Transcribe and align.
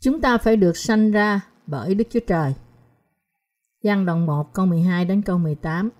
Chúng 0.00 0.20
ta 0.20 0.38
phải 0.38 0.56
được 0.56 0.76
sanh 0.76 1.10
ra 1.10 1.40
bởi 1.66 1.94
Đức 1.94 2.04
Chúa 2.10 2.20
Trời. 2.26 2.54
Giăng 3.82 4.06
đoạn 4.06 4.26
1 4.26 4.54
câu 4.54 4.66
12 4.66 5.04
đến 5.04 5.22
câu 5.22 5.38
18 5.38 5.90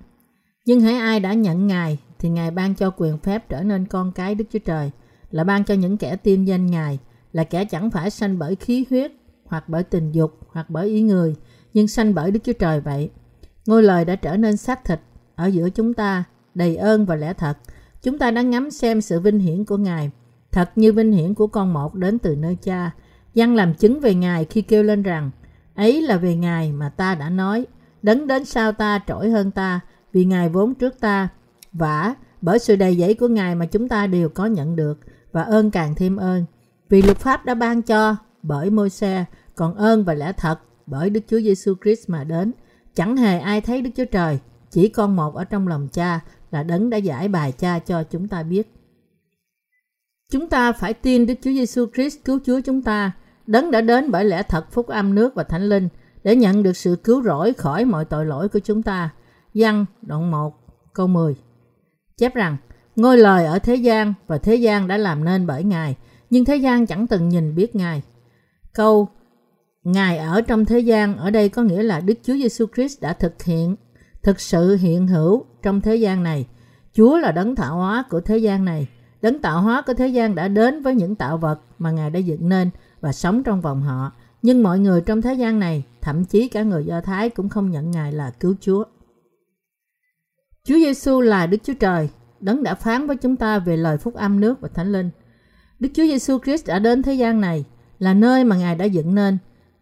Nhưng 0.67 0.81
hãy 0.81 0.95
ai 0.95 1.21
đã 1.21 1.35
nhận 1.35 1.67
Ngài 1.67 1.99
thì 2.19 2.29
Ngài 2.29 2.51
ban 2.51 2.75
cho 2.75 2.91
quyền 2.97 3.19
phép 3.19 3.49
trở 3.49 3.63
nên 3.63 3.87
con 3.87 4.13
cái 4.13 4.35
Đức 4.35 4.45
Chúa 4.53 4.59
Trời, 4.59 4.91
là 5.31 5.45
ban 5.45 5.65
cho 5.65 5.75
những 5.75 5.97
kẻ 5.97 6.17
tin 6.17 6.45
danh 6.45 6.67
Ngài, 6.67 6.99
là 7.33 7.45
kẻ 7.45 7.65
chẳng 7.65 7.91
phải 7.91 8.11
sanh 8.11 8.39
bởi 8.39 8.57
khí 8.57 8.85
huyết, 8.91 9.13
hoặc 9.45 9.69
bởi 9.69 9.83
tình 9.83 10.13
dục, 10.13 10.39
hoặc 10.49 10.71
bởi 10.71 10.89
ý 10.89 11.03
người, 11.03 11.37
nhưng 11.75 11.89
sanh 11.89 12.15
bởi 12.15 12.31
Đức 12.31 12.41
Chúa 12.45 12.53
Trời 12.53 12.81
vậy. 12.81 13.11
Ngôi 13.67 13.83
lời 13.83 14.05
đã 14.05 14.17
trở 14.17 14.37
nên 14.37 14.57
xác 14.57 14.85
thịt 14.85 15.01
ở 15.35 15.47
giữa 15.47 15.71
chúng 15.71 15.95
ta, 15.95 16.25
đầy 16.55 16.77
ơn 16.77 17.07
và 17.07 17.17
lẽ 17.17 17.33
thật. 17.33 17.59
Chúng 18.03 18.19
ta 18.19 18.31
đã 18.31 18.43
ngắm 18.43 18.71
xem 18.71 19.01
sự 19.01 19.21
vinh 19.21 19.39
hiển 19.39 19.65
của 19.65 19.77
Ngài, 19.77 20.11
thật 20.53 20.71
như 20.77 20.93
vinh 20.93 21.13
hiển 21.13 21.35
của 21.35 21.47
con 21.47 21.73
một 21.73 21.95
đến 21.95 22.19
từ 22.19 22.37
nơi 22.37 22.57
cha. 22.63 22.91
Giăng 23.35 23.55
làm 23.55 23.75
chứng 23.75 24.01
về 24.01 24.15
Ngài 24.15 24.45
khi 24.45 24.63
kêu 24.63 24.83
lên 24.83 25.03
rằng 25.03 25.31
ấy 25.75 26.03
là 26.03 26.17
về 26.17 26.37
Ngài 26.37 26.73
mà 26.73 26.89
ta 26.89 27.15
đã 27.15 27.31
nói 27.31 27.67
đấng 28.03 28.27
đến 28.27 28.45
sau 28.45 28.73
ta 28.73 29.01
trỗi 29.07 29.31
hơn 29.31 29.51
ta 29.51 29.81
vì 30.13 30.25
Ngài 30.25 30.49
vốn 30.49 30.75
trước 30.75 31.01
ta 31.01 31.29
vả 31.73 32.15
bởi 32.41 32.59
sự 32.59 32.77
đầy 32.77 32.97
dẫy 32.97 33.15
của 33.15 33.29
Ngài 33.29 33.55
mà 33.55 33.67
chúng 33.67 33.89
ta 33.89 34.07
đều 34.07 34.29
có 34.29 34.47
nhận 34.47 34.77
được 34.77 34.99
và 35.33 35.43
ơn 35.43 35.71
càng 35.71 35.95
thêm 35.95 36.17
ơn. 36.17 36.45
Vì 36.89 37.03
luật 37.03 37.19
pháp 37.19 37.45
đã 37.45 37.55
ban 37.55 37.83
cho 37.83 38.17
bởi 38.43 38.71
môi 38.71 38.91
xe, 38.91 39.25
còn 39.55 39.75
ơn 39.75 40.05
và 40.05 40.15
lẽ 40.15 40.33
thật 40.33 40.61
bởi 40.87 41.11
Đức 41.11 41.21
Chúa 41.29 41.41
Giêsu 41.41 41.75
Christ 41.83 42.09
mà 42.09 42.25
đến. 42.25 42.53
Chẳng 42.95 43.17
hề 43.17 43.39
ai 43.39 43.61
thấy 43.61 43.83
Đức 43.83 43.91
Chúa 43.97 44.05
Trời, 44.05 44.39
chỉ 44.71 44.89
con 44.89 45.17
một 45.17 45.35
ở 45.35 45.45
trong 45.45 45.69
lòng 45.69 45.89
cha 45.93 46.21
là 46.51 46.63
đấng 46.63 46.91
đã 46.91 46.97
giải 46.97 47.29
bài 47.29 47.53
cha 47.53 47.79
cho 47.79 48.03
chúng 48.03 48.29
ta 48.29 48.43
biết. 48.43 48.75
Chúng 50.33 50.49
ta 50.49 50.73
phải 50.73 50.95
tin 50.95 51.27
Đức 51.27 51.35
Chúa 51.43 51.51
Giêsu 51.51 51.87
Christ 51.95 52.19
cứu 52.25 52.41
Chúa 52.45 52.61
chúng 52.61 52.83
ta, 52.83 53.13
đấng 53.51 53.71
đã 53.71 53.81
đến 53.81 54.11
bởi 54.11 54.25
lẽ 54.25 54.43
thật 54.43 54.73
phúc 54.73 54.87
âm 54.87 55.15
nước 55.15 55.35
và 55.35 55.43
thánh 55.43 55.69
linh 55.69 55.89
để 56.25 56.37
nhận 56.37 56.63
được 56.63 56.77
sự 56.77 56.97
cứu 57.05 57.23
rỗi 57.23 57.53
khỏi 57.53 57.85
mọi 57.85 58.05
tội 58.05 58.27
lỗi 58.27 58.49
của 58.49 58.59
chúng 58.59 58.83
ta. 58.83 59.11
Giăng 59.55 59.87
đoạn 60.03 60.31
1 60.31 60.55
câu 60.95 61.07
10 61.07 61.37
chép 62.17 62.35
rằng 62.35 62.57
ngôi 62.97 63.19
lời 63.19 63.47
ở 63.47 63.59
thế 63.59 63.75
gian 63.75 64.15
và 64.27 64.39
thế 64.39 64.55
gian 64.55 64.89
đã 64.89 64.97
làm 64.97 65.25
nên 65.25 65.47
bởi 65.47 65.65
Ngài, 65.65 65.97
nhưng 66.31 66.45
thế 66.45 66.57
gian 66.57 66.87
chẳng 66.87 67.07
từng 67.07 67.29
nhìn 67.29 67.55
biết 67.55 67.77
Ngài. 67.77 68.03
Câu 68.75 69.09
Ngài 69.85 70.19
ở 70.19 70.41
trong 70.41 70.65
thế 70.65 70.79
gian 70.79 71.17
ở 71.17 71.31
đây 71.31 71.49
có 71.49 71.63
nghĩa 71.63 71.83
là 71.83 72.01
Đức 72.01 72.15
Chúa 72.23 72.35
Giêsu 72.35 72.67
Christ 72.75 73.01
đã 73.01 73.13
thực 73.13 73.43
hiện, 73.43 73.77
thực 74.23 74.41
sự 74.41 74.77
hiện 74.77 75.07
hữu 75.07 75.45
trong 75.63 75.81
thế 75.81 75.97
gian 75.97 76.23
này. 76.23 76.47
Chúa 76.93 77.19
là 77.19 77.33
đấng 77.33 77.57
tạo 77.57 77.77
hóa 77.77 78.05
của 78.11 78.21
thế 78.21 78.39
gian 78.39 78.65
này. 78.65 78.89
Đấng 79.23 79.39
tạo 79.39 79.63
hóa 79.63 79.83
của 79.87 79.95
thế 79.95 80.09
gian 80.09 80.35
đã 80.35 80.49
đến 80.49 80.83
với 80.83 80.95
những 80.95 81.15
tạo 81.15 81.39
vật 81.39 81.61
mà 81.79 81.91
Ngài 81.91 82.11
đã 82.11 82.19
dựng 82.19 82.49
nên 82.49 82.71
và 83.01 83.13
sống 83.13 83.43
trong 83.43 83.61
vòng 83.61 83.83
họ. 83.83 84.13
Nhưng 84.43 84.63
mọi 84.63 84.79
người 84.79 85.01
trong 85.01 85.23
thế 85.23 85.35
gian 85.35 85.59
này, 85.59 85.85
thậm 86.01 86.25
chí 86.25 86.49
cả 86.49 86.63
người 86.63 86.85
Do 86.85 87.01
Thái 87.01 87.31
cũng 87.31 87.49
không 87.49 87.71
nhận 87.71 87.91
Ngài 87.91 88.13
là 88.13 88.31
cứu 88.31 88.55
Chúa. 88.61 88.85
Chúa 90.65 90.75
Giêsu 90.75 91.21
là 91.21 91.47
Đức 91.47 91.59
Chúa 91.63 91.75
Trời, 91.75 92.09
đấng 92.41 92.63
đã 92.63 92.75
phán 92.75 93.07
với 93.07 93.17
chúng 93.17 93.37
ta 93.37 93.59
về 93.59 93.77
lời 93.77 93.99
phúc 93.99 94.15
âm 94.15 94.41
nước 94.41 94.61
và 94.61 94.69
thánh 94.69 94.93
linh. 94.93 95.11
Đức 95.79 95.89
Chúa 95.95 96.03
Giêsu 96.03 96.39
Christ 96.39 96.67
đã 96.67 96.79
đến 96.79 97.03
thế 97.03 97.15
gian 97.15 97.41
này 97.41 97.65
là 97.99 98.15
nơi 98.15 98.45
mà 98.45 98.57
Ngài 98.57 98.75
đã 98.75 98.85
dựng 98.85 99.15
nên, 99.15 99.39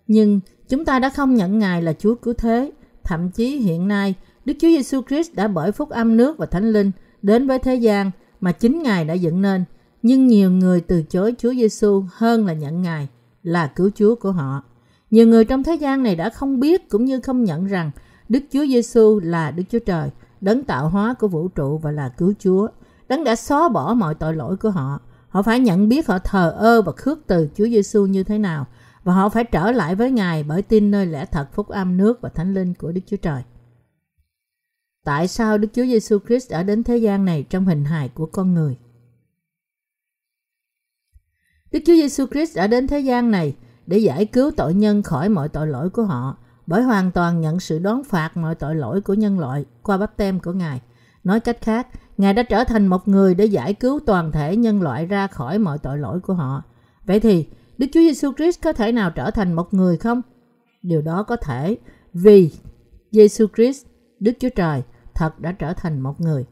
nhưng 0.06 0.40
chúng 0.68 0.84
ta 0.84 0.98
đã 0.98 1.08
không 1.08 1.34
nhận 1.34 1.58
Ngài 1.58 1.82
là 1.82 1.92
Chúa 1.92 2.14
cứu 2.14 2.34
thế. 2.34 2.72
Thậm 3.04 3.30
chí 3.30 3.56
hiện 3.56 3.88
nay, 3.88 4.14
Đức 4.44 4.54
Chúa 4.60 4.68
Giêsu 4.68 5.02
Christ 5.08 5.34
đã 5.34 5.48
bởi 5.48 5.72
phúc 5.72 5.90
âm 5.90 6.16
nước 6.16 6.38
và 6.38 6.46
thánh 6.46 6.72
linh 6.72 6.90
đến 7.22 7.46
với 7.46 7.58
thế 7.58 7.74
gian 7.74 8.10
mà 8.40 8.52
chính 8.52 8.82
Ngài 8.82 9.04
đã 9.04 9.14
dựng 9.14 9.42
nên, 9.42 9.64
nhưng 10.08 10.26
nhiều 10.26 10.50
người 10.50 10.80
từ 10.80 11.02
chối 11.02 11.34
Chúa 11.38 11.54
Giêsu 11.54 12.04
hơn 12.12 12.46
là 12.46 12.52
nhận 12.52 12.82
Ngài 12.82 13.08
là 13.42 13.66
cứu 13.66 13.90
Chúa 13.94 14.14
của 14.14 14.32
họ. 14.32 14.62
Nhiều 15.10 15.26
người 15.26 15.44
trong 15.44 15.62
thế 15.62 15.74
gian 15.74 16.02
này 16.02 16.16
đã 16.16 16.30
không 16.30 16.60
biết 16.60 16.88
cũng 16.88 17.04
như 17.04 17.20
không 17.20 17.44
nhận 17.44 17.66
rằng 17.66 17.90
Đức 18.28 18.40
Chúa 18.52 18.66
Giêsu 18.66 19.20
là 19.20 19.50
Đức 19.50 19.62
Chúa 19.70 19.78
Trời, 19.78 20.10
đấng 20.40 20.64
tạo 20.64 20.88
hóa 20.88 21.14
của 21.14 21.28
vũ 21.28 21.48
trụ 21.48 21.78
và 21.78 21.90
là 21.90 22.08
cứu 22.08 22.32
Chúa. 22.38 22.68
Đấng 23.08 23.24
đã 23.24 23.36
xóa 23.36 23.68
bỏ 23.68 23.94
mọi 23.94 24.14
tội 24.14 24.34
lỗi 24.34 24.56
của 24.56 24.70
họ. 24.70 25.00
Họ 25.28 25.42
phải 25.42 25.60
nhận 25.60 25.88
biết 25.88 26.06
họ 26.06 26.18
thờ 26.18 26.50
ơ 26.50 26.82
và 26.82 26.92
khước 26.92 27.18
từ 27.26 27.48
Chúa 27.54 27.66
Giêsu 27.66 28.06
như 28.06 28.22
thế 28.22 28.38
nào, 28.38 28.66
và 29.04 29.14
họ 29.14 29.28
phải 29.28 29.44
trở 29.44 29.70
lại 29.70 29.94
với 29.94 30.10
Ngài 30.10 30.42
bởi 30.42 30.62
tin 30.62 30.90
nơi 30.90 31.06
lẽ 31.06 31.24
thật 31.24 31.48
phúc 31.52 31.68
âm 31.68 31.96
nước 31.96 32.20
và 32.20 32.28
thánh 32.28 32.54
linh 32.54 32.74
của 32.74 32.92
Đức 32.92 33.00
Chúa 33.06 33.16
Trời. 33.16 33.42
Tại 35.04 35.28
sao 35.28 35.58
Đức 35.58 35.68
Chúa 35.72 35.84
Giêsu 35.84 36.18
Christ 36.26 36.50
đã 36.50 36.62
đến 36.62 36.82
thế 36.82 36.96
gian 36.96 37.24
này 37.24 37.42
trong 37.50 37.64
hình 37.64 37.84
hài 37.84 38.08
của 38.08 38.26
con 38.26 38.54
người? 38.54 38.76
Đức 41.78 41.84
Chúa 41.86 41.94
Giêsu 41.94 42.26
Christ 42.26 42.56
đã 42.56 42.66
đến 42.66 42.86
thế 42.86 43.00
gian 43.00 43.30
này 43.30 43.56
để 43.86 43.98
giải 43.98 44.24
cứu 44.24 44.50
tội 44.56 44.74
nhân 44.74 45.02
khỏi 45.02 45.28
mọi 45.28 45.48
tội 45.48 45.66
lỗi 45.66 45.90
của 45.90 46.02
họ 46.02 46.36
bởi 46.66 46.82
hoàn 46.82 47.10
toàn 47.10 47.40
nhận 47.40 47.60
sự 47.60 47.78
đón 47.78 48.04
phạt 48.04 48.36
mọi 48.36 48.54
tội 48.54 48.74
lỗi 48.74 49.00
của 49.00 49.14
nhân 49.14 49.38
loại 49.38 49.64
qua 49.82 49.96
bắp 49.96 50.16
tem 50.16 50.40
của 50.40 50.52
Ngài. 50.52 50.80
Nói 51.24 51.40
cách 51.40 51.58
khác, 51.60 51.86
Ngài 52.16 52.34
đã 52.34 52.42
trở 52.42 52.64
thành 52.64 52.86
một 52.86 53.08
người 53.08 53.34
để 53.34 53.44
giải 53.44 53.74
cứu 53.74 54.00
toàn 54.06 54.32
thể 54.32 54.56
nhân 54.56 54.82
loại 54.82 55.06
ra 55.06 55.26
khỏi 55.26 55.58
mọi 55.58 55.78
tội 55.78 55.98
lỗi 55.98 56.20
của 56.20 56.34
họ. 56.34 56.62
Vậy 57.04 57.20
thì, 57.20 57.46
Đức 57.78 57.86
Chúa 57.92 58.00
Giêsu 58.00 58.32
Christ 58.32 58.62
có 58.62 58.72
thể 58.72 58.92
nào 58.92 59.10
trở 59.10 59.30
thành 59.30 59.52
một 59.52 59.74
người 59.74 59.96
không? 59.96 60.22
Điều 60.82 61.02
đó 61.02 61.22
có 61.22 61.36
thể 61.36 61.76
vì 62.12 62.50
Giêsu 63.10 63.46
Christ, 63.56 63.86
Đức 64.20 64.32
Chúa 64.40 64.50
Trời, 64.56 64.82
thật 65.14 65.40
đã 65.40 65.52
trở 65.52 65.72
thành 65.72 66.00
một 66.00 66.20
người. 66.20 66.44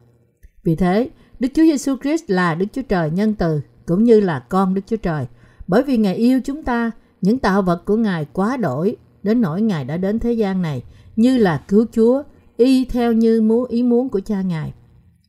Vì 0.64 0.76
thế, 0.76 1.10
Đức 1.40 1.48
Chúa 1.54 1.62
Giêsu 1.62 1.96
Christ 2.02 2.24
là 2.30 2.54
Đức 2.54 2.66
Chúa 2.72 2.82
Trời 2.82 3.10
nhân 3.10 3.34
từ 3.34 3.60
cũng 3.86 4.04
như 4.04 4.20
là 4.20 4.38
con 4.38 4.74
Đức 4.74 4.82
Chúa 4.86 4.96
Trời. 4.96 5.26
Bởi 5.66 5.82
vì 5.82 5.96
Ngài 5.96 6.14
yêu 6.14 6.40
chúng 6.44 6.62
ta, 6.62 6.90
những 7.20 7.38
tạo 7.38 7.62
vật 7.62 7.84
của 7.84 7.96
Ngài 7.96 8.26
quá 8.32 8.56
đổi 8.56 8.96
đến 9.22 9.40
nỗi 9.40 9.62
Ngài 9.62 9.84
đã 9.84 9.96
đến 9.96 10.18
thế 10.18 10.32
gian 10.32 10.62
này 10.62 10.82
như 11.16 11.38
là 11.38 11.62
cứu 11.68 11.86
Chúa, 11.92 12.22
y 12.56 12.84
theo 12.84 13.12
như 13.12 13.40
muốn 13.40 13.68
ý 13.68 13.82
muốn 13.82 14.08
của 14.08 14.20
cha 14.20 14.42
Ngài. 14.42 14.74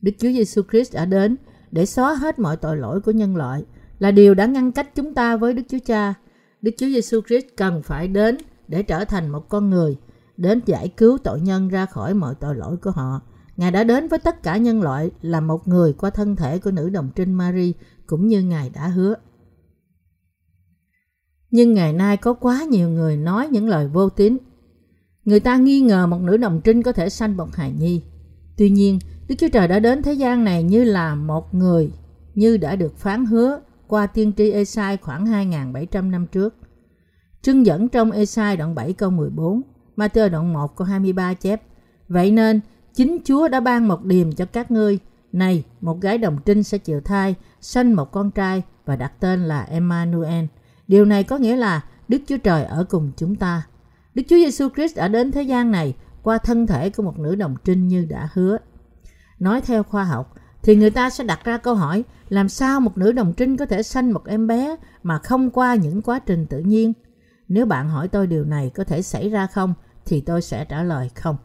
Đức 0.00 0.12
Chúa 0.18 0.28
Giêsu 0.28 0.62
Christ 0.70 0.94
đã 0.94 1.04
đến 1.04 1.36
để 1.70 1.86
xóa 1.86 2.14
hết 2.14 2.38
mọi 2.38 2.56
tội 2.56 2.76
lỗi 2.76 3.00
của 3.00 3.10
nhân 3.10 3.36
loại, 3.36 3.64
là 3.98 4.10
điều 4.10 4.34
đã 4.34 4.46
ngăn 4.46 4.72
cách 4.72 4.94
chúng 4.94 5.14
ta 5.14 5.36
với 5.36 5.52
Đức 5.52 5.62
Chúa 5.68 5.78
Cha. 5.86 6.14
Đức 6.62 6.70
Chúa 6.78 6.86
Giêsu 6.86 7.20
Christ 7.28 7.46
cần 7.56 7.82
phải 7.82 8.08
đến 8.08 8.38
để 8.68 8.82
trở 8.82 9.04
thành 9.04 9.28
một 9.28 9.48
con 9.48 9.70
người, 9.70 9.96
đến 10.36 10.60
giải 10.66 10.88
cứu 10.88 11.18
tội 11.18 11.40
nhân 11.40 11.68
ra 11.68 11.86
khỏi 11.86 12.14
mọi 12.14 12.34
tội 12.40 12.54
lỗi 12.54 12.76
của 12.76 12.90
họ. 12.90 13.20
Ngài 13.56 13.70
đã 13.70 13.84
đến 13.84 14.08
với 14.08 14.18
tất 14.18 14.42
cả 14.42 14.56
nhân 14.56 14.82
loại 14.82 15.10
là 15.22 15.40
một 15.40 15.68
người 15.68 15.92
qua 15.92 16.10
thân 16.10 16.36
thể 16.36 16.58
của 16.58 16.70
nữ 16.70 16.88
đồng 16.88 17.10
trinh 17.14 17.34
Mary 17.34 17.74
cũng 18.08 18.26
như 18.26 18.42
Ngài 18.42 18.70
đã 18.70 18.88
hứa. 18.88 19.14
Nhưng 21.50 21.74
ngày 21.74 21.92
nay 21.92 22.16
có 22.16 22.34
quá 22.34 22.64
nhiều 22.70 22.88
người 22.88 23.16
nói 23.16 23.48
những 23.48 23.68
lời 23.68 23.88
vô 23.88 24.08
tín. 24.08 24.36
Người 25.24 25.40
ta 25.40 25.56
nghi 25.56 25.80
ngờ 25.80 26.06
một 26.06 26.20
nữ 26.20 26.36
đồng 26.36 26.60
trinh 26.64 26.82
có 26.82 26.92
thể 26.92 27.08
sanh 27.08 27.36
một 27.36 27.54
hài 27.54 27.72
nhi. 27.72 28.02
Tuy 28.56 28.70
nhiên, 28.70 28.98
Đức 29.28 29.34
Chúa 29.38 29.48
Trời 29.48 29.68
đã 29.68 29.78
đến 29.78 30.02
thế 30.02 30.12
gian 30.12 30.44
này 30.44 30.62
như 30.62 30.84
là 30.84 31.14
một 31.14 31.54
người, 31.54 31.90
như 32.34 32.56
đã 32.56 32.76
được 32.76 32.98
phán 32.98 33.26
hứa 33.26 33.60
qua 33.86 34.06
tiên 34.06 34.32
tri 34.36 34.50
Esai 34.50 34.96
khoảng 34.96 35.26
2.700 35.26 36.10
năm 36.10 36.26
trước. 36.26 36.54
Trưng 37.42 37.66
dẫn 37.66 37.88
trong 37.88 38.10
Esai 38.10 38.56
đoạn 38.56 38.74
7 38.74 38.92
câu 38.92 39.10
14, 39.10 39.62
Matthew 39.96 40.30
đoạn 40.30 40.52
1 40.52 40.76
câu 40.76 40.86
23 40.86 41.34
chép. 41.34 41.62
Vậy 42.08 42.30
nên, 42.30 42.60
chính 42.94 43.18
Chúa 43.24 43.48
đã 43.48 43.60
ban 43.60 43.88
một 43.88 44.04
điềm 44.04 44.32
cho 44.32 44.44
các 44.44 44.70
ngươi. 44.70 44.98
Này, 45.32 45.64
một 45.80 46.00
gái 46.00 46.18
đồng 46.18 46.38
trinh 46.44 46.62
sẽ 46.62 46.78
chịu 46.78 47.00
thai, 47.00 47.34
sanh 47.60 47.96
một 47.96 48.12
con 48.12 48.30
trai 48.30 48.62
và 48.84 48.96
đặt 48.96 49.12
tên 49.20 49.44
là 49.44 49.62
Emmanuel. 49.62 50.44
Điều 50.88 51.04
này 51.04 51.24
có 51.24 51.38
nghĩa 51.38 51.56
là 51.56 51.84
Đức 52.08 52.18
Chúa 52.26 52.36
Trời 52.36 52.64
ở 52.64 52.84
cùng 52.88 53.12
chúng 53.16 53.36
ta. 53.36 53.62
Đức 54.14 54.22
Chúa 54.28 54.36
Giêsu 54.36 54.68
Christ 54.68 54.96
đã 54.96 55.08
đến 55.08 55.32
thế 55.32 55.42
gian 55.42 55.70
này 55.70 55.94
qua 56.22 56.38
thân 56.38 56.66
thể 56.66 56.90
của 56.90 57.02
một 57.02 57.18
nữ 57.18 57.34
đồng 57.34 57.56
trinh 57.64 57.88
như 57.88 58.04
đã 58.04 58.28
hứa. 58.32 58.58
Nói 59.38 59.60
theo 59.60 59.82
khoa 59.82 60.04
học, 60.04 60.34
thì 60.62 60.76
người 60.76 60.90
ta 60.90 61.10
sẽ 61.10 61.24
đặt 61.24 61.44
ra 61.44 61.56
câu 61.56 61.74
hỏi 61.74 62.04
làm 62.28 62.48
sao 62.48 62.80
một 62.80 62.98
nữ 62.98 63.12
đồng 63.12 63.32
trinh 63.32 63.56
có 63.56 63.66
thể 63.66 63.82
sanh 63.82 64.12
một 64.12 64.26
em 64.26 64.46
bé 64.46 64.76
mà 65.02 65.18
không 65.18 65.50
qua 65.50 65.74
những 65.74 66.02
quá 66.02 66.18
trình 66.18 66.46
tự 66.46 66.58
nhiên? 66.58 66.92
Nếu 67.48 67.66
bạn 67.66 67.88
hỏi 67.88 68.08
tôi 68.08 68.26
điều 68.26 68.44
này 68.44 68.70
có 68.74 68.84
thể 68.84 69.02
xảy 69.02 69.28
ra 69.28 69.46
không, 69.46 69.74
thì 70.06 70.20
tôi 70.20 70.42
sẽ 70.42 70.64
trả 70.64 70.82
lời 70.82 71.10
không. 71.14 71.36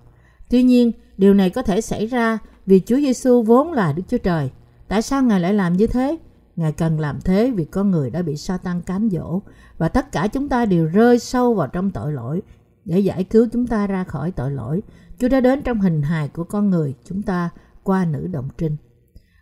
Tuy 0.49 0.63
nhiên, 0.63 0.91
điều 1.17 1.33
này 1.33 1.49
có 1.49 1.61
thể 1.61 1.81
xảy 1.81 2.07
ra 2.07 2.37
vì 2.65 2.81
Chúa 2.85 2.95
Giêsu 2.95 3.41
vốn 3.41 3.71
là 3.71 3.93
Đức 3.93 4.03
Chúa 4.07 4.17
Trời. 4.17 4.51
Tại 4.93 5.01
sao 5.01 5.23
Ngài 5.23 5.39
lại 5.39 5.53
làm 5.53 5.73
như 5.73 5.87
thế? 5.87 6.17
Ngài 6.55 6.71
cần 6.71 6.99
làm 6.99 7.21
thế 7.21 7.51
vì 7.55 7.65
con 7.65 7.91
người 7.91 8.09
đã 8.09 8.21
bị 8.21 8.37
sa 8.37 8.57
cám 8.85 9.09
dỗ 9.09 9.41
và 9.77 9.89
tất 9.89 10.11
cả 10.11 10.27
chúng 10.27 10.49
ta 10.49 10.65
đều 10.65 10.87
rơi 10.87 11.19
sâu 11.19 11.53
vào 11.53 11.67
trong 11.67 11.91
tội 11.91 12.13
lỗi. 12.13 12.41
Để 12.85 12.99
giải 12.99 13.23
cứu 13.23 13.47
chúng 13.53 13.67
ta 13.67 13.87
ra 13.87 14.03
khỏi 14.03 14.31
tội 14.31 14.51
lỗi, 14.51 14.81
Chúa 15.19 15.27
đã 15.27 15.41
đến 15.41 15.61
trong 15.61 15.79
hình 15.79 16.01
hài 16.01 16.27
của 16.27 16.43
con 16.43 16.69
người 16.69 16.95
chúng 17.05 17.21
ta 17.21 17.49
qua 17.83 18.05
nữ 18.05 18.27
động 18.27 18.49
trinh. 18.57 18.75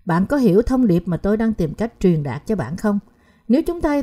Bạn 0.06 0.26
có 0.26 0.38
hiểu 0.38 0.62
thông 0.62 0.88
điệp 0.88 1.04
mà 1.06 1.18
tôi 1.18 1.38
đang 1.38 1.54
tìm 1.54 1.74
cách 1.74 1.94
truyền 2.00 2.24
đạt 2.24 2.48
cho 2.48 2.56
bạn 2.56 2.78
không? 2.78 3.00
Nếu 3.48 3.62
chúng 3.68 3.82
ta 3.82 4.02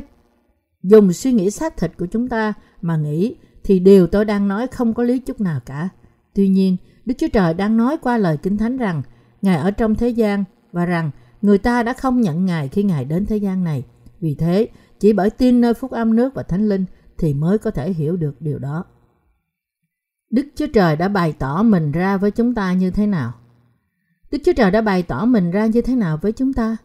dùng 0.83 1.13
suy 1.13 1.33
nghĩ 1.33 1.51
xác 1.51 1.77
thịt 1.77 1.91
của 1.97 2.05
chúng 2.05 2.27
ta 2.27 2.53
mà 2.81 2.97
nghĩ 2.97 3.35
thì 3.63 3.79
điều 3.79 4.07
tôi 4.07 4.25
đang 4.25 4.47
nói 4.47 4.67
không 4.67 4.93
có 4.93 5.03
lý 5.03 5.19
chút 5.19 5.41
nào 5.41 5.59
cả. 5.65 5.89
Tuy 6.35 6.47
nhiên, 6.47 6.77
Đức 7.05 7.13
Chúa 7.17 7.27
Trời 7.33 7.53
đang 7.53 7.77
nói 7.77 7.97
qua 8.01 8.17
lời 8.17 8.37
Kinh 8.37 8.57
Thánh 8.57 8.77
rằng 8.77 9.01
Ngài 9.41 9.57
ở 9.57 9.71
trong 9.71 9.95
thế 9.95 10.09
gian 10.09 10.43
và 10.71 10.85
rằng 10.85 11.11
người 11.41 11.57
ta 11.57 11.83
đã 11.83 11.93
không 11.93 12.21
nhận 12.21 12.45
Ngài 12.45 12.67
khi 12.67 12.83
Ngài 12.83 13.05
đến 13.05 13.25
thế 13.25 13.37
gian 13.37 13.63
này. 13.63 13.83
Vì 14.19 14.35
thế, 14.35 14.67
chỉ 14.99 15.13
bởi 15.13 15.29
tin 15.29 15.61
nơi 15.61 15.73
phúc 15.73 15.91
âm 15.91 16.15
nước 16.15 16.33
và 16.33 16.43
thánh 16.43 16.69
linh, 16.69 16.85
thì 17.17 17.33
mới 17.33 17.57
có 17.57 17.71
thể 17.71 17.93
hiểu 17.93 18.17
được 18.17 18.41
điều 18.41 18.59
đó. 18.59 18.85
Đức 20.31 20.47
Chúa 20.55 20.67
Trời 20.73 20.95
đã 20.95 21.07
bày 21.07 21.33
tỏ 21.33 21.63
mình 21.63 21.91
ra 21.91 22.17
với 22.17 22.31
chúng 22.31 22.55
ta 22.55 22.73
như 22.73 22.91
thế 22.91 23.07
nào? 23.07 23.33
Đức 24.31 24.37
Chúa 24.45 24.53
Trời 24.53 24.71
đã 24.71 24.81
bày 24.81 25.03
tỏ 25.03 25.25
mình 25.25 25.51
ra 25.51 25.65
như 25.65 25.81
thế 25.81 25.95
nào 25.95 26.19
với 26.21 26.31
chúng 26.31 26.53
ta? 26.53 26.77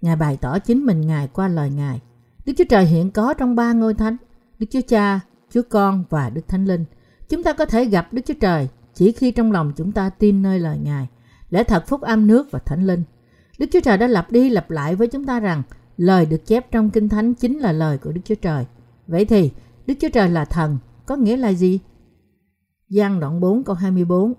Ngài 0.00 0.16
bày 0.16 0.36
tỏ 0.36 0.58
chính 0.58 0.86
mình 0.86 1.00
Ngài 1.00 1.28
qua 1.28 1.48
lời 1.48 1.70
Ngài. 1.70 2.00
Đức 2.46 2.52
Chúa 2.58 2.64
Trời 2.68 2.84
hiện 2.84 3.10
có 3.10 3.34
trong 3.34 3.54
ba 3.54 3.72
ngôi 3.72 3.94
thánh, 3.94 4.16
Đức 4.58 4.66
Chúa 4.70 4.80
Cha, 4.88 5.20
Chúa 5.50 5.62
Con 5.70 6.04
và 6.10 6.30
Đức 6.30 6.48
Thánh 6.48 6.64
Linh. 6.64 6.84
Chúng 7.28 7.42
ta 7.42 7.52
có 7.52 7.66
thể 7.66 7.84
gặp 7.84 8.12
Đức 8.12 8.22
Chúa 8.26 8.34
Trời 8.40 8.68
chỉ 8.94 9.12
khi 9.12 9.30
trong 9.30 9.52
lòng 9.52 9.72
chúng 9.76 9.92
ta 9.92 10.10
tin 10.10 10.42
nơi 10.42 10.58
lời 10.58 10.78
Ngài, 10.78 11.08
lẽ 11.50 11.64
thật 11.64 11.84
phúc 11.86 12.00
âm 12.00 12.26
nước 12.26 12.50
và 12.50 12.58
Thánh 12.58 12.86
Linh. 12.86 13.02
Đức 13.58 13.66
Chúa 13.72 13.80
Trời 13.80 13.98
đã 13.98 14.06
lặp 14.06 14.32
đi 14.32 14.50
lặp 14.50 14.70
lại 14.70 14.94
với 14.94 15.08
chúng 15.08 15.24
ta 15.24 15.40
rằng, 15.40 15.62
lời 15.96 16.26
được 16.26 16.46
chép 16.46 16.70
trong 16.70 16.90
Kinh 16.90 17.08
Thánh 17.08 17.34
chính 17.34 17.58
là 17.58 17.72
lời 17.72 17.98
của 17.98 18.12
Đức 18.12 18.20
Chúa 18.24 18.34
Trời. 18.34 18.66
Vậy 19.06 19.24
thì, 19.24 19.50
Đức 19.86 19.94
Chúa 20.00 20.08
Trời 20.08 20.28
là 20.28 20.44
thần, 20.44 20.78
có 21.06 21.16
nghĩa 21.16 21.36
là 21.36 21.48
gì? 21.48 21.80
Giăng 22.88 23.20
đoạn 23.20 23.40
4 23.40 23.64
câu 23.64 23.74
24 23.74 24.34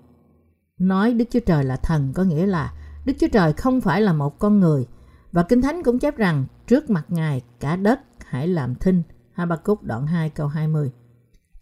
nói 0.78 1.14
Đức 1.14 1.24
Chúa 1.30 1.40
Trời 1.40 1.64
là 1.64 1.76
thần 1.76 2.12
có 2.14 2.22
nghĩa 2.22 2.46
là 2.46 2.72
Đức 3.06 3.12
Chúa 3.20 3.28
Trời 3.32 3.52
không 3.52 3.80
phải 3.80 4.00
là 4.00 4.12
một 4.12 4.38
con 4.38 4.60
người 4.60 4.86
và 5.32 5.42
Kinh 5.42 5.62
Thánh 5.62 5.82
cũng 5.82 5.98
chép 5.98 6.16
rằng, 6.16 6.44
trước 6.66 6.90
mặt 6.90 7.04
Ngài 7.08 7.42
cả 7.60 7.76
đất 7.76 8.00
hãy 8.26 8.48
làm 8.48 8.74
thinh. 8.74 9.02
Habakkuk 9.32 9.82
đoạn 9.82 10.06
2 10.06 10.30
câu 10.30 10.46
20 10.48 10.90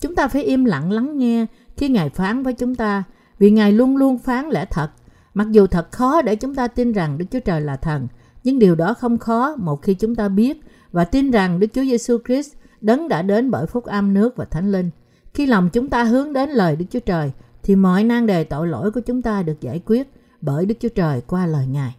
Chúng 0.01 0.15
ta 0.15 0.29
phải 0.29 0.45
im 0.45 0.65
lặng 0.65 0.93
lắng 0.93 1.19
nghe 1.19 1.47
khi 1.77 1.89
Ngài 1.89 2.11
phán 2.11 2.43
với 2.43 2.53
chúng 2.53 2.75
ta, 2.75 3.05
vì 3.39 3.51
Ngài 3.51 3.73
luôn 3.73 3.97
luôn 3.97 4.19
phán 4.19 4.49
lẽ 4.49 4.67
thật. 4.71 4.91
Mặc 5.37 5.47
dù 5.51 5.67
thật 5.67 5.93
khó 5.93 6.23
để 6.23 6.37
chúng 6.37 6.55
ta 6.55 6.69
tin 6.69 6.93
rằng 6.93 7.19
Đức 7.19 7.25
Chúa 7.31 7.41
Trời 7.41 7.61
là 7.61 7.77
thần, 7.77 8.09
nhưng 8.45 8.59
điều 8.59 8.75
đó 8.75 8.95
không 8.95 9.19
khó 9.19 9.57
một 9.57 9.83
khi 9.83 9.95
chúng 9.95 10.15
ta 10.15 10.29
biết 10.29 10.61
và 10.93 11.05
tin 11.05 11.31
rằng 11.31 11.61
Đức 11.61 11.67
Chúa 11.75 11.83
Giêsu 11.83 12.19
Christ 12.27 12.53
đấng 12.81 13.09
đã 13.09 13.23
đến 13.23 13.51
bởi 13.51 13.67
phúc 13.67 13.85
âm 13.85 14.15
nước 14.15 14.37
và 14.37 14.45
thánh 14.45 14.73
linh. 14.73 14.91
Khi 15.35 15.47
lòng 15.47 15.71
chúng 15.73 15.89
ta 15.89 16.05
hướng 16.05 16.33
đến 16.33 16.51
lời 16.51 16.77
Đức 16.77 16.85
Chúa 16.91 17.01
Trời 17.01 17.33
thì 17.63 17.77
mọi 17.77 18.05
nan 18.05 18.27
đề 18.27 18.45
tội 18.45 18.69
lỗi 18.69 18.91
của 18.91 19.01
chúng 19.01 19.23
ta 19.23 19.43
được 19.43 19.61
giải 19.61 19.83
quyết 19.87 20.13
bởi 20.41 20.67
Đức 20.67 20.75
Chúa 20.81 20.89
Trời 20.89 21.21
qua 21.21 21.47
lời 21.47 21.67
Ngài. 21.67 21.97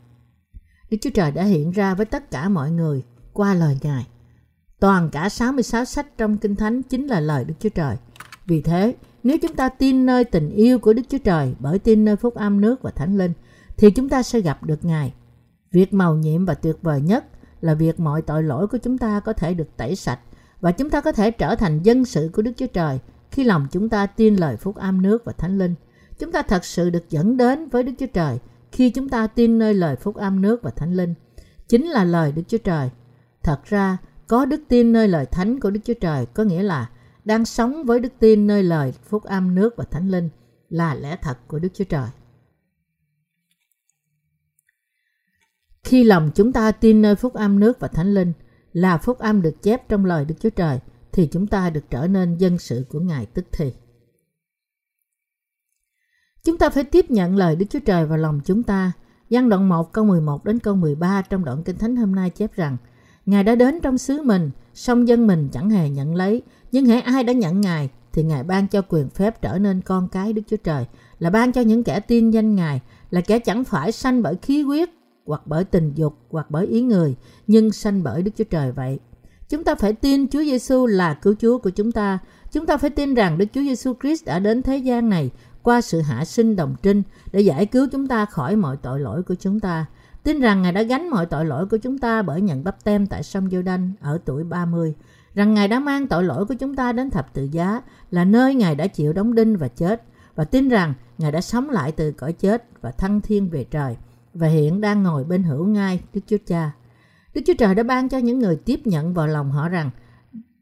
Đức 0.89 0.97
Chúa 1.01 1.09
Trời 1.13 1.31
đã 1.31 1.43
hiện 1.43 1.71
ra 1.71 1.93
với 1.93 2.05
tất 2.05 2.31
cả 2.31 2.49
mọi 2.49 2.71
người 2.71 3.03
qua 3.33 3.53
lời 3.53 3.77
Ngài. 3.81 4.07
Toàn 4.79 5.09
cả 5.09 5.29
66 5.29 5.85
sách 5.85 6.17
trong 6.17 6.37
Kinh 6.37 6.55
Thánh 6.55 6.83
chính 6.83 7.07
là 7.07 7.19
lời 7.19 7.43
Đức 7.43 7.53
Chúa 7.59 7.69
Trời. 7.69 7.95
Vì 8.45 8.61
thế, 8.61 8.95
nếu 9.27 9.37
chúng 9.37 9.55
ta 9.55 9.69
tin 9.69 10.05
nơi 10.05 10.23
tình 10.23 10.49
yêu 10.49 10.79
của 10.79 10.93
Đức 10.93 11.01
Chúa 11.09 11.17
Trời 11.17 11.55
bởi 11.59 11.79
tin 11.79 12.05
nơi 12.05 12.15
phúc 12.15 12.35
âm 12.35 12.61
nước 12.61 12.81
và 12.81 12.91
thánh 12.91 13.17
linh, 13.17 13.33
thì 13.77 13.91
chúng 13.91 14.09
ta 14.09 14.23
sẽ 14.23 14.41
gặp 14.41 14.63
được 14.63 14.85
Ngài. 14.85 15.13
Việc 15.71 15.93
màu 15.93 16.15
nhiệm 16.15 16.45
và 16.45 16.53
tuyệt 16.53 16.75
vời 16.81 17.01
nhất 17.01 17.25
là 17.61 17.73
việc 17.73 17.99
mọi 17.99 18.21
tội 18.21 18.43
lỗi 18.43 18.67
của 18.67 18.77
chúng 18.77 18.97
ta 18.97 19.19
có 19.19 19.33
thể 19.33 19.53
được 19.53 19.77
tẩy 19.77 19.95
sạch 19.95 20.19
và 20.61 20.71
chúng 20.71 20.89
ta 20.89 21.01
có 21.01 21.11
thể 21.11 21.31
trở 21.31 21.55
thành 21.55 21.83
dân 21.83 22.05
sự 22.05 22.29
của 22.33 22.41
Đức 22.41 22.51
Chúa 22.57 22.67
Trời 22.67 22.99
khi 23.31 23.43
lòng 23.43 23.67
chúng 23.71 23.89
ta 23.89 24.05
tin 24.05 24.35
lời 24.35 24.57
phúc 24.57 24.75
âm 24.75 25.01
nước 25.01 25.25
và 25.25 25.33
thánh 25.33 25.57
linh. 25.57 25.75
Chúng 26.19 26.31
ta 26.31 26.41
thật 26.41 26.65
sự 26.65 26.89
được 26.89 27.09
dẫn 27.09 27.37
đến 27.37 27.69
với 27.69 27.83
Đức 27.83 27.93
Chúa 27.99 28.07
Trời 28.13 28.39
khi 28.71 28.89
chúng 28.89 29.09
ta 29.09 29.27
tin 29.27 29.59
nơi 29.59 29.73
lời 29.73 29.95
phúc 29.95 30.15
âm 30.15 30.41
nước 30.41 30.63
và 30.63 30.71
thánh 30.71 30.93
linh. 30.93 31.13
Chính 31.67 31.85
là 31.85 32.03
lời 32.03 32.31
Đức 32.31 32.43
Chúa 32.47 32.57
Trời. 32.57 32.89
Thật 33.43 33.65
ra, 33.65 33.97
có 34.27 34.45
đức 34.45 34.61
tin 34.67 34.91
nơi 34.91 35.07
lời 35.07 35.25
thánh 35.25 35.59
của 35.59 35.69
Đức 35.69 35.79
Chúa 35.83 35.93
Trời 35.93 36.25
có 36.25 36.43
nghĩa 36.43 36.63
là 36.63 36.89
đang 37.27 37.45
sống 37.45 37.83
với 37.85 37.99
đức 37.99 38.13
tin 38.19 38.47
nơi 38.47 38.63
lời 38.63 38.91
phúc 38.91 39.23
âm 39.23 39.55
nước 39.55 39.73
và 39.77 39.83
thánh 39.83 40.09
linh 40.09 40.29
là 40.69 40.95
lẽ 40.95 41.17
thật 41.21 41.37
của 41.47 41.59
Đức 41.59 41.69
Chúa 41.73 41.83
Trời. 41.83 42.09
Khi 45.83 46.03
lòng 46.03 46.31
chúng 46.35 46.53
ta 46.53 46.71
tin 46.71 47.01
nơi 47.01 47.15
phúc 47.15 47.33
âm 47.33 47.59
nước 47.59 47.79
và 47.79 47.87
thánh 47.87 48.13
linh 48.13 48.33
là 48.73 48.97
phúc 48.97 49.17
âm 49.17 49.41
được 49.41 49.61
chép 49.61 49.89
trong 49.89 50.05
lời 50.05 50.25
Đức 50.25 50.35
Chúa 50.39 50.49
Trời 50.49 50.79
thì 51.11 51.27
chúng 51.31 51.47
ta 51.47 51.69
được 51.69 51.83
trở 51.89 52.07
nên 52.07 52.37
dân 52.37 52.57
sự 52.57 52.85
của 52.89 52.99
Ngài 52.99 53.25
tức 53.25 53.45
thì. 53.51 53.73
Chúng 56.43 56.57
ta 56.57 56.69
phải 56.69 56.83
tiếp 56.83 57.11
nhận 57.11 57.35
lời 57.35 57.55
Đức 57.55 57.65
Chúa 57.69 57.79
Trời 57.85 58.05
vào 58.05 58.17
lòng 58.17 58.41
chúng 58.45 58.63
ta. 58.63 58.91
Giăng 59.29 59.49
đoạn 59.49 59.69
1 59.69 59.93
câu 59.93 60.05
11 60.05 60.45
đến 60.45 60.59
câu 60.59 60.75
13 60.75 61.21
trong 61.21 61.45
đoạn 61.45 61.63
Kinh 61.63 61.77
Thánh 61.77 61.95
hôm 61.95 62.15
nay 62.15 62.29
chép 62.29 62.53
rằng 62.53 62.77
Ngài 63.25 63.43
đã 63.43 63.55
đến 63.55 63.79
trong 63.81 63.97
xứ 63.97 64.21
mình, 64.21 64.51
song 64.73 65.07
dân 65.07 65.27
mình 65.27 65.49
chẳng 65.51 65.69
hề 65.69 65.89
nhận 65.89 66.15
lấy. 66.15 66.41
Nhưng 66.71 66.85
hãy 66.85 67.01
ai 67.01 67.23
đã 67.23 67.33
nhận 67.33 67.61
Ngài 67.61 67.89
thì 68.13 68.23
Ngài 68.23 68.43
ban 68.43 68.67
cho 68.67 68.81
quyền 68.89 69.09
phép 69.09 69.41
trở 69.41 69.57
nên 69.57 69.81
con 69.81 70.07
cái 70.07 70.33
Đức 70.33 70.41
Chúa 70.47 70.57
Trời, 70.57 70.85
là 71.19 71.29
ban 71.29 71.51
cho 71.51 71.61
những 71.61 71.83
kẻ 71.83 71.99
tin 71.99 72.31
danh 72.31 72.55
Ngài, 72.55 72.81
là 73.11 73.21
kẻ 73.21 73.39
chẳng 73.39 73.63
phải 73.63 73.91
sanh 73.91 74.21
bởi 74.23 74.35
khí 74.41 74.61
huyết, 74.61 74.89
hoặc 75.25 75.41
bởi 75.45 75.63
tình 75.63 75.91
dục, 75.95 76.17
hoặc 76.29 76.45
bởi 76.49 76.67
ý 76.67 76.81
người, 76.81 77.15
nhưng 77.47 77.71
sanh 77.71 78.03
bởi 78.03 78.21
Đức 78.21 78.31
Chúa 78.37 78.43
Trời 78.43 78.71
vậy. 78.71 78.99
Chúng 79.49 79.63
ta 79.63 79.75
phải 79.75 79.93
tin 79.93 80.27
Chúa 80.27 80.43
Giêsu 80.43 80.85
là 80.85 81.13
cứu 81.13 81.35
Chúa 81.39 81.57
của 81.57 81.69
chúng 81.69 81.91
ta. 81.91 82.19
Chúng 82.51 82.65
ta 82.65 82.77
phải 82.77 82.89
tin 82.89 83.13
rằng 83.13 83.37
Đức 83.37 83.45
Chúa 83.53 83.61
Giêsu 83.61 83.93
Christ 84.01 84.25
đã 84.25 84.39
đến 84.39 84.61
thế 84.61 84.77
gian 84.77 85.09
này 85.09 85.31
qua 85.63 85.81
sự 85.81 86.01
hạ 86.01 86.25
sinh 86.25 86.55
đồng 86.55 86.75
trinh 86.83 87.03
để 87.31 87.41
giải 87.41 87.65
cứu 87.65 87.87
chúng 87.91 88.07
ta 88.07 88.25
khỏi 88.25 88.55
mọi 88.55 88.77
tội 88.77 88.99
lỗi 88.99 89.23
của 89.23 89.35
chúng 89.35 89.59
ta. 89.59 89.85
Tin 90.23 90.39
rằng 90.39 90.61
Ngài 90.61 90.71
đã 90.71 90.81
gánh 90.81 91.09
mọi 91.09 91.25
tội 91.25 91.45
lỗi 91.45 91.65
của 91.65 91.77
chúng 91.77 91.97
ta 91.97 92.21
bởi 92.21 92.41
nhận 92.41 92.63
bắp 92.63 92.83
tem 92.83 93.07
tại 93.07 93.23
sông 93.23 93.49
giô 93.49 93.61
đanh 93.61 93.91
ở 94.01 94.19
tuổi 94.25 94.43
30. 94.43 94.95
Rằng 95.37 95.53
Ngài 95.53 95.67
đã 95.67 95.79
mang 95.79 96.07
tội 96.07 96.23
lỗi 96.23 96.45
của 96.45 96.53
chúng 96.53 96.75
ta 96.75 96.91
đến 96.91 97.09
thập 97.09 97.33
tự 97.33 97.43
giá 97.51 97.81
là 98.11 98.25
nơi 98.25 98.55
Ngài 98.55 98.75
đã 98.75 98.87
chịu 98.87 99.13
đóng 99.13 99.35
đinh 99.35 99.57
và 99.57 99.67
chết. 99.67 100.03
Và 100.35 100.43
tin 100.43 100.69
rằng 100.69 100.93
Ngài 101.17 101.31
đã 101.31 101.41
sống 101.41 101.69
lại 101.69 101.91
từ 101.91 102.11
cõi 102.11 102.33
chết 102.33 102.67
và 102.81 102.91
thăng 102.91 103.21
thiên 103.21 103.49
về 103.49 103.63
trời. 103.63 103.97
Và 104.33 104.47
hiện 104.47 104.81
đang 104.81 105.03
ngồi 105.03 105.23
bên 105.23 105.43
hữu 105.43 105.65
ngai 105.65 106.01
Đức 106.13 106.21
Chúa 106.27 106.37
Cha. 106.47 106.71
Đức 107.33 107.41
Chúa 107.45 107.53
Trời 107.57 107.75
đã 107.75 107.83
ban 107.83 108.09
cho 108.09 108.17
những 108.17 108.39
người 108.39 108.55
tiếp 108.55 108.79
nhận 108.85 109.13
vào 109.13 109.27
lòng 109.27 109.51
họ 109.51 109.69
rằng 109.69 109.89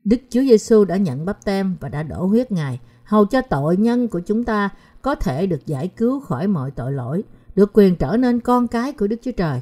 Đức 0.04 0.18
Chúa 0.30 0.42
Giêsu 0.42 0.86
đã 0.86 0.98
nhận 0.98 1.25
bắp 1.25 1.45
tem 1.45 1.75
và 1.80 1.89
đã 1.89 2.04
đổ 2.04 2.25
huyết 2.25 2.51
Ngài 2.51 2.80
hầu 3.04 3.25
cho 3.25 3.42
tội 3.42 3.78
nhân 3.78 4.07
của 4.07 4.19
chúng 4.19 4.44
ta 4.44 4.69
có 5.01 5.16
thể 5.16 5.48
được 5.48 5.66
giải 5.66 5.88
cứu 5.88 6.19
khỏi 6.19 6.48
mọi 6.48 6.71
tội 6.71 6.92
lỗi, 6.92 7.24
được 7.56 7.71
quyền 7.74 7.95
trở 7.95 8.18
nên 8.18 8.39
con 8.39 8.68
cái 8.68 8.92
của 8.92 9.07
Đức 9.07 9.18
Chúa 9.21 9.31
Trời. 9.31 9.62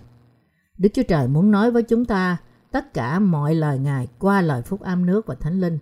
Đức 0.78 0.90
Chúa 0.94 1.04
Trời 1.04 1.28
muốn 1.28 1.52
nói 1.52 1.72
với 1.72 1.84
chúng 1.84 2.06
ta 2.06 2.38
tất 2.74 2.94
cả 2.94 3.20
mọi 3.20 3.56
lời 3.56 3.80
Ngài 3.80 4.08
qua 4.20 4.42
lời 4.42 4.62
phúc 4.62 4.82
âm 4.82 5.06
nước 5.06 5.28
và 5.28 5.36
thánh 5.36 5.62
linh. 5.62 5.80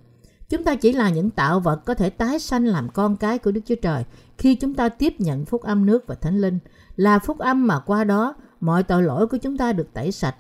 Chúng 0.49 0.63
ta 0.63 0.75
chỉ 0.75 0.93
là 0.93 1.09
những 1.09 1.29
tạo 1.29 1.59
vật 1.59 1.85
có 1.85 1.93
thể 1.93 2.09
tái 2.09 2.39
sanh 2.39 2.65
làm 2.65 2.89
con 2.89 3.17
cái 3.17 3.39
của 3.39 3.51
Đức 3.51 3.61
Chúa 3.65 3.75
Trời 3.75 4.03
khi 4.37 4.55
chúng 4.55 4.73
ta 4.73 4.89
tiếp 4.89 5.13
nhận 5.19 5.45
phúc 5.45 5.61
âm 5.61 5.85
nước 5.85 6.07
và 6.07 6.15
thánh 6.15 6.41
linh, 6.41 6.59
là 6.95 7.19
phúc 7.19 7.37
âm 7.37 7.67
mà 7.67 7.79
qua 7.79 8.03
đó 8.03 8.35
mọi 8.59 8.83
tội 8.83 9.03
lỗi 9.03 9.27
của 9.27 9.37
chúng 9.37 9.57
ta 9.57 9.73
được 9.73 9.93
tẩy 9.93 10.11
sạch. 10.11 10.35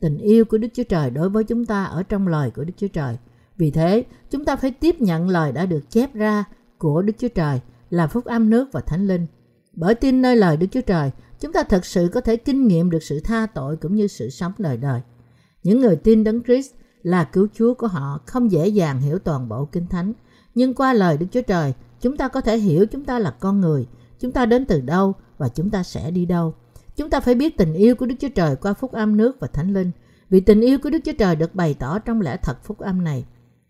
Tình 0.00 0.18
yêu 0.18 0.44
của 0.44 0.58
Đức 0.58 0.68
Chúa 0.74 0.82
Trời 0.82 1.10
đối 1.10 1.28
với 1.28 1.44
chúng 1.44 1.66
ta 1.66 1.84
ở 1.84 2.02
trong 2.02 2.28
lời 2.28 2.50
của 2.50 2.64
Đức 2.64 2.72
Chúa 2.76 2.88
Trời. 2.88 3.16
Vì 3.56 3.70
thế, 3.70 4.04
chúng 4.30 4.44
ta 4.44 4.56
phải 4.56 4.70
tiếp 4.70 5.00
nhận 5.00 5.28
lời 5.28 5.52
đã 5.52 5.66
được 5.66 5.90
chép 5.90 6.14
ra 6.14 6.44
của 6.78 7.02
Đức 7.02 7.12
Chúa 7.18 7.28
Trời 7.28 7.60
là 7.90 8.06
phúc 8.06 8.24
âm 8.24 8.50
nước 8.50 8.68
và 8.72 8.80
thánh 8.80 9.06
linh. 9.06 9.26
Bởi 9.72 9.94
tin 9.94 10.22
nơi 10.22 10.36
lời 10.36 10.56
Đức 10.56 10.66
Chúa 10.70 10.80
Trời, 10.80 11.10
chúng 11.40 11.52
ta 11.52 11.62
thật 11.62 11.84
sự 11.84 12.10
có 12.14 12.20
thể 12.20 12.36
kinh 12.36 12.66
nghiệm 12.68 12.90
được 12.90 13.02
sự 13.02 13.20
tha 13.20 13.46
tội 13.46 13.76
cũng 13.76 13.94
như 13.94 14.06
sự 14.06 14.30
sống 14.30 14.52
đời 14.58 14.76
đời. 14.76 15.00
Những 15.68 15.80
người 15.80 15.96
tin 15.96 16.24
đấng 16.24 16.42
Christ 16.42 16.70
là 17.02 17.24
cứu 17.24 17.48
Chúa 17.54 17.74
của 17.74 17.86
họ 17.86 18.20
không 18.26 18.50
dễ 18.50 18.68
dàng 18.68 19.00
hiểu 19.00 19.18
toàn 19.18 19.48
bộ 19.48 19.64
Kinh 19.64 19.86
Thánh, 19.86 20.12
nhưng 20.54 20.74
qua 20.74 20.92
lời 20.92 21.16
Đức 21.16 21.26
Chúa 21.30 21.42
Trời, 21.42 21.74
chúng 22.00 22.16
ta 22.16 22.28
có 22.28 22.40
thể 22.40 22.58
hiểu 22.58 22.86
chúng 22.86 23.04
ta 23.04 23.18
là 23.18 23.30
con 23.30 23.60
người, 23.60 23.86
chúng 24.20 24.32
ta 24.32 24.46
đến 24.46 24.64
từ 24.64 24.80
đâu 24.80 25.14
và 25.38 25.48
chúng 25.48 25.70
ta 25.70 25.82
sẽ 25.82 26.10
đi 26.10 26.26
đâu. 26.26 26.54
Chúng 26.96 27.10
ta 27.10 27.20
phải 27.20 27.34
biết 27.34 27.56
tình 27.56 27.74
yêu 27.74 27.94
của 27.94 28.06
Đức 28.06 28.14
Chúa 28.20 28.28
Trời 28.28 28.56
qua 28.56 28.72
phúc 28.72 28.92
âm 28.92 29.16
nước 29.16 29.40
và 29.40 29.46
thánh 29.46 29.72
linh, 29.72 29.90
vì 30.30 30.40
tình 30.40 30.60
yêu 30.60 30.78
của 30.78 30.90
Đức 30.90 30.98
Chúa 31.04 31.12
Trời 31.18 31.36
được 31.36 31.54
bày 31.54 31.74
tỏ 31.74 31.98
trong 31.98 32.20
lẽ 32.20 32.36
thật 32.42 32.64
phúc 32.64 32.78
âm 32.78 33.04
này. 33.04 33.24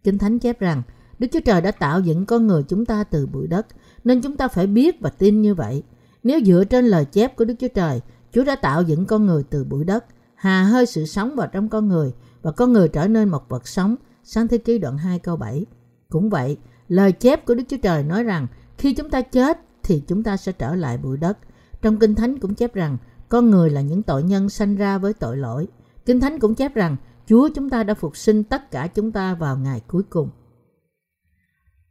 Kinh 0.05 0.19
Thánh 0.19 0.38
chép 0.38 0.61
rằng, 0.61 0.83
Đức 1.19 1.26
Chúa 1.33 1.40
Trời 1.45 1.61
đã 1.61 1.71
tạo 1.71 2.00
dựng 2.00 2.26
con 2.26 2.47
người 2.47 2.62
chúng 2.62 2.85
ta 2.85 3.05
từ 3.05 3.26
bụi 3.26 3.47
đất, 3.47 3.67
nên 4.05 4.21
chúng 4.21 4.37
ta 4.37 4.49
phải 4.49 4.67
biết 4.67 5.00
và 5.00 5.11
tin 5.11 5.43
như 5.43 5.55
vậy. 5.55 5.83
Nếu 6.23 6.40
dựa 6.45 6.64
trên 6.64 6.87
lời 6.87 7.05
chép 7.05 7.37
của 7.37 7.45
Đức 7.45 7.55
Chúa 7.59 7.69
Trời, 7.75 8.00
Chúa 8.33 8.45
đã 8.45 8.57
tạo 8.57 8.83
dựng 8.83 9.07
con 9.07 9.26
người 9.26 9.43
từ 9.50 9.64
bụi 9.64 9.85
đất, 9.85 10.05
hà 10.38 10.62
hơi 10.62 10.87
sự 10.87 11.07
sống 11.07 11.37
vào 11.37 11.47
trong 11.47 11.68
con 11.68 11.88
người 11.88 12.12
và 12.42 12.52
con 12.52 12.73
người 12.73 12.88
trở 12.88 13.09
nên 13.09 13.28
một 13.28 13.49
vật 13.49 13.68
sống. 13.68 13.97
Sáng 14.25 14.49
thế 14.49 14.59
ký 14.59 14.78
đoạn 14.78 14.99
2 14.99 15.18
câu 15.18 15.37
7. 15.37 15.66
Cũng 16.09 16.30
vậy, 16.30 16.57
lời 16.88 17.12
chép 17.12 17.47
của 17.47 17.54
Đức 17.54 17.64
Chúa 17.68 17.76
Trời 17.83 18.02
nói 18.02 18.23
rằng 18.23 18.47
khi 18.78 18.95
chúng 18.95 19.11
ta 19.11 19.21
chết 19.21 19.61
thì 19.83 20.02
chúng 20.07 20.23
ta 20.23 20.37
sẽ 20.37 20.52
trở 20.52 20.75
lại 20.75 20.99
bụi 20.99 21.16
đất. 21.16 21.38
Trong 21.83 21.99
Kinh 21.99 22.14
Thánh 22.14 22.38
cũng 22.38 22.54
chép 22.54 22.75
rằng 22.75 22.97
con 23.28 23.50
người 23.50 23.71
là 23.71 23.80
những 23.80 24.02
tội 24.02 24.23
nhân 24.23 24.49
sanh 24.49 24.76
ra 24.76 24.99
với 24.99 25.14
tội 25.14 25.37
lỗi. 25.37 25.68
Kinh 26.07 26.21
Thánh 26.21 26.38
cũng 26.38 26.54
chép 26.54 26.75
rằng 26.75 26.97
Chúa 27.26 27.49
chúng 27.54 27.71
ta 27.71 27.85
đã 27.85 27.95
phục 27.95 28.16
sinh 28.16 28.45
tất 28.45 28.71
cả 28.71 28.87
chúng 28.87 29.12
ta 29.12 29.35
vào 29.35 29.57
ngày 29.59 29.80
cuối 29.88 30.02
cùng. 30.11 30.30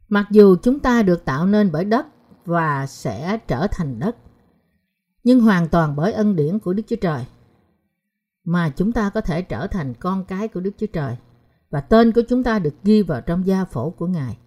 Mặc 0.08 0.26
dù 0.30 0.56
chúng 0.62 0.78
ta 0.78 1.02
được 1.02 1.24
tạo 1.24 1.46
nên 1.46 1.72
bởi 1.72 1.84
đất 1.84 2.06
và 2.44 2.86
sẽ 2.86 3.38
trở 3.48 3.66
thành 3.70 3.98
đất, 3.98 4.16
nhưng 5.24 5.40
hoàn 5.40 5.68
toàn 5.68 5.96
bởi 5.96 6.12
ân 6.12 6.36
điển 6.36 6.58
của 6.58 6.72
Đức 6.72 6.82
Chúa 6.86 6.96
Trời 6.96 7.24
mà 8.48 8.68
chúng 8.68 8.92
ta 8.92 9.10
có 9.10 9.20
thể 9.20 9.42
trở 9.42 9.66
thành 9.66 9.94
con 9.94 10.24
cái 10.24 10.48
của 10.48 10.60
Đức 10.60 10.70
Chúa 10.78 10.86
Trời 10.86 11.16
và 11.70 11.80
tên 11.80 12.12
của 12.12 12.22
chúng 12.28 12.42
ta 12.42 12.58
được 12.58 12.74
ghi 12.84 13.02
vào 13.02 13.20
trong 13.20 13.46
gia 13.46 13.64
phổ 13.64 13.90
của 13.90 14.06
Ngài. 14.06 14.38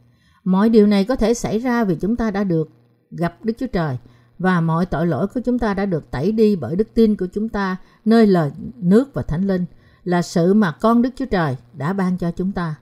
Mọi 0.43 0.69
điều 0.69 0.87
này 0.87 1.05
có 1.05 1.15
thể 1.15 1.33
xảy 1.33 1.59
ra 1.59 1.83
vì 1.83 1.95
chúng 1.95 2.15
ta 2.15 2.31
đã 2.31 2.43
được 2.43 2.69
gặp 3.11 3.35
Đức 3.43 3.53
Chúa 3.57 3.67
Trời 3.67 3.97
và 4.39 4.61
mọi 4.61 4.85
tội 4.85 5.07
lỗi 5.07 5.27
của 5.27 5.39
chúng 5.45 5.59
ta 5.59 5.73
đã 5.73 5.85
được 5.85 6.11
tẩy 6.11 6.31
đi 6.31 6.55
bởi 6.55 6.75
đức 6.75 6.87
tin 6.93 7.15
của 7.15 7.27
chúng 7.33 7.49
ta 7.49 7.77
nơi 8.05 8.27
lời 8.27 8.51
nước 8.75 9.13
và 9.13 9.21
thánh 9.21 9.47
linh 9.47 9.65
là 10.03 10.21
sự 10.21 10.53
mà 10.53 10.71
con 10.71 11.01
Đức 11.01 11.09
Chúa 11.15 11.25
Trời 11.25 11.57
đã 11.73 11.93
ban 11.93 12.17
cho 12.17 12.31
chúng 12.31 12.51
ta. 12.51 12.75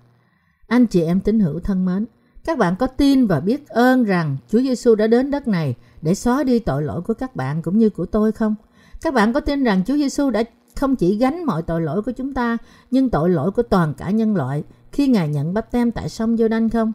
Anh 0.68 0.86
chị 0.86 1.02
em 1.02 1.22
tín 1.22 1.40
hữu 1.40 1.60
thân 1.60 1.86
mến, 1.86 2.06
các 2.46 2.58
bạn 2.58 2.76
có 2.76 2.88
tin 2.88 3.28
và 3.28 3.40
biết 3.40 3.68
ơn 3.68 4.04
rằng 4.04 4.38
Chúa 4.50 4.60
Giêsu 4.60 4.96
đã 4.96 5.08
đến 5.08 5.32
đất 5.32 5.48
này 5.48 5.76
để 6.02 6.16
xóa 6.16 6.44
đi 6.44 6.60
tội 6.60 6.84
lỗi 6.84 7.02
của 7.02 7.14
các 7.14 7.36
bạn 7.36 7.62
cũng 7.62 7.78
như 7.78 7.90
của 7.90 8.06
tôi 8.06 8.32
không? 8.32 8.56
Các 9.02 9.14
bạn 9.14 9.34
có 9.34 9.40
tin 9.40 9.64
rằng 9.64 9.84
Chúa 9.86 9.98
Giêsu 9.98 10.30
đã 10.30 10.44
không 10.80 10.96
chỉ 10.96 11.18
gánh 11.18 11.44
mọi 11.44 11.62
tội 11.62 11.82
lỗi 11.82 12.02
của 12.02 12.12
chúng 12.12 12.34
ta, 12.34 12.58
nhưng 12.92 13.10
tội 13.10 13.30
lỗi 13.30 13.52
của 13.52 13.64
toàn 13.64 13.94
cả 13.94 14.10
nhân 14.10 14.36
loại 14.36 14.64
khi 14.92 15.08
Ngài 15.08 15.28
nhận 15.28 15.54
bắp 15.54 15.72
tem 15.72 15.92
tại 15.92 16.10
sông 16.10 16.38
giô 16.38 16.48
đanh 16.48 16.70
không? 16.70 16.92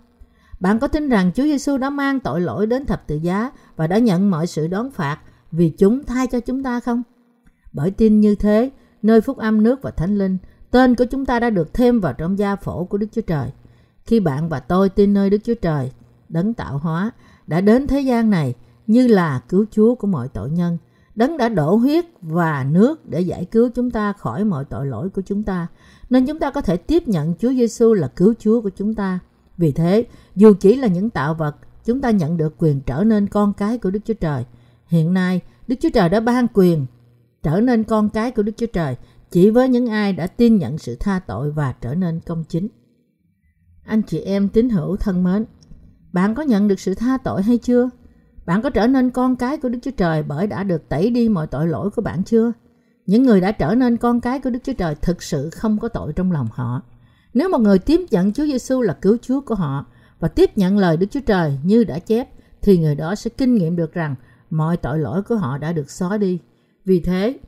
Bạn 0.60 0.78
có 0.78 0.88
tin 0.88 1.08
rằng 1.08 1.30
Chúa 1.34 1.42
Giêsu 1.42 1.78
đã 1.78 1.90
mang 1.90 2.20
tội 2.20 2.40
lỗi 2.40 2.66
đến 2.66 2.86
thập 2.86 3.06
tự 3.06 3.16
giá 3.16 3.50
và 3.76 3.86
đã 3.86 3.98
nhận 3.98 4.30
mọi 4.30 4.46
sự 4.46 4.66
đón 4.66 4.90
phạt 4.90 5.18
vì 5.52 5.70
chúng 5.70 6.04
thay 6.04 6.26
cho 6.26 6.40
chúng 6.40 6.62
ta 6.62 6.80
không? 6.80 7.02
Bởi 7.72 7.90
tin 7.90 8.20
như 8.20 8.34
thế, 8.34 8.70
nơi 9.02 9.20
phúc 9.20 9.38
âm 9.38 9.62
nước 9.62 9.82
và 9.82 9.90
thánh 9.90 10.18
linh, 10.18 10.38
tên 10.70 10.94
của 10.94 11.04
chúng 11.04 11.26
ta 11.26 11.40
đã 11.40 11.50
được 11.50 11.74
thêm 11.74 12.00
vào 12.00 12.12
trong 12.12 12.38
gia 12.38 12.56
phổ 12.56 12.84
của 12.84 12.98
Đức 12.98 13.06
Chúa 13.12 13.20
Trời. 13.20 13.50
Khi 14.04 14.20
bạn 14.20 14.48
và 14.48 14.60
tôi 14.60 14.88
tin 14.88 15.14
nơi 15.14 15.30
Đức 15.30 15.38
Chúa 15.44 15.54
Trời, 15.54 15.92
đấng 16.28 16.54
tạo 16.54 16.78
hóa, 16.78 17.10
đã 17.46 17.60
đến 17.60 17.86
thế 17.86 18.00
gian 18.00 18.30
này 18.30 18.54
như 18.86 19.06
là 19.06 19.40
cứu 19.48 19.64
Chúa 19.70 19.94
của 19.94 20.06
mọi 20.06 20.28
tội 20.28 20.50
nhân, 20.50 20.78
đấng 21.14 21.36
đã 21.36 21.48
đổ 21.48 21.76
huyết 21.76 22.04
và 22.22 22.66
nước 22.70 23.08
để 23.08 23.20
giải 23.20 23.44
cứu 23.44 23.68
chúng 23.74 23.90
ta 23.90 24.12
khỏi 24.12 24.44
mọi 24.44 24.64
tội 24.64 24.86
lỗi 24.86 25.08
của 25.08 25.22
chúng 25.22 25.42
ta, 25.42 25.66
nên 26.10 26.26
chúng 26.26 26.38
ta 26.38 26.50
có 26.50 26.60
thể 26.60 26.76
tiếp 26.76 27.08
nhận 27.08 27.34
Chúa 27.38 27.52
Giêsu 27.52 27.92
là 27.92 28.08
cứu 28.08 28.34
Chúa 28.38 28.60
của 28.60 28.70
chúng 28.70 28.94
ta. 28.94 29.18
Vì 29.56 29.72
thế, 29.72 30.06
dù 30.36 30.54
chỉ 30.60 30.76
là 30.76 30.88
những 30.88 31.10
tạo 31.10 31.34
vật, 31.34 31.56
chúng 31.84 32.00
ta 32.00 32.10
nhận 32.10 32.36
được 32.36 32.54
quyền 32.58 32.80
trở 32.80 33.04
nên 33.04 33.26
con 33.26 33.52
cái 33.52 33.78
của 33.78 33.90
Đức 33.90 34.00
Chúa 34.04 34.14
Trời. 34.14 34.44
Hiện 34.86 35.14
nay, 35.14 35.40
Đức 35.68 35.76
Chúa 35.80 35.90
Trời 35.94 36.08
đã 36.08 36.20
ban 36.20 36.46
quyền 36.54 36.86
trở 37.42 37.60
nên 37.60 37.84
con 37.84 38.08
cái 38.08 38.30
của 38.30 38.42
Đức 38.42 38.52
Chúa 38.56 38.66
Trời 38.66 38.96
chỉ 39.30 39.50
với 39.50 39.68
những 39.68 39.86
ai 39.86 40.12
đã 40.12 40.26
tin 40.26 40.56
nhận 40.56 40.78
sự 40.78 40.96
tha 41.00 41.18
tội 41.18 41.50
và 41.50 41.74
trở 41.80 41.94
nên 41.94 42.20
công 42.20 42.44
chính. 42.44 42.68
Anh 43.84 44.02
chị 44.02 44.20
em 44.20 44.48
tín 44.48 44.68
hữu 44.68 44.96
thân 44.96 45.24
mến, 45.24 45.44
bạn 46.12 46.34
có 46.34 46.42
nhận 46.42 46.68
được 46.68 46.80
sự 46.80 46.94
tha 46.94 47.18
tội 47.18 47.42
hay 47.42 47.58
chưa? 47.58 47.90
Bạn 48.46 48.62
có 48.62 48.70
trở 48.70 48.86
nên 48.86 49.10
con 49.10 49.36
cái 49.36 49.56
của 49.56 49.68
Đức 49.68 49.78
Chúa 49.82 49.90
Trời 49.90 50.22
bởi 50.22 50.46
đã 50.46 50.62
được 50.62 50.88
tẩy 50.88 51.10
đi 51.10 51.28
mọi 51.28 51.46
tội 51.46 51.68
lỗi 51.68 51.90
của 51.90 52.02
bạn 52.02 52.24
chưa? 52.24 52.52
Những 53.06 53.22
người 53.22 53.40
đã 53.40 53.52
trở 53.52 53.74
nên 53.74 53.96
con 53.96 54.20
cái 54.20 54.40
của 54.40 54.50
Đức 54.50 54.58
Chúa 54.64 54.72
Trời 54.72 54.94
thực 54.94 55.22
sự 55.22 55.50
không 55.50 55.78
có 55.78 55.88
tội 55.88 56.12
trong 56.12 56.32
lòng 56.32 56.48
họ. 56.52 56.82
Nếu 57.34 57.48
một 57.48 57.60
người 57.60 57.78
tiếp 57.78 58.00
nhận 58.10 58.32
Chúa 58.32 58.46
Giêsu 58.46 58.82
là 58.82 58.94
cứu 59.02 59.16
Chúa 59.22 59.40
của 59.40 59.54
họ 59.54 59.86
và 60.20 60.28
tiếp 60.28 60.50
nhận 60.56 60.78
lời 60.78 60.96
Đức 60.96 61.06
Chúa 61.10 61.20
Trời 61.20 61.58
như 61.64 61.84
đã 61.84 61.98
chép, 61.98 62.28
thì 62.62 62.78
người 62.78 62.94
đó 62.94 63.14
sẽ 63.14 63.30
kinh 63.30 63.54
nghiệm 63.54 63.76
được 63.76 63.92
rằng 63.92 64.14
mọi 64.50 64.76
tội 64.76 64.98
lỗi 64.98 65.22
của 65.22 65.36
họ 65.36 65.58
đã 65.58 65.72
được 65.72 65.90
xóa 65.90 66.18
đi. 66.18 66.40
Vì 66.84 67.00
thế, 67.00 67.38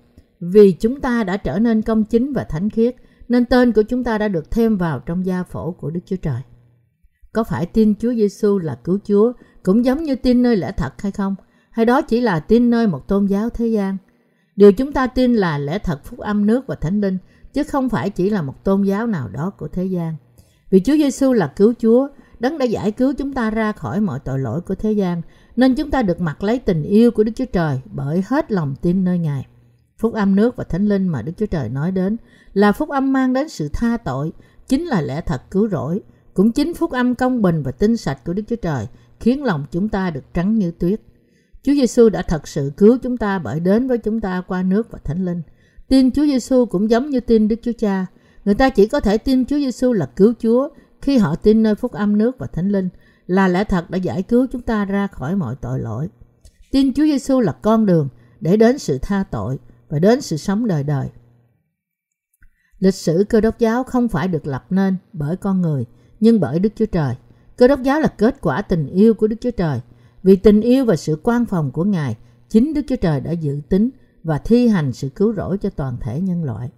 vì 0.41 0.73
chúng 0.73 1.01
ta 1.01 1.25
đã 1.25 1.37
trở 1.37 1.59
nên 1.59 1.83
công 1.83 2.05
chính 2.05 2.33
và 2.33 2.45
thánh 2.45 2.71
khiết, 2.71 2.97
nên 3.29 3.45
tên 3.45 3.73
của 3.73 3.83
chúng 3.83 4.05
ta 4.05 4.19
đã 4.19 4.29
được 4.29 4.51
thêm 4.51 4.77
vào 4.77 5.01
trong 5.01 5.27
gia 5.27 5.43
phổ 5.43 5.73
của 5.73 5.91
Đức 5.91 6.01
Chúa 6.07 6.17
Trời. 6.17 6.41
Có 7.33 7.45
phải 7.45 7.67
tin 7.67 7.95
Chúa 7.95 8.15
Giêsu 8.15 8.59
là 8.59 8.75
cứu 8.85 8.99
Chúa 9.05 9.33
cũng 9.67 9.85
giống 9.85 10.03
như 10.03 10.15
tin 10.17 10.43
nơi 10.43 10.57
lẽ 10.57 10.73
thật 10.73 11.03
hay 11.03 11.13
không? 11.13 11.35
Hay 11.71 11.87
đó 11.87 12.03
chỉ 12.03 12.21
là 12.21 12.41
tin 12.41 12.71
nơi 12.71 12.87
một 12.87 13.09
tôn 13.09 13.27
giáo 13.27 13.51
thế 13.51 13.67
gian? 13.67 13.97
Điều 14.57 14.73
chúng 14.73 14.93
ta 14.93 15.07
tin 15.07 15.35
là 15.35 15.59
lẽ 15.59 15.79
thật 15.79 16.05
phúc 16.05 16.19
âm 16.19 16.47
nước 16.47 16.67
và 16.67 16.75
thánh 16.75 17.01
linh, 17.01 17.19
chứ 17.53 17.63
không 17.63 17.89
phải 17.89 18.11
chỉ 18.11 18.31
là 18.31 18.43
một 18.43 18.65
tôn 18.65 18.83
giáo 18.83 19.07
nào 19.07 19.29
đó 19.29 19.51
của 19.51 19.69
thế 19.69 19.85
gian. 19.85 20.17
Vì 20.71 20.81
Chúa 20.81 20.97
Giêsu 20.97 21.33
là 21.33 21.53
cứu 21.57 21.75
Chúa, 21.79 22.09
Đấng 22.41 22.59
đã 22.59 22.65
giải 22.65 22.93
cứu 22.93 23.13
chúng 23.13 23.33
ta 23.33 23.51
ra 23.51 23.73
khỏi 23.73 24.01
mọi 24.01 24.19
tội 24.19 24.39
lỗi 24.39 24.61
của 24.61 24.75
thế 24.75 24.93
gian, 24.93 25.23
nên 25.57 25.75
chúng 25.75 25.91
ta 25.91 26.03
được 26.03 26.21
mặc 26.21 26.43
lấy 26.43 26.59
tình 26.59 26.83
yêu 26.83 27.11
của 27.11 27.25
Đức 27.25 27.33
Chúa 27.35 27.45
Trời 27.45 27.81
bởi 27.85 28.25
hết 28.27 28.53
lòng 28.53 28.75
tin 28.83 29.05
nơi 29.05 29.19
Ngài. 29.19 29.47
Phúc 29.99 30.15
âm 30.15 30.37
nước 30.37 30.57
và 30.57 30.65
thánh 30.65 30.87
linh 30.87 31.09
mà 31.09 31.23
Đức 31.23 31.33
Chúa 31.37 31.47
Trời 31.47 31.69
nói 31.69 31.93
đến 31.93 32.17
là 32.53 32.73
phúc 32.73 32.89
âm 32.89 33.13
mang 33.13 33.33
đến 33.33 33.49
sự 33.49 33.69
tha 33.73 33.97
tội, 33.97 34.33
chính 34.69 34.85
là 34.85 35.01
lẽ 35.01 35.21
thật 35.21 35.43
cứu 35.51 35.69
rỗi. 35.69 36.01
Cũng 36.35 36.53
chính 36.53 36.75
phúc 36.75 36.91
âm 36.91 37.15
công 37.15 37.43
bình 37.43 37.63
và 37.63 37.73
tinh 37.73 37.97
sạch 37.97 38.25
của 38.25 38.33
Đức 38.33 38.43
Chúa 38.49 38.57
Trời 38.57 38.87
khiến 39.21 39.45
lòng 39.45 39.65
chúng 39.71 39.89
ta 39.89 40.11
được 40.11 40.35
trắng 40.35 40.59
như 40.59 40.71
tuyết. 40.71 41.01
Chúa 41.63 41.73
Giêsu 41.75 42.09
đã 42.09 42.23
thật 42.23 42.49
sự 42.49 42.73
cứu 42.77 42.99
chúng 43.03 43.17
ta 43.17 43.39
bởi 43.39 43.61
đến 43.61 43.89
với 43.89 43.99
chúng 43.99 44.21
ta 44.21 44.43
qua 44.47 44.63
nước 44.63 44.91
và 44.91 44.99
thánh 45.05 45.25
linh. 45.25 45.43
Tin 45.89 46.11
Chúa 46.11 46.27
Giêsu 46.27 46.67
cũng 46.67 46.91
giống 46.91 47.11
như 47.11 47.21
tin 47.21 47.49
Đức 47.49 47.57
Chúa 47.63 47.73
Cha. 47.79 48.07
Người 48.45 48.55
ta 48.55 48.71
chỉ 48.71 48.87
có 48.87 49.01
thể 49.01 49.19
tin 49.19 49.45
Chúa 49.45 49.57
Giêsu 49.57 49.93
là 49.93 50.07
cứu 50.07 50.35
Chúa 50.43 50.69
khi 51.03 51.19
họ 51.19 51.37
tin 51.37 51.63
nơi 51.63 51.75
phúc 51.75 51.93
âm 51.93 52.19
nước 52.19 52.39
và 52.39 52.47
thánh 52.47 52.69
linh 52.69 52.89
là 53.27 53.49
lẽ 53.49 53.65
thật 53.65 53.91
đã 53.91 53.99
giải 53.99 54.23
cứu 54.23 54.47
chúng 54.53 54.63
ta 54.63 54.85
ra 54.85 55.07
khỏi 55.07 55.37
mọi 55.37 55.57
tội 55.61 55.81
lỗi. 55.81 56.09
Tin 56.71 56.95
Chúa 56.95 57.05
Giêsu 57.05 57.41
là 57.41 57.53
con 57.53 57.87
đường 57.87 58.09
để 58.41 58.57
đến 58.57 58.79
sự 58.79 58.99
tha 59.03 59.25
tội 59.31 59.59
và 59.89 59.99
đến 59.99 60.21
sự 60.21 60.37
sống 60.37 60.67
đời 60.67 60.85
đời. 60.85 61.09
Lịch 62.79 62.95
sử 62.95 63.25
cơ 63.29 63.41
đốc 63.41 63.59
giáo 63.59 63.85
không 63.85 64.09
phải 64.09 64.29
được 64.29 64.47
lập 64.47 64.67
nên 64.71 64.97
bởi 65.13 65.37
con 65.37 65.61
người, 65.61 65.85
nhưng 66.21 66.41
bởi 66.41 66.59
Đức 66.59 66.73
Chúa 66.77 66.87
Trời. 66.87 67.15
Cơ 67.57 67.69
đốc 67.69 67.83
giáo 67.83 68.01
là 68.01 68.09
kết 68.09 68.41
quả 68.41 68.63
tình 68.63 68.87
yêu 68.87 69.15
của 69.15 69.27
Đức 69.27 69.37
Chúa 69.41 69.51
Trời. 69.51 69.81
Vì 70.23 70.37
tình 70.37 70.61
yêu 70.61 70.85
và 70.85 70.97
sự 70.97 71.21
quan 71.23 71.47
phòng 71.47 71.71
của 71.71 71.85
Ngài, 71.85 72.17
chính 72.49 72.75
Đức 72.75 72.83
Chúa 72.89 72.97
Trời 72.97 73.21
đã 73.21 73.31
dự 73.31 73.61
tính 73.69 73.91
và 74.25 74.39
thi 74.39 74.69
hành 74.69 74.93
sự 74.93 75.09
cứu 75.09 75.35
rỗi 75.35 75.59
cho 75.59 75.71
toàn 75.71 75.97
thể 76.01 76.21
nhân 76.21 76.45
loại. 76.45 76.71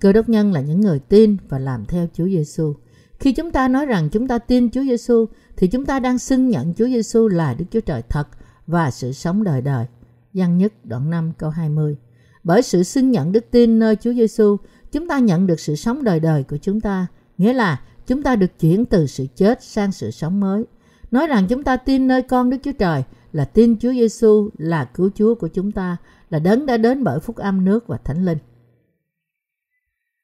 Cơ 0.00 0.12
đốc 0.12 0.28
nhân 0.28 0.52
là 0.52 0.60
những 0.60 0.80
người 0.80 0.98
tin 0.98 1.36
và 1.48 1.58
làm 1.58 1.84
theo 1.84 2.08
Chúa 2.12 2.24
Giêsu. 2.24 2.74
Khi 3.18 3.32
chúng 3.32 3.50
ta 3.50 3.68
nói 3.68 3.86
rằng 3.86 4.08
chúng 4.12 4.28
ta 4.28 4.38
tin 4.38 4.70
Chúa 4.70 4.82
Giêsu 4.82 5.26
thì 5.56 5.66
chúng 5.66 5.84
ta 5.84 6.00
đang 6.00 6.18
xưng 6.18 6.48
nhận 6.48 6.74
Chúa 6.74 6.86
Giêsu 6.86 7.28
là 7.28 7.54
Đức 7.54 7.64
Chúa 7.70 7.80
Trời 7.80 8.02
thật 8.08 8.28
và 8.66 8.90
sự 8.90 9.12
sống 9.12 9.44
đời 9.44 9.62
đời. 9.62 9.86
Giăng 10.32 10.58
nhất 10.58 10.72
đoạn 10.84 11.10
5 11.10 11.32
câu 11.38 11.50
20. 11.50 11.96
Bởi 12.44 12.62
sự 12.62 12.82
xưng 12.82 13.10
nhận 13.10 13.32
đức 13.32 13.44
tin 13.50 13.78
nơi 13.78 13.96
Chúa 13.96 14.12
Giêsu, 14.12 14.56
chúng 14.92 15.08
ta 15.08 15.18
nhận 15.18 15.46
được 15.46 15.60
sự 15.60 15.74
sống 15.76 16.04
đời 16.04 16.20
đời 16.20 16.44
của 16.44 16.56
chúng 16.56 16.80
ta, 16.80 17.06
nghĩa 17.38 17.52
là 17.52 17.80
chúng 18.06 18.22
ta 18.22 18.36
được 18.36 18.58
chuyển 18.60 18.84
từ 18.84 19.06
sự 19.06 19.26
chết 19.36 19.62
sang 19.62 19.92
sự 19.92 20.10
sống 20.10 20.40
mới. 20.40 20.64
Nói 21.10 21.26
rằng 21.26 21.46
chúng 21.48 21.64
ta 21.64 21.76
tin 21.76 22.06
nơi 22.06 22.22
con 22.22 22.50
Đức 22.50 22.56
Chúa 22.62 22.72
Trời 22.72 23.02
là 23.32 23.44
tin 23.44 23.78
Chúa 23.78 23.92
Giêsu 23.92 24.50
là 24.58 24.84
cứu 24.84 25.10
Chúa 25.14 25.34
của 25.34 25.48
chúng 25.48 25.72
ta, 25.72 25.96
là 26.30 26.38
đấng 26.38 26.66
đã 26.66 26.76
đến 26.76 27.04
bởi 27.04 27.20
phúc 27.20 27.36
âm 27.36 27.64
nước 27.64 27.86
và 27.86 27.98
thánh 28.04 28.24
linh. 28.24 28.38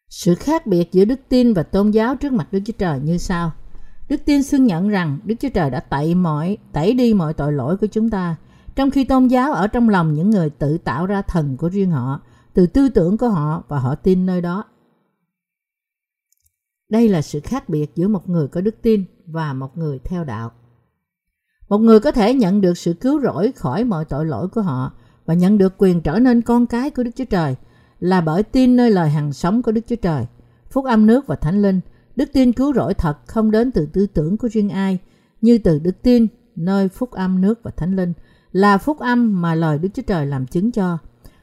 Sự 0.08 0.34
khác 0.34 0.66
biệt 0.66 0.92
giữa 0.92 1.04
đức 1.04 1.20
tin 1.28 1.54
và 1.54 1.62
tôn 1.62 1.90
giáo 1.90 2.16
trước 2.16 2.32
mặt 2.32 2.52
Đức 2.52 2.60
Chúa 2.64 2.72
Trời 2.78 3.00
như 3.00 3.18
sau. 3.18 3.52
Đức 4.08 4.20
tin 4.24 4.42
xưng 4.42 4.66
nhận 4.66 4.88
rằng 4.88 5.18
Đức 5.24 5.34
Chúa 5.40 5.48
Trời 5.48 5.70
đã 5.70 5.80
tẩy 5.80 6.14
mọi 6.14 6.56
tẩy 6.72 6.94
đi 6.94 7.14
mọi 7.14 7.34
tội 7.34 7.52
lỗi 7.52 7.76
của 7.76 7.86
chúng 7.86 8.10
ta, 8.10 8.36
trong 8.74 8.90
khi 8.90 9.04
tôn 9.04 9.26
giáo 9.26 9.52
ở 9.52 9.66
trong 9.66 9.88
lòng 9.88 10.14
những 10.14 10.30
người 10.30 10.50
tự 10.50 10.78
tạo 10.78 11.06
ra 11.06 11.22
thần 11.22 11.56
của 11.56 11.68
riêng 11.68 11.90
họ, 11.90 12.20
từ 12.54 12.66
tư 12.66 12.88
tưởng 12.88 13.18
của 13.18 13.28
họ 13.28 13.62
và 13.68 13.78
họ 13.78 13.94
tin 13.94 14.26
nơi 14.26 14.40
đó. 14.40 14.64
Đây 16.90 17.08
là 17.08 17.22
sự 17.22 17.40
khác 17.40 17.68
biệt 17.68 17.90
giữa 17.94 18.08
một 18.08 18.28
người 18.28 18.48
có 18.48 18.60
đức 18.60 18.74
tin 18.82 19.04
và 19.26 19.52
một 19.52 19.76
người 19.76 19.98
theo 20.04 20.24
đạo. 20.24 20.52
Một 21.68 21.78
người 21.78 22.00
có 22.00 22.12
thể 22.12 22.34
nhận 22.34 22.60
được 22.60 22.78
sự 22.78 22.92
cứu 22.92 23.20
rỗi 23.20 23.52
khỏi 23.56 23.84
mọi 23.84 24.04
tội 24.04 24.26
lỗi 24.26 24.48
của 24.48 24.62
họ 24.62 24.92
và 25.26 25.34
nhận 25.34 25.58
được 25.58 25.74
quyền 25.78 26.00
trở 26.00 26.18
nên 26.18 26.42
con 26.42 26.66
cái 26.66 26.90
của 26.90 27.02
Đức 27.02 27.10
Chúa 27.16 27.24
Trời 27.24 27.56
là 28.00 28.20
bởi 28.20 28.42
tin 28.42 28.76
nơi 28.76 28.90
lời 28.90 29.10
hằng 29.10 29.32
sống 29.32 29.62
của 29.62 29.72
Đức 29.72 29.80
Chúa 29.86 29.96
Trời, 29.96 30.26
phúc 30.70 30.84
âm 30.84 31.06
nước 31.06 31.26
và 31.26 31.36
thánh 31.36 31.62
linh. 31.62 31.80
Đức 32.16 32.28
tin 32.32 32.52
cứu 32.52 32.74
rỗi 32.74 32.94
thật 32.94 33.18
không 33.26 33.50
đến 33.50 33.70
từ 33.70 33.86
tư 33.86 34.06
tưởng 34.06 34.36
của 34.36 34.48
riêng 34.52 34.70
ai, 34.70 34.98
như 35.40 35.58
từ 35.58 35.78
đức 35.78 36.02
tin 36.02 36.26
nơi 36.56 36.88
phúc 36.88 37.10
âm 37.10 37.40
nước 37.40 37.62
và 37.62 37.70
thánh 37.70 37.96
linh 37.96 38.12
là 38.52 38.78
phúc 38.78 38.98
âm 38.98 39.42
mà 39.42 39.54
lời 39.54 39.78
Đức 39.78 39.88
Chúa 39.94 40.02
Trời 40.02 40.26
làm 40.26 40.46
chứng 40.46 40.72
cho. 40.72 40.98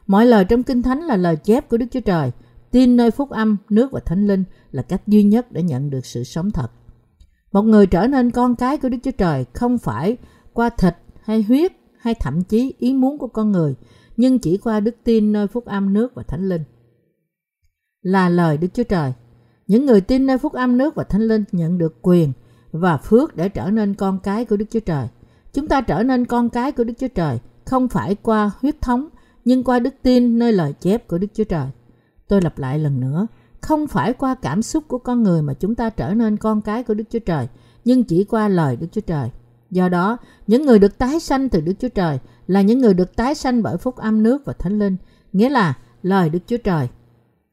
Mọi 0.07 0.25
lời 0.25 0.45
trong 0.45 0.63
Kinh 0.63 0.81
Thánh 0.81 0.99
là 0.99 1.15
lời 1.15 1.35
chép 1.35 1.69
của 1.69 1.77
Đức 1.77 1.85
Chúa 1.91 1.99
Trời. 1.99 2.31
Tin 2.71 2.97
nơi 2.97 3.11
phúc 3.11 3.29
âm, 3.29 3.57
nước 3.69 3.91
và 3.91 3.99
thánh 3.99 4.27
linh 4.27 4.43
là 4.71 4.81
cách 4.81 5.07
duy 5.07 5.23
nhất 5.23 5.51
để 5.51 5.63
nhận 5.63 5.89
được 5.89 6.05
sự 6.05 6.23
sống 6.23 6.51
thật. 6.51 6.71
Một 7.51 7.61
người 7.61 7.87
trở 7.87 8.07
nên 8.07 8.31
con 8.31 8.55
cái 8.55 8.77
của 8.77 8.89
Đức 8.89 8.97
Chúa 9.03 9.11
Trời 9.11 9.45
không 9.53 9.77
phải 9.77 10.17
qua 10.53 10.69
thịt 10.69 10.95
hay 11.23 11.43
huyết 11.43 11.71
hay 11.99 12.13
thậm 12.13 12.43
chí 12.43 12.73
ý 12.79 12.93
muốn 12.93 13.17
của 13.17 13.27
con 13.27 13.51
người, 13.51 13.75
nhưng 14.17 14.39
chỉ 14.39 14.57
qua 14.57 14.79
đức 14.79 14.95
tin 15.03 15.31
nơi 15.31 15.47
phúc 15.47 15.65
âm 15.65 15.93
nước 15.93 16.15
và 16.15 16.23
thánh 16.23 16.49
linh. 16.49 16.63
Là 18.01 18.29
lời 18.29 18.57
Đức 18.57 18.67
Chúa 18.73 18.83
Trời. 18.83 19.13
Những 19.67 19.85
người 19.85 20.01
tin 20.01 20.25
nơi 20.25 20.37
phúc 20.37 20.53
âm 20.53 20.77
nước 20.77 20.95
và 20.95 21.03
thánh 21.03 21.21
linh 21.21 21.43
nhận 21.51 21.77
được 21.77 21.97
quyền 22.01 22.31
và 22.71 22.97
phước 22.97 23.35
để 23.35 23.49
trở 23.49 23.69
nên 23.69 23.93
con 23.93 24.19
cái 24.23 24.45
của 24.45 24.57
Đức 24.57 24.65
Chúa 24.69 24.79
Trời. 24.79 25.07
Chúng 25.53 25.67
ta 25.67 25.81
trở 25.81 26.03
nên 26.03 26.25
con 26.25 26.49
cái 26.49 26.71
của 26.71 26.83
Đức 26.83 26.93
Chúa 26.99 27.07
Trời 27.07 27.39
không 27.65 27.87
phải 27.87 28.15
qua 28.15 28.51
huyết 28.61 28.81
thống 28.81 29.09
nhưng 29.45 29.63
qua 29.63 29.79
đức 29.79 29.93
tin 30.01 30.39
nơi 30.39 30.53
lời 30.53 30.73
chép 30.79 31.07
của 31.07 31.17
Đức 31.17 31.27
Chúa 31.33 31.43
Trời. 31.43 31.67
Tôi 32.27 32.41
lặp 32.41 32.59
lại 32.59 32.79
lần 32.79 32.99
nữa, 32.99 33.27
không 33.61 33.87
phải 33.87 34.13
qua 34.13 34.35
cảm 34.35 34.61
xúc 34.61 34.83
của 34.87 34.97
con 34.97 35.23
người 35.23 35.41
mà 35.41 35.53
chúng 35.53 35.75
ta 35.75 35.89
trở 35.89 36.13
nên 36.13 36.37
con 36.37 36.61
cái 36.61 36.83
của 36.83 36.93
Đức 36.93 37.03
Chúa 37.09 37.19
Trời, 37.19 37.47
nhưng 37.85 38.03
chỉ 38.03 38.23
qua 38.23 38.47
lời 38.47 38.75
Đức 38.75 38.87
Chúa 38.91 39.01
Trời. 39.01 39.29
Do 39.71 39.89
đó, 39.89 40.17
những 40.47 40.65
người 40.65 40.79
được 40.79 40.97
tái 40.97 41.19
sanh 41.19 41.49
từ 41.49 41.61
Đức 41.61 41.73
Chúa 41.79 41.89
Trời 41.89 42.19
là 42.47 42.61
những 42.61 42.79
người 42.79 42.93
được 42.93 43.15
tái 43.15 43.35
sanh 43.35 43.63
bởi 43.63 43.77
phúc 43.77 43.95
âm 43.95 44.23
nước 44.23 44.45
và 44.45 44.53
thánh 44.53 44.79
linh, 44.79 44.97
nghĩa 45.33 45.49
là 45.49 45.77
lời 46.03 46.29
Đức 46.29 46.39
Chúa 46.47 46.57
Trời. 46.57 46.89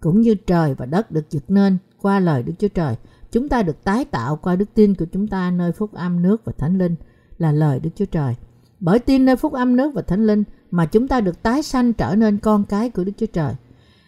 Cũng 0.01 0.21
như 0.21 0.35
trời 0.35 0.75
và 0.75 0.87
đất 0.87 1.11
được 1.11 1.31
dựng 1.31 1.43
nên 1.49 1.79
qua 2.03 2.21
lời 2.21 2.43
Đức 2.43 2.53
Chúa 2.59 2.69
Trời, 2.69 2.97
chúng 3.33 3.49
ta 3.49 3.63
được 3.63 3.85
tái 3.85 4.05
tạo 4.05 4.37
qua 4.37 4.57
đức 4.57 4.69
tin 4.75 4.95
của 4.95 5.05
chúng 5.13 5.27
ta 5.27 5.51
nơi 5.51 5.73
phúc 5.73 5.93
âm 5.93 6.23
nước 6.23 6.45
và 6.45 6.53
thánh 6.59 6.79
linh 6.79 6.95
là 7.39 7.53
lời 7.53 7.81
Đức 7.81 7.91
Chúa 7.95 8.05
Trời. 8.05 8.35
Bởi 8.81 8.99
tin 8.99 9.25
nơi 9.25 9.37
phúc 9.37 9.53
âm 9.53 9.77
nước 9.77 9.95
và 9.95 10.03
thánh 10.03 10.27
linh 10.27 10.45
mà 10.71 10.87
chúng 10.87 11.09
ta 11.09 11.21
được 11.21 11.43
tái 11.43 11.63
sanh 11.63 11.93
trở 11.93 12.15
nên 12.15 12.39
con 12.39 12.65
cái 12.65 12.91
của 12.91 13.05
Đức 13.05 13.13
Chúa 13.17 13.27
Trời. 13.27 13.55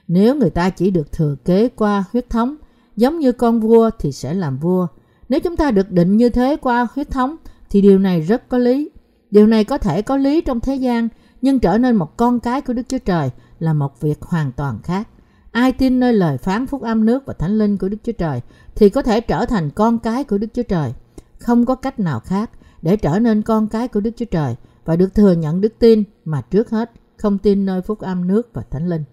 Nếu 0.08 0.34
người 0.34 0.50
ta 0.50 0.70
chỉ 0.70 0.90
được 0.90 1.12
thừa 1.12 1.36
kế 1.44 1.68
qua 1.68 2.04
huyết 2.12 2.30
thống, 2.30 2.56
giống 2.96 3.18
như 3.18 3.32
con 3.32 3.60
vua 3.60 3.90
thì 3.98 4.12
sẽ 4.12 4.34
làm 4.34 4.58
vua. 4.58 4.86
Nếu 5.28 5.40
chúng 5.40 5.56
ta 5.56 5.70
được 5.70 5.90
định 5.90 6.16
như 6.16 6.28
thế 6.28 6.56
qua 6.60 6.86
huyết 6.94 7.10
thống 7.10 7.36
thì 7.70 7.80
điều 7.80 7.98
này 7.98 8.20
rất 8.20 8.48
có 8.48 8.58
lý. 8.58 8.90
Điều 9.30 9.46
này 9.46 9.64
có 9.64 9.78
thể 9.78 10.02
có 10.02 10.16
lý 10.16 10.40
trong 10.40 10.60
thế 10.60 10.76
gian, 10.76 11.08
nhưng 11.42 11.58
trở 11.58 11.78
nên 11.78 11.96
một 11.96 12.16
con 12.16 12.40
cái 12.40 12.60
của 12.60 12.72
Đức 12.72 12.82
Chúa 12.88 12.98
Trời 12.98 13.30
là 13.58 13.72
một 13.72 14.00
việc 14.00 14.22
hoàn 14.22 14.52
toàn 14.52 14.78
khác. 14.82 15.08
Ai 15.50 15.72
tin 15.72 16.00
nơi 16.00 16.12
lời 16.12 16.38
phán 16.38 16.66
phúc 16.66 16.82
âm 16.82 17.04
nước 17.04 17.26
và 17.26 17.34
thánh 17.34 17.58
linh 17.58 17.78
của 17.78 17.88
Đức 17.88 17.96
Chúa 18.04 18.12
Trời 18.12 18.40
thì 18.74 18.88
có 18.88 19.02
thể 19.02 19.20
trở 19.20 19.44
thành 19.46 19.70
con 19.70 19.98
cái 19.98 20.24
của 20.24 20.38
Đức 20.38 20.46
Chúa 20.54 20.62
Trời. 20.62 20.92
Không 21.38 21.66
có 21.66 21.74
cách 21.74 22.00
nào 22.00 22.20
khác 22.20 22.50
để 22.82 22.96
trở 22.96 23.18
nên 23.18 23.42
con 23.42 23.68
cái 23.68 23.88
của 23.88 24.00
Đức 24.00 24.10
Chúa 24.16 24.24
Trời 24.24 24.56
và 24.84 24.96
được 24.96 25.14
thừa 25.14 25.32
nhận 25.32 25.60
đức 25.60 25.72
tin 25.78 26.04
mà 26.24 26.40
trước 26.40 26.70
hết 26.70 26.90
không 27.16 27.38
tin 27.38 27.66
nơi 27.66 27.82
phúc 27.82 28.00
âm 28.00 28.26
nước 28.26 28.50
và 28.52 28.62
thánh 28.70 28.88
linh. 28.88 29.04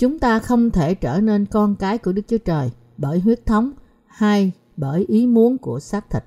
Chúng 0.00 0.18
ta 0.18 0.38
không 0.38 0.70
thể 0.70 0.94
trở 0.94 1.20
nên 1.20 1.46
con 1.46 1.76
cái 1.76 1.98
của 1.98 2.12
Đức 2.12 2.22
Chúa 2.28 2.38
Trời 2.38 2.70
bởi 2.96 3.20
huyết 3.20 3.46
thống 3.46 3.72
hay 4.06 4.52
bởi 4.76 5.04
ý 5.08 5.26
muốn 5.26 5.58
của 5.58 5.80
xác 5.80 6.10
thịt. 6.10 6.24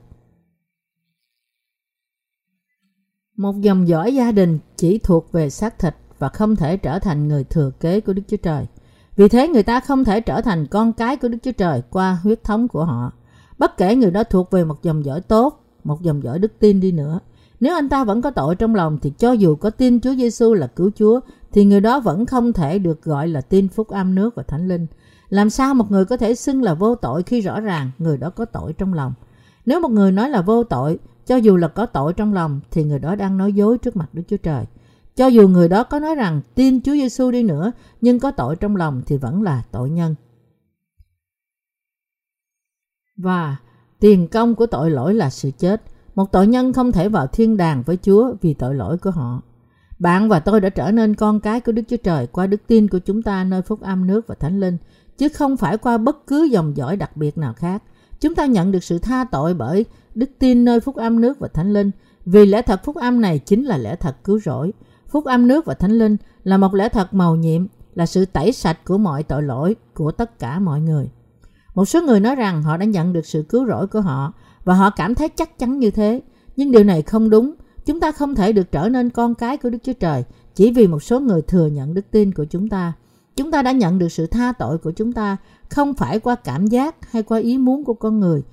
Một 3.37 3.61
dòng 3.61 3.87
dõi 3.87 4.15
gia 4.15 4.31
đình 4.31 4.59
chỉ 4.77 4.97
thuộc 4.97 5.31
về 5.31 5.49
xác 5.49 5.79
thịt 5.79 5.95
và 6.19 6.29
không 6.29 6.55
thể 6.55 6.77
trở 6.77 6.99
thành 6.99 7.27
người 7.27 7.43
thừa 7.43 7.71
kế 7.79 8.01
của 8.01 8.13
Đức 8.13 8.21
Chúa 8.27 8.37
Trời. 8.37 8.65
Vì 9.15 9.29
thế 9.29 9.47
người 9.47 9.63
ta 9.63 9.79
không 9.79 10.03
thể 10.03 10.21
trở 10.21 10.41
thành 10.41 10.67
con 10.67 10.93
cái 10.93 11.17
của 11.17 11.27
Đức 11.27 11.37
Chúa 11.43 11.51
Trời 11.51 11.81
qua 11.89 12.17
huyết 12.23 12.43
thống 12.43 12.67
của 12.67 12.85
họ. 12.85 13.11
Bất 13.57 13.77
kể 13.77 13.95
người 13.95 14.11
đó 14.11 14.23
thuộc 14.23 14.51
về 14.51 14.65
một 14.65 14.83
dòng 14.83 15.05
dõi 15.05 15.21
tốt, 15.21 15.65
một 15.83 16.01
dòng 16.01 16.23
dõi 16.23 16.39
đức 16.39 16.59
tin 16.59 16.79
đi 16.79 16.91
nữa. 16.91 17.19
Nếu 17.63 17.75
anh 17.75 17.89
ta 17.89 18.03
vẫn 18.03 18.21
có 18.21 18.31
tội 18.31 18.55
trong 18.55 18.75
lòng 18.75 18.97
thì 19.01 19.13
cho 19.17 19.31
dù 19.31 19.55
có 19.55 19.69
tin 19.69 19.99
Chúa 20.01 20.15
Giêsu 20.15 20.53
là 20.53 20.67
cứu 20.67 20.91
Chúa 20.95 21.19
thì 21.51 21.65
người 21.65 21.81
đó 21.81 21.99
vẫn 21.99 22.25
không 22.25 22.53
thể 22.53 22.79
được 22.79 23.03
gọi 23.03 23.27
là 23.27 23.41
tin 23.41 23.67
phúc 23.67 23.87
âm 23.87 24.15
nước 24.15 24.35
và 24.35 24.43
thánh 24.43 24.67
linh. 24.67 24.87
Làm 25.29 25.49
sao 25.49 25.73
một 25.73 25.91
người 25.91 26.05
có 26.05 26.17
thể 26.17 26.35
xưng 26.35 26.63
là 26.63 26.73
vô 26.73 26.95
tội 26.95 27.23
khi 27.23 27.41
rõ 27.41 27.59
ràng 27.59 27.91
người 27.97 28.17
đó 28.17 28.29
có 28.29 28.45
tội 28.45 28.73
trong 28.73 28.93
lòng? 28.93 29.13
Nếu 29.65 29.79
một 29.79 29.91
người 29.91 30.11
nói 30.11 30.29
là 30.29 30.41
vô 30.41 30.63
tội, 30.63 30.99
cho 31.25 31.35
dù 31.35 31.57
là 31.57 31.67
có 31.67 31.85
tội 31.85 32.13
trong 32.13 32.33
lòng 32.33 32.59
thì 32.71 32.83
người 32.83 32.99
đó 32.99 33.15
đang 33.15 33.37
nói 33.37 33.53
dối 33.53 33.77
trước 33.77 33.95
mặt 33.95 34.09
Đức 34.13 34.23
Chúa 34.27 34.37
Trời. 34.37 34.65
Cho 35.15 35.27
dù 35.27 35.47
người 35.47 35.69
đó 35.69 35.83
có 35.83 35.99
nói 35.99 36.15
rằng 36.15 36.41
tin 36.55 36.81
Chúa 36.81 36.93
Giêsu 36.93 37.31
đi 37.31 37.43
nữa 37.43 37.71
nhưng 38.01 38.19
có 38.19 38.31
tội 38.31 38.55
trong 38.55 38.75
lòng 38.75 39.01
thì 39.05 39.17
vẫn 39.17 39.41
là 39.41 39.63
tội 39.71 39.89
nhân. 39.89 40.15
Và 43.17 43.57
tiền 43.99 44.27
công 44.27 44.55
của 44.55 44.65
tội 44.65 44.91
lỗi 44.91 45.13
là 45.13 45.29
sự 45.29 45.51
chết. 45.57 45.81
Một 46.15 46.31
tội 46.31 46.47
nhân 46.47 46.73
không 46.73 46.91
thể 46.91 47.09
vào 47.09 47.27
thiên 47.27 47.57
đàng 47.57 47.83
với 47.85 47.97
Chúa 48.01 48.33
vì 48.41 48.53
tội 48.53 48.75
lỗi 48.75 48.97
của 48.97 49.11
họ. 49.11 49.41
Bạn 49.99 50.29
và 50.29 50.39
tôi 50.39 50.61
đã 50.61 50.69
trở 50.69 50.91
nên 50.91 51.15
con 51.15 51.39
cái 51.39 51.61
của 51.61 51.71
Đức 51.71 51.81
Chúa 51.89 51.97
Trời 51.97 52.27
qua 52.27 52.47
đức 52.47 52.61
tin 52.67 52.87
của 52.87 52.99
chúng 52.99 53.21
ta 53.21 53.43
nơi 53.43 53.61
phúc 53.61 53.81
âm 53.81 54.07
nước 54.07 54.27
và 54.27 54.35
thánh 54.35 54.59
linh, 54.59 54.77
chứ 55.17 55.29
không 55.29 55.57
phải 55.57 55.77
qua 55.77 55.97
bất 55.97 56.27
cứ 56.27 56.43
dòng 56.43 56.77
dõi 56.77 56.97
đặc 56.97 57.17
biệt 57.17 57.37
nào 57.37 57.53
khác. 57.53 57.83
Chúng 58.19 58.35
ta 58.35 58.45
nhận 58.45 58.71
được 58.71 58.83
sự 58.83 58.99
tha 58.99 59.25
tội 59.31 59.53
bởi 59.53 59.85
đức 60.15 60.29
tin 60.39 60.65
nơi 60.65 60.79
phúc 60.79 60.95
âm 60.95 61.21
nước 61.21 61.39
và 61.39 61.47
thánh 61.47 61.73
linh, 61.73 61.91
vì 62.25 62.45
lẽ 62.45 62.61
thật 62.61 62.81
phúc 62.83 62.95
âm 62.95 63.21
này 63.21 63.39
chính 63.39 63.63
là 63.63 63.77
lẽ 63.77 63.95
thật 63.95 64.15
cứu 64.23 64.39
rỗi. 64.39 64.73
Phúc 65.09 65.25
âm 65.25 65.47
nước 65.47 65.65
và 65.65 65.73
thánh 65.73 65.91
linh 65.91 66.17
là 66.43 66.57
một 66.57 66.73
lẽ 66.73 66.89
thật 66.89 67.13
màu 67.13 67.35
nhiệm, 67.35 67.65
là 67.95 68.05
sự 68.05 68.25
tẩy 68.25 68.51
sạch 68.51 68.85
của 68.85 68.97
mọi 68.97 69.23
tội 69.23 69.43
lỗi 69.43 69.75
của 69.93 70.11
tất 70.11 70.39
cả 70.39 70.59
mọi 70.59 70.81
người. 70.81 71.09
Một 71.75 71.85
số 71.85 72.01
người 72.01 72.19
nói 72.19 72.35
rằng 72.35 72.63
họ 72.63 72.77
đã 72.77 72.85
nhận 72.85 73.13
được 73.13 73.25
sự 73.25 73.45
cứu 73.49 73.65
rỗi 73.67 73.87
của 73.87 74.01
họ 74.01 74.33
và 74.63 74.73
họ 74.73 74.89
cảm 74.89 75.15
thấy 75.15 75.29
chắc 75.29 75.59
chắn 75.59 75.79
như 75.79 75.91
thế. 75.91 76.21
Nhưng 76.55 76.71
điều 76.71 76.83
này 76.83 77.01
không 77.01 77.29
đúng. 77.29 77.53
Chúng 77.85 77.99
ta 77.99 78.11
không 78.11 78.35
thể 78.35 78.53
được 78.53 78.71
trở 78.71 78.89
nên 78.89 79.09
con 79.09 79.35
cái 79.35 79.57
của 79.57 79.69
Đức 79.69 79.77
Chúa 79.83 79.93
Trời 79.93 80.23
chỉ 80.55 80.71
vì 80.71 80.87
một 80.87 81.03
số 81.03 81.19
người 81.19 81.41
thừa 81.41 81.67
nhận 81.67 81.93
đức 81.93 82.05
tin 82.11 82.33
của 82.33 82.45
chúng 82.45 82.69
ta. 82.69 82.93
Chúng 83.35 83.51
ta 83.51 83.61
đã 83.61 83.71
nhận 83.71 83.99
được 83.99 84.11
sự 84.11 84.27
tha 84.27 84.53
tội 84.59 84.77
của 84.77 84.91
chúng 84.91 85.13
ta 85.13 85.37
không 85.69 85.93
phải 85.93 86.19
qua 86.19 86.35
cảm 86.35 86.67
giác 86.67 87.11
hay 87.11 87.23
qua 87.23 87.39
ý 87.39 87.57
muốn 87.57 87.83
của 87.83 87.93
con 87.93 88.19
người. 88.19 88.43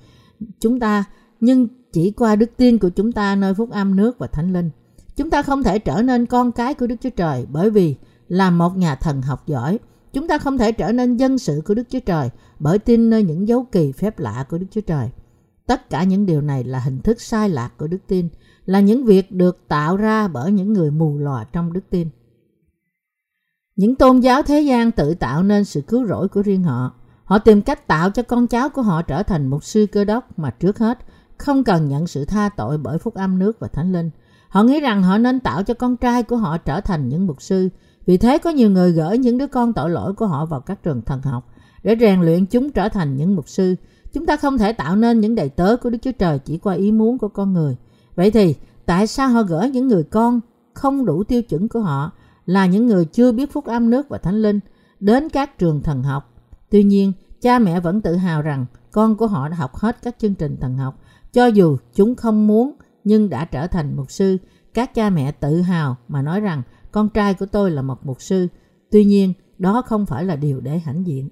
Chúng 0.59 0.79
ta, 0.79 1.03
nhưng 1.39 1.67
chỉ 1.91 2.11
qua 2.11 2.35
đức 2.35 2.51
tin 2.57 2.77
của 2.77 2.89
chúng 2.89 3.11
ta 3.11 3.35
nơi 3.35 3.53
phúc 3.53 3.69
âm 3.71 3.95
nước 3.95 4.19
và 4.19 4.27
thánh 4.27 4.53
linh. 4.53 4.69
Chúng 5.15 5.29
ta 5.29 5.41
không 5.41 5.63
thể 5.63 5.79
trở 5.79 6.01
nên 6.01 6.25
con 6.25 6.51
cái 6.51 6.73
của 6.73 6.87
Đức 6.87 6.95
Chúa 7.01 7.09
Trời 7.09 7.45
bởi 7.51 7.69
vì 7.69 7.95
là 8.27 8.49
một 8.49 8.77
nhà 8.77 8.95
thần 8.95 9.21
học 9.21 9.47
giỏi. 9.47 9.79
Chúng 10.13 10.27
ta 10.27 10.37
không 10.37 10.57
thể 10.57 10.71
trở 10.71 10.91
nên 10.91 11.17
dân 11.17 11.37
sự 11.37 11.61
của 11.65 11.73
Đức 11.73 11.83
Chúa 11.89 11.99
Trời 11.99 12.29
bởi 12.59 12.79
tin 12.79 13.09
nơi 13.09 13.23
những 13.23 13.47
dấu 13.47 13.65
kỳ 13.71 13.91
phép 13.91 14.19
lạ 14.19 14.45
của 14.49 14.57
Đức 14.57 14.67
Chúa 14.71 14.81
Trời. 14.81 15.09
Tất 15.71 15.89
cả 15.89 16.03
những 16.03 16.25
điều 16.25 16.41
này 16.41 16.63
là 16.63 16.79
hình 16.79 17.01
thức 17.01 17.21
sai 17.21 17.49
lạc 17.49 17.77
của 17.77 17.87
đức 17.87 17.97
tin, 18.07 18.29
là 18.65 18.79
những 18.79 19.05
việc 19.05 19.31
được 19.31 19.67
tạo 19.67 19.97
ra 19.97 20.27
bởi 20.27 20.51
những 20.51 20.73
người 20.73 20.91
mù 20.91 21.17
lòa 21.17 21.45
trong 21.53 21.73
đức 21.73 21.81
tin. 21.89 22.09
Những 23.75 23.95
tôn 23.95 24.19
giáo 24.19 24.43
thế 24.43 24.61
gian 24.61 24.91
tự 24.91 25.13
tạo 25.13 25.43
nên 25.43 25.65
sự 25.65 25.81
cứu 25.81 26.07
rỗi 26.07 26.27
của 26.27 26.41
riêng 26.41 26.63
họ. 26.63 26.93
Họ 27.23 27.37
tìm 27.37 27.61
cách 27.61 27.87
tạo 27.87 28.11
cho 28.11 28.23
con 28.23 28.47
cháu 28.47 28.69
của 28.69 28.81
họ 28.81 29.01
trở 29.01 29.23
thành 29.23 29.47
một 29.47 29.63
sư 29.63 29.87
cơ 29.91 30.03
đốc 30.03 30.39
mà 30.39 30.49
trước 30.49 30.79
hết 30.79 30.99
không 31.37 31.63
cần 31.63 31.89
nhận 31.89 32.07
sự 32.07 32.25
tha 32.25 32.49
tội 32.49 32.77
bởi 32.77 32.97
phúc 32.97 33.13
âm 33.13 33.39
nước 33.39 33.59
và 33.59 33.67
thánh 33.67 33.91
linh. 33.91 34.09
Họ 34.49 34.63
nghĩ 34.63 34.79
rằng 34.79 35.03
họ 35.03 35.17
nên 35.17 35.39
tạo 35.39 35.63
cho 35.63 35.73
con 35.73 35.97
trai 35.97 36.23
của 36.23 36.37
họ 36.37 36.57
trở 36.57 36.81
thành 36.81 37.09
những 37.09 37.27
mục 37.27 37.41
sư. 37.41 37.69
Vì 38.05 38.17
thế 38.17 38.37
có 38.37 38.49
nhiều 38.49 38.69
người 38.69 38.91
gửi 38.91 39.17
những 39.17 39.37
đứa 39.37 39.47
con 39.47 39.73
tội 39.73 39.89
lỗi 39.89 40.13
của 40.13 40.27
họ 40.27 40.45
vào 40.45 40.61
các 40.61 40.83
trường 40.83 41.01
thần 41.01 41.21
học 41.21 41.47
để 41.83 41.95
rèn 41.99 42.21
luyện 42.21 42.45
chúng 42.45 42.71
trở 42.71 42.89
thành 42.89 43.17
những 43.17 43.35
mục 43.35 43.49
sư. 43.49 43.75
Chúng 44.13 44.25
ta 44.25 44.37
không 44.37 44.57
thể 44.57 44.73
tạo 44.73 44.95
nên 44.95 45.19
những 45.19 45.35
đầy 45.35 45.49
tớ 45.49 45.77
của 45.77 45.89
Đức 45.89 45.97
Chúa 46.01 46.11
Trời 46.11 46.39
chỉ 46.39 46.57
qua 46.57 46.73
ý 46.73 46.91
muốn 46.91 47.17
của 47.17 47.27
con 47.27 47.53
người. 47.53 47.75
Vậy 48.15 48.31
thì 48.31 48.55
tại 48.85 49.07
sao 49.07 49.29
họ 49.29 49.43
gửi 49.43 49.69
những 49.69 49.87
người 49.87 50.03
con 50.03 50.39
không 50.73 51.05
đủ 51.05 51.23
tiêu 51.23 51.41
chuẩn 51.41 51.69
của 51.69 51.79
họ 51.79 52.11
là 52.45 52.65
những 52.65 52.87
người 52.87 53.05
chưa 53.05 53.31
biết 53.31 53.51
phúc 53.51 53.65
âm 53.65 53.89
nước 53.89 54.09
và 54.09 54.17
thánh 54.17 54.41
linh 54.41 54.59
đến 54.99 55.29
các 55.29 55.57
trường 55.57 55.81
thần 55.81 56.03
học? 56.03 56.33
Tuy 56.69 56.83
nhiên, 56.83 57.13
cha 57.41 57.59
mẹ 57.59 57.79
vẫn 57.79 58.01
tự 58.01 58.15
hào 58.15 58.41
rằng 58.41 58.65
con 58.91 59.15
của 59.17 59.27
họ 59.27 59.49
đã 59.49 59.55
học 59.55 59.75
hết 59.75 59.97
các 60.01 60.15
chương 60.19 60.33
trình 60.33 60.57
thần 60.57 60.77
học 60.77 61.01
cho 61.33 61.45
dù 61.45 61.77
chúng 61.93 62.15
không 62.15 62.47
muốn 62.47 62.71
nhưng 63.03 63.29
đã 63.29 63.45
trở 63.45 63.67
thành 63.67 63.95
mục 63.95 64.11
sư. 64.11 64.37
Các 64.73 64.93
cha 64.93 65.09
mẹ 65.09 65.31
tự 65.31 65.61
hào 65.61 65.95
mà 66.07 66.21
nói 66.21 66.39
rằng 66.39 66.61
con 66.91 67.09
trai 67.09 67.33
của 67.33 67.45
tôi 67.45 67.71
là 67.71 67.81
một 67.81 68.05
mục 68.05 68.21
sư. 68.21 68.47
Tuy 68.91 69.05
nhiên, 69.05 69.33
đó 69.57 69.81
không 69.85 70.05
phải 70.05 70.25
là 70.25 70.35
điều 70.35 70.61
để 70.61 70.79
hãnh 70.79 71.07
diện. 71.07 71.29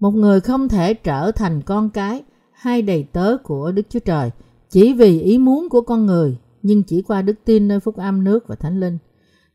Một 0.00 0.14
người 0.14 0.40
không 0.40 0.68
thể 0.68 0.94
trở 0.94 1.32
thành 1.32 1.62
con 1.62 1.90
cái 1.90 2.22
hay 2.52 2.82
đầy 2.82 3.06
tớ 3.12 3.36
của 3.42 3.72
Đức 3.72 3.82
Chúa 3.88 3.98
Trời 3.98 4.30
chỉ 4.70 4.92
vì 4.92 5.20
ý 5.20 5.38
muốn 5.38 5.68
của 5.68 5.80
con 5.80 6.06
người, 6.06 6.38
nhưng 6.62 6.82
chỉ 6.82 7.02
qua 7.02 7.22
đức 7.22 7.34
tin 7.44 7.68
nơi 7.68 7.80
phúc 7.80 7.96
âm 7.96 8.24
nước 8.24 8.48
và 8.48 8.54
thánh 8.54 8.80
linh. 8.80 8.98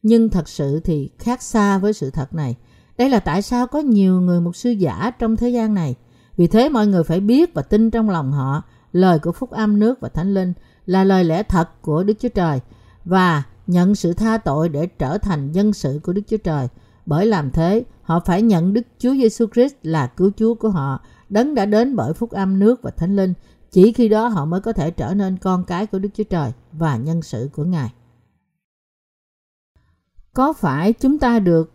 Nhưng 0.04 0.30
thật 0.30 0.50
sự 0.50 0.80
thì 0.80 1.10
khác 1.20 1.42
xa 1.42 1.78
với 1.78 1.94
sự 1.94 2.10
thật 2.12 2.34
này. 2.34 2.56
Đây 2.98 3.10
là 3.10 3.20
tại 3.20 3.42
sao 3.42 3.68
có 3.68 3.80
nhiều 3.80 4.22
người 4.22 4.42
mục 4.42 4.56
sư 4.56 4.70
giả 4.70 5.12
trong 5.20 5.36
thế 5.36 5.50
gian 5.50 5.74
này. 5.74 5.96
Vì 6.38 6.48
thế 6.48 6.70
mọi 6.70 6.88
người 6.88 7.04
phải 7.04 7.20
biết 7.20 7.54
và 7.54 7.62
tin 7.62 7.92
trong 7.92 8.10
lòng 8.10 8.32
họ 8.32 8.64
lời 8.92 9.20
của 9.20 9.32
phúc 9.32 9.52
âm 9.52 9.80
nước 9.80 10.00
và 10.02 10.10
thánh 10.10 10.34
linh 10.34 10.54
là 10.86 11.04
lời 11.04 11.24
lẽ 11.24 11.44
thật 11.44 11.82
của 11.82 12.04
Đức 12.04 12.14
Chúa 12.20 12.30
Trời 12.30 12.60
và 13.06 13.44
nhận 13.68 13.96
sự 13.96 14.14
tha 14.14 14.38
tội 14.38 14.70
để 14.70 14.86
trở 14.86 15.18
thành 15.18 15.52
dân 15.52 15.74
sự 15.74 16.00
của 16.04 16.14
Đức 16.14 16.22
Chúa 16.28 16.38
Trời. 16.38 16.68
Bởi 17.06 17.26
làm 17.26 17.52
thế, 17.52 17.84
họ 18.06 18.20
phải 18.20 18.42
nhận 18.42 18.74
Đức 18.74 18.82
Chúa 19.00 19.14
Giêsu 19.14 19.46
Christ 19.54 19.76
là 19.84 20.08
cứu 20.08 20.32
Chúa 20.38 20.54
của 20.54 20.70
họ, 20.70 21.02
đấng 21.30 21.56
đã 21.56 21.66
đến 21.66 21.96
bởi 21.96 22.14
phúc 22.14 22.32
âm 22.32 22.60
nước 22.60 22.82
và 22.82 22.92
thánh 22.92 23.16
linh. 23.16 23.34
Chỉ 23.72 23.92
khi 23.92 24.10
đó 24.10 24.28
họ 24.28 24.46
mới 24.46 24.62
có 24.62 24.74
thể 24.74 24.92
trở 24.92 25.14
nên 25.14 25.38
con 25.38 25.64
cái 25.64 25.86
của 25.86 26.00
Đức 26.00 26.10
Chúa 26.14 26.24
Trời 26.24 26.52
và 26.72 26.98
nhân 26.98 27.22
sự 27.22 27.50
của 27.54 27.64
Ngài. 27.64 27.94
Có 30.34 30.54
phải 30.54 30.94
chúng 30.94 31.20
ta 31.20 31.40
được 31.40 31.72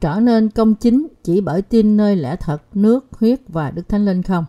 trở 0.00 0.20
nên 0.20 0.50
công 0.50 0.74
chính 0.74 1.08
chỉ 1.22 1.40
bởi 1.40 1.62
tin 1.62 1.96
nơi 1.96 2.16
lẽ 2.16 2.36
thật, 2.40 2.62
nước, 2.74 3.06
huyết 3.10 3.40
và 3.48 3.70
Đức 3.70 3.88
Thánh 3.88 4.04
Linh 4.04 4.22
không? 4.22 4.44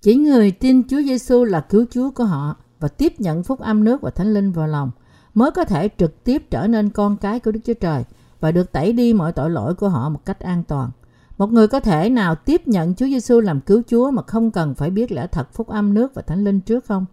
Chỉ 0.00 0.14
người 0.14 0.50
tin 0.50 0.88
Chúa 0.88 1.02
Giêsu 1.02 1.44
là 1.44 1.60
cứu 1.60 1.84
Chúa 1.90 2.10
của 2.10 2.24
họ 2.24 2.56
và 2.80 2.88
tiếp 2.88 3.12
nhận 3.18 3.42
phúc 3.42 3.60
âm 3.60 3.84
nước 3.84 4.00
và 4.00 4.10
Thánh 4.10 4.34
Linh 4.34 4.52
vào 4.52 4.66
lòng 4.66 4.90
mới 5.34 5.50
có 5.50 5.64
thể 5.64 5.88
trực 5.98 6.24
tiếp 6.24 6.42
trở 6.50 6.66
nên 6.66 6.90
con 6.90 7.16
cái 7.16 7.40
của 7.40 7.50
Đức 7.50 7.60
Chúa 7.64 7.74
Trời 7.74 8.04
và 8.44 8.52
được 8.52 8.72
tẩy 8.72 8.92
đi 8.92 9.12
mọi 9.12 9.32
tội 9.32 9.50
lỗi 9.50 9.74
của 9.74 9.88
họ 9.88 10.08
một 10.08 10.24
cách 10.24 10.40
an 10.40 10.62
toàn. 10.68 10.90
Một 11.38 11.52
người 11.52 11.68
có 11.68 11.80
thể 11.80 12.10
nào 12.10 12.34
tiếp 12.34 12.68
nhận 12.68 12.94
Chúa 12.94 13.06
Giêsu 13.06 13.40
làm 13.40 13.60
cứu 13.60 13.82
Chúa 13.86 14.10
mà 14.10 14.22
không 14.22 14.50
cần 14.50 14.74
phải 14.74 14.90
biết 14.90 15.12
lẽ 15.12 15.26
thật 15.26 15.48
phúc 15.52 15.68
âm 15.68 15.94
nước 15.94 16.14
và 16.14 16.22
Thánh 16.22 16.44
Linh 16.44 16.60
trước 16.60 16.84
không? 16.84 17.06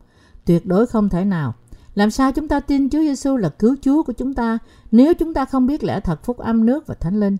Tuyệt 0.46 0.65
đối 0.65 0.88
không 0.88 1.10
thể 1.10 1.26
nào. 1.26 1.54
Làm 1.96 2.12
sao 2.12 2.32
chúng 2.32 2.48
ta 2.48 2.60
tin 2.60 2.89
Chúa 2.89 3.00
Giêsu 3.00 3.38
là 3.38 3.50
cứu 3.50 3.76
Chúa 3.82 4.04
của 4.04 4.13
chúng 4.13 4.34
ta 4.34 4.58
nếu 4.91 5.13
chúng 5.13 5.34
ta 5.34 5.46
không 5.46 5.67
biết 5.67 5.84
lẽ 5.84 6.00
thật 6.00 6.24
phúc 6.24 6.38
âm 6.38 6.65
nước 6.65 6.88
và 6.88 6.96
Thánh 6.96 7.20
Linh? 7.20 7.38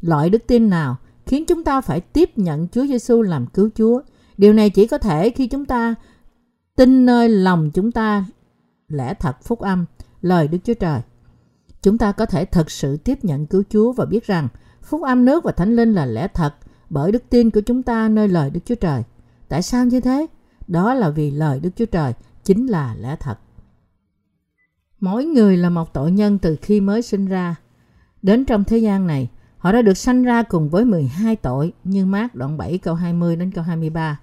Loại 0.00 0.30
đức 0.30 0.46
tin 0.46 0.70
nào 0.70 0.96
khiến 1.26 1.44
chúng 1.46 1.64
ta 1.64 1.80
phải 1.80 2.00
tiếp 2.00 2.38
nhận 2.38 2.68
Chúa 2.68 2.86
Giêsu 2.86 3.22
làm 3.22 3.46
cứu 3.46 3.70
Chúa? 3.74 4.00
Điều 4.36 4.52
này 4.52 4.70
chỉ 4.70 4.86
có 4.86 4.98
thể 4.98 5.30
khi 5.30 5.46
chúng 5.46 5.64
ta 5.64 5.94
tin 6.76 7.06
nơi 7.06 7.28
lòng 7.28 7.70
chúng 7.74 7.92
ta 7.92 8.24
lẽ 8.88 9.14
thật 9.14 9.36
phúc 9.42 9.58
âm, 9.60 9.84
lời 10.20 10.48
Đức 10.48 10.58
Chúa 10.64 10.74
Trời. 10.74 11.00
Chúng 11.82 11.98
ta 11.98 12.12
có 12.12 12.26
thể 12.26 12.44
thật 12.44 12.70
sự 12.70 12.96
tiếp 12.96 13.24
nhận 13.24 13.46
cứu 13.46 13.62
Chúa 13.70 13.92
và 13.92 14.04
biết 14.04 14.26
rằng 14.26 14.48
phúc 14.82 15.02
âm 15.02 15.24
nước 15.24 15.44
và 15.44 15.52
thánh 15.52 15.76
linh 15.76 15.92
là 15.92 16.06
lẽ 16.06 16.28
thật 16.34 16.54
bởi 16.90 17.12
đức 17.12 17.22
tin 17.30 17.50
của 17.50 17.60
chúng 17.60 17.82
ta 17.82 18.08
nơi 18.08 18.28
lời 18.28 18.50
Đức 18.50 18.60
Chúa 18.64 18.74
Trời. 18.74 19.02
Tại 19.48 19.62
sao 19.62 19.84
như 19.84 20.00
thế? 20.00 20.26
Đó 20.66 20.94
là 20.94 21.10
vì 21.10 21.30
lời 21.30 21.60
Đức 21.60 21.70
Chúa 21.76 21.86
Trời 21.86 22.12
chính 22.44 22.66
là 22.66 22.94
lẽ 22.98 23.16
thật. 23.20 23.38
Mỗi 25.00 25.24
người 25.24 25.56
là 25.56 25.70
một 25.70 25.94
tội 25.94 26.10
nhân 26.10 26.38
từ 26.38 26.56
khi 26.62 26.80
mới 26.80 27.02
sinh 27.02 27.26
ra. 27.26 27.56
Đến 28.22 28.44
trong 28.44 28.64
thế 28.64 28.78
gian 28.78 29.06
này, 29.06 29.28
Họ 29.60 29.72
đã 29.72 29.82
được 29.82 29.96
sanh 29.96 30.22
ra 30.22 30.42
cùng 30.42 30.68
với 30.68 30.84
12 30.84 31.36
tội 31.36 31.72
như 31.84 32.06
mát 32.06 32.34
đoạn 32.34 32.56
7 32.56 32.78
câu 32.78 32.94
20 32.94 33.36
đến 33.36 33.50
câu 33.50 33.64
23. 33.64 34.20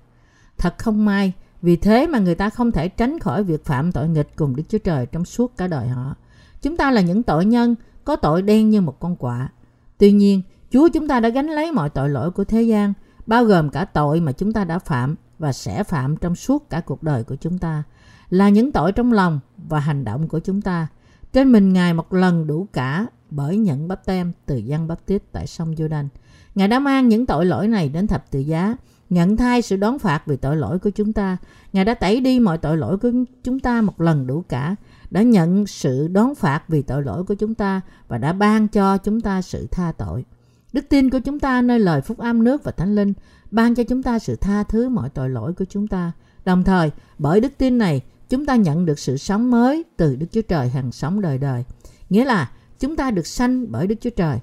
Thật 0.58 0.78
không 0.78 1.06
may, 1.06 1.34
vì 1.62 1.76
thế 1.76 2.08
mà 2.08 2.20
người 2.20 2.36
ta 2.36 2.50
không 2.50 2.72
thể 2.72 2.90
tránh 2.90 3.20
khỏi 3.20 3.44
việc 3.44 3.66
phạm 3.66 3.92
tội 3.92 4.10
nghịch 4.10 4.36
cùng 4.36 4.56
Đức 4.56 4.64
Chúa 4.70 4.78
Trời 4.78 5.06
trong 5.06 5.26
suốt 5.26 5.58
cả 5.58 5.68
đời 5.68 5.88
họ. 5.88 6.16
Chúng 6.62 6.78
ta 6.78 6.92
là 6.92 7.02
những 7.02 7.24
tội 7.24 7.46
nhân, 7.46 7.76
có 8.04 8.16
tội 8.16 8.42
đen 8.42 8.70
như 8.70 8.82
một 8.82 9.00
con 9.00 9.16
quạ. 9.16 9.50
Tuy 9.98 10.12
nhiên, 10.12 10.42
Chúa 10.72 10.90
chúng 10.94 11.08
ta 11.08 11.20
đã 11.20 11.30
gánh 11.30 11.48
lấy 11.48 11.72
mọi 11.72 11.90
tội 11.90 12.10
lỗi 12.10 12.32
của 12.32 12.44
thế 12.44 12.62
gian, 12.62 12.94
bao 13.26 13.46
gồm 13.46 13.70
cả 13.70 13.86
tội 13.86 14.20
mà 14.20 14.32
chúng 14.32 14.54
ta 14.54 14.64
đã 14.64 14.80
phạm 14.80 15.16
và 15.40 15.54
sẽ 15.54 15.84
phạm 15.84 16.18
trong 16.18 16.36
suốt 16.36 16.70
cả 16.70 16.82
cuộc 16.82 17.04
đời 17.04 17.24
của 17.24 17.36
chúng 17.36 17.58
ta, 17.58 17.84
là 18.30 18.50
những 18.50 18.72
tội 18.72 18.92
trong 18.92 19.14
lòng 19.14 19.40
và 19.58 19.80
hành 19.80 20.04
động 20.04 20.28
của 20.28 20.40
chúng 20.40 20.62
ta. 20.62 20.88
Trên 21.34 21.52
mình 21.52 21.74
Ngài 21.74 21.94
một 21.94 22.14
lần 22.14 22.48
đủ 22.48 22.68
cả 22.74 23.06
bởi 23.30 23.58
nhận 23.58 23.88
bắp 23.88 24.06
tem 24.06 24.32
từ 24.46 24.58
dân 24.58 24.88
bắp 24.88 25.06
tít 25.06 25.24
tại 25.32 25.48
sông 25.48 25.72
Jordan. 25.76 26.08
Ngài 26.56 26.68
đã 26.68 26.80
mang 26.80 27.10
những 27.10 27.26
tội 27.26 27.46
lỗi 27.46 27.68
này 27.68 27.90
đến 27.90 28.08
thập 28.08 28.32
tự 28.32 28.40
giá, 28.40 28.76
nhận 29.10 29.38
thay 29.38 29.62
sự 29.62 29.76
đón 29.76 30.00
phạt 30.00 30.24
vì 30.26 30.38
tội 30.38 30.56
lỗi 30.56 30.80
của 30.80 30.90
chúng 30.90 31.14
ta. 31.14 31.38
Ngài 31.74 31.86
đã 31.86 31.94
tẩy 31.94 32.20
đi 32.20 32.40
mọi 32.40 32.58
tội 32.58 32.78
lỗi 32.78 32.98
của 32.98 33.12
chúng 33.44 33.60
ta 33.60 33.82
một 33.82 34.02
lần 34.02 34.28
đủ 34.28 34.44
cả, 34.50 34.76
đã 35.12 35.22
nhận 35.22 35.68
sự 35.68 36.08
đón 36.08 36.36
phạt 36.36 36.64
vì 36.68 36.82
tội 36.82 37.04
lỗi 37.04 37.24
của 37.24 37.36
chúng 37.36 37.56
ta 37.56 37.82
và 38.08 38.18
đã 38.18 38.34
ban 38.34 38.68
cho 38.68 38.98
chúng 38.98 39.22
ta 39.22 39.42
sự 39.42 39.68
tha 39.72 39.92
tội. 39.92 40.26
Đức 40.74 40.86
tin 40.90 41.10
của 41.10 41.20
chúng 41.20 41.40
ta 41.40 41.62
nơi 41.62 41.80
lời 41.80 42.02
phúc 42.02 42.18
âm 42.18 42.44
nước 42.44 42.64
và 42.64 42.72
thánh 42.72 42.96
linh 42.96 43.14
ban 43.52 43.76
cho 43.76 43.84
chúng 43.84 44.04
ta 44.04 44.20
sự 44.20 44.36
tha 44.36 44.64
thứ 44.64 44.90
mọi 44.90 45.10
tội 45.10 45.30
lỗi 45.30 45.54
của 45.54 45.66
chúng 45.66 45.88
ta. 45.88 46.12
Đồng 46.46 46.64
thời, 46.64 46.92
bởi 47.18 47.42
đức 47.42 47.52
tin 47.58 47.78
này, 47.78 48.02
chúng 48.30 48.46
ta 48.46 48.56
nhận 48.56 48.86
được 48.86 49.00
sự 49.00 49.18
sống 49.18 49.52
mới 49.52 49.84
từ 49.98 50.16
Đức 50.16 50.28
Chúa 50.32 50.42
Trời 50.42 50.70
hàng 50.70 50.92
sống 50.92 51.22
đời 51.22 51.38
đời. 51.38 51.64
Nghĩa 52.10 52.26
là 52.26 52.52
chúng 52.80 52.96
ta 52.96 53.12
được 53.12 53.28
sanh 53.28 53.72
bởi 53.72 53.88
Đức 53.88 53.96
Chúa 54.02 54.10
Trời. 54.10 54.40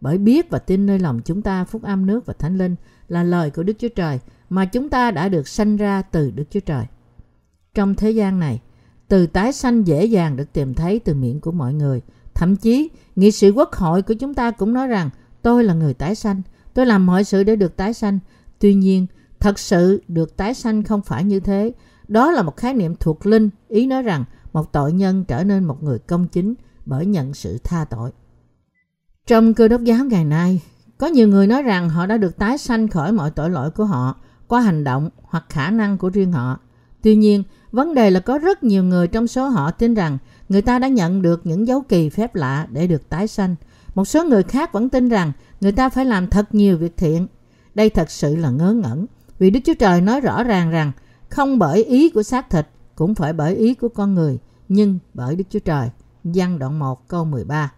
Bởi 0.00 0.18
biết 0.18 0.50
và 0.50 0.58
tin 0.58 0.86
nơi 0.86 0.98
lòng 0.98 1.20
chúng 1.24 1.42
ta 1.42 1.64
phúc 1.64 1.82
âm 1.82 2.06
nước 2.06 2.26
và 2.26 2.34
thánh 2.38 2.58
linh 2.58 2.76
là 3.08 3.22
lời 3.22 3.50
của 3.50 3.62
Đức 3.62 3.72
Chúa 3.78 3.88
Trời 3.88 4.18
mà 4.50 4.64
chúng 4.64 4.88
ta 4.88 5.10
đã 5.10 5.28
được 5.28 5.48
sanh 5.48 5.76
ra 5.76 6.02
từ 6.02 6.30
Đức 6.30 6.44
Chúa 6.50 6.60
Trời. 6.60 6.84
Trong 7.74 7.94
thế 7.94 8.10
gian 8.10 8.40
này, 8.40 8.60
từ 9.08 9.26
tái 9.26 9.52
sanh 9.52 9.86
dễ 9.86 10.04
dàng 10.04 10.36
được 10.36 10.52
tìm 10.52 10.74
thấy 10.74 10.98
từ 10.98 11.14
miệng 11.14 11.40
của 11.40 11.52
mọi 11.52 11.74
người. 11.74 12.00
Thậm 12.34 12.56
chí, 12.56 12.90
nghị 13.16 13.30
sĩ 13.30 13.50
quốc 13.50 13.74
hội 13.74 14.02
của 14.02 14.14
chúng 14.14 14.34
ta 14.34 14.50
cũng 14.50 14.72
nói 14.72 14.86
rằng 14.86 15.10
tôi 15.42 15.64
là 15.64 15.74
người 15.74 15.94
tái 15.94 16.14
sanh, 16.14 16.42
tôi 16.74 16.86
làm 16.86 17.06
mọi 17.06 17.24
sự 17.24 17.44
để 17.44 17.56
được 17.56 17.76
tái 17.76 17.94
sanh. 17.94 18.18
Tuy 18.58 18.74
nhiên, 18.74 19.06
thật 19.40 19.58
sự 19.58 20.02
được 20.08 20.36
tái 20.36 20.54
sanh 20.54 20.82
không 20.82 21.02
phải 21.02 21.24
như 21.24 21.40
thế. 21.40 21.72
Đó 22.08 22.30
là 22.30 22.42
một 22.42 22.56
khái 22.56 22.74
niệm 22.74 22.94
thuộc 23.00 23.26
linh, 23.26 23.50
ý 23.68 23.86
nói 23.86 24.02
rằng 24.02 24.24
một 24.52 24.72
tội 24.72 24.92
nhân 24.92 25.24
trở 25.24 25.44
nên 25.44 25.64
một 25.64 25.82
người 25.82 25.98
công 25.98 26.28
chính 26.28 26.54
bởi 26.86 27.06
nhận 27.06 27.34
sự 27.34 27.58
tha 27.64 27.84
tội. 27.84 28.10
Trong 29.26 29.54
cơ 29.54 29.68
đốc 29.68 29.82
giáo 29.82 30.04
ngày 30.04 30.24
nay, 30.24 30.60
có 30.98 31.06
nhiều 31.06 31.28
người 31.28 31.46
nói 31.46 31.62
rằng 31.62 31.88
họ 31.88 32.06
đã 32.06 32.16
được 32.16 32.36
tái 32.36 32.58
sanh 32.58 32.88
khỏi 32.88 33.12
mọi 33.12 33.30
tội 33.30 33.50
lỗi 33.50 33.70
của 33.70 33.84
họ 33.84 34.16
qua 34.48 34.60
hành 34.60 34.84
động 34.84 35.10
hoặc 35.22 35.44
khả 35.48 35.70
năng 35.70 35.98
của 35.98 36.08
riêng 36.08 36.32
họ. 36.32 36.60
Tuy 37.02 37.16
nhiên, 37.16 37.42
vấn 37.72 37.94
đề 37.94 38.10
là 38.10 38.20
có 38.20 38.38
rất 38.38 38.64
nhiều 38.64 38.84
người 38.84 39.08
trong 39.08 39.26
số 39.26 39.48
họ 39.48 39.70
tin 39.70 39.94
rằng 39.94 40.18
người 40.48 40.62
ta 40.62 40.78
đã 40.78 40.88
nhận 40.88 41.22
được 41.22 41.46
những 41.46 41.66
dấu 41.66 41.82
kỳ 41.82 42.08
phép 42.08 42.34
lạ 42.34 42.66
để 42.70 42.86
được 42.86 43.08
tái 43.08 43.28
sanh. 43.28 43.56
Một 43.94 44.04
số 44.04 44.24
người 44.24 44.42
khác 44.42 44.72
vẫn 44.72 44.88
tin 44.88 45.08
rằng 45.08 45.32
người 45.60 45.72
ta 45.72 45.88
phải 45.88 46.04
làm 46.04 46.28
thật 46.28 46.54
nhiều 46.54 46.78
việc 46.78 46.96
thiện. 46.96 47.26
Đây 47.74 47.90
thật 47.90 48.10
sự 48.10 48.36
là 48.36 48.50
ngớ 48.50 48.72
ngẩn, 48.72 49.06
vì 49.38 49.50
Đức 49.50 49.60
Chúa 49.64 49.74
Trời 49.74 50.00
nói 50.00 50.20
rõ 50.20 50.44
ràng 50.44 50.70
rằng 50.70 50.92
không 51.28 51.58
bởi 51.58 51.84
ý 51.84 52.10
của 52.10 52.22
xác 52.22 52.50
thịt, 52.50 52.68
cũng 52.94 53.14
phải 53.14 53.32
bởi 53.32 53.56
ý 53.56 53.74
của 53.74 53.88
con 53.88 54.14
người, 54.14 54.38
nhưng 54.68 54.98
bởi 55.14 55.36
Đức 55.36 55.44
Chúa 55.50 55.58
Trời. 55.58 55.90
Giăng 56.24 56.58
đoạn 56.58 56.78
1 56.78 57.08
câu 57.08 57.24
13 57.24 57.72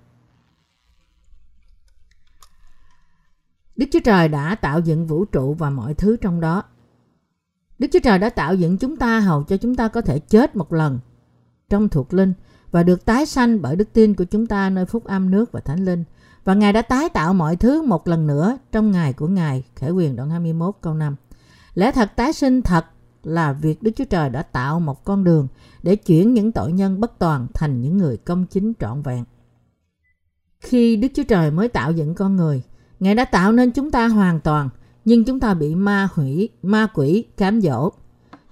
Đức 3.77 3.87
Chúa 3.93 4.01
Trời 4.01 4.29
đã 4.29 4.55
tạo 4.55 4.81
dựng 4.81 5.07
vũ 5.07 5.25
trụ 5.25 5.55
và 5.55 5.71
mọi 5.71 5.95
thứ 5.95 6.17
trong 6.17 6.41
đó. 6.41 6.63
Đức 7.79 7.89
Chúa 7.93 8.01
Trời 8.01 8.19
đã 8.19 8.31
tạo 8.31 8.55
dựng 8.55 8.79
chúng 8.79 8.97
ta 8.97 9.21
hầu 9.21 9.43
cho 9.43 9.57
chúng 9.57 9.75
ta 9.75 9.89
có 9.89 10.01
thể 10.01 10.19
chết 10.19 10.57
một 10.57 10.73
lần 10.73 10.99
trong 11.69 11.89
thuộc 11.89 12.15
linh 12.15 12.33
và 12.71 12.83
được 12.83 13.05
tái 13.05 13.27
sanh 13.27 13.63
bởi 13.63 13.77
đức 13.77 13.93
tin 13.93 14.15
của 14.15 14.25
chúng 14.25 14.47
ta 14.47 14.71
nơi 14.71 14.87
phúc 14.87 15.05
âm 15.05 15.31
nước 15.31 15.53
và 15.53 15.61
thánh 15.61 15.85
linh. 15.85 16.05
Và 16.45 16.55
Ngài 16.55 16.73
đã 16.73 16.83
tái 16.83 17.09
tạo 17.09 17.35
mọi 17.35 17.57
thứ 17.57 17.83
một 17.83 18.09
lần 18.09 18.27
nữa 18.27 18.59
trong 18.73 18.91
ngày 18.91 19.13
của 19.13 19.29
Ngài, 19.29 19.65
khởi 19.81 19.91
quyền 19.91 20.17
đoạn 20.17 20.31
21 20.31 20.75
câu 20.81 20.95
5. 20.95 21.17
Lẽ 21.75 21.93
thật 21.93 22.11
tái 22.17 22.33
sinh 22.33 22.63
thật 22.63 22.85
là 23.23 23.53
việc 23.53 23.83
Đức 23.83 23.91
Chúa 23.97 24.05
Trời 24.05 24.31
đã 24.31 24.43
tạo 24.43 24.81
một 24.81 25.05
con 25.05 25.25
đường 25.25 25.49
để 25.83 25.97
chuyển 25.97 26.35
những 26.35 26.53
tội 26.53 26.73
nhân 26.73 27.01
bất 27.01 27.19
toàn 27.19 27.47
thành 27.55 27.81
những 27.81 27.99
người 27.99 28.17
công 28.17 28.47
chính 28.47 28.73
trọn 28.81 29.03
vẹn. 29.03 29.25
Khi 30.61 30.97
Đức 30.97 31.09
Chúa 31.15 31.23
Trời 31.23 31.51
mới 31.51 31.69
tạo 31.69 31.93
dựng 31.93 32.15
con 32.15 32.37
người, 32.37 32.63
Ngài 33.01 33.15
đã 33.15 33.25
tạo 33.25 33.53
nên 33.53 33.71
chúng 33.71 33.91
ta 33.91 34.09
hoàn 34.09 34.41
toàn, 34.41 34.69
nhưng 35.05 35.25
chúng 35.25 35.41
ta 35.41 35.55
bị 35.55 35.75
ma 35.75 36.09
hủy, 36.15 36.49
ma 36.63 36.87
quỷ 36.95 37.25
cám 37.37 37.61
dỗ. 37.61 37.91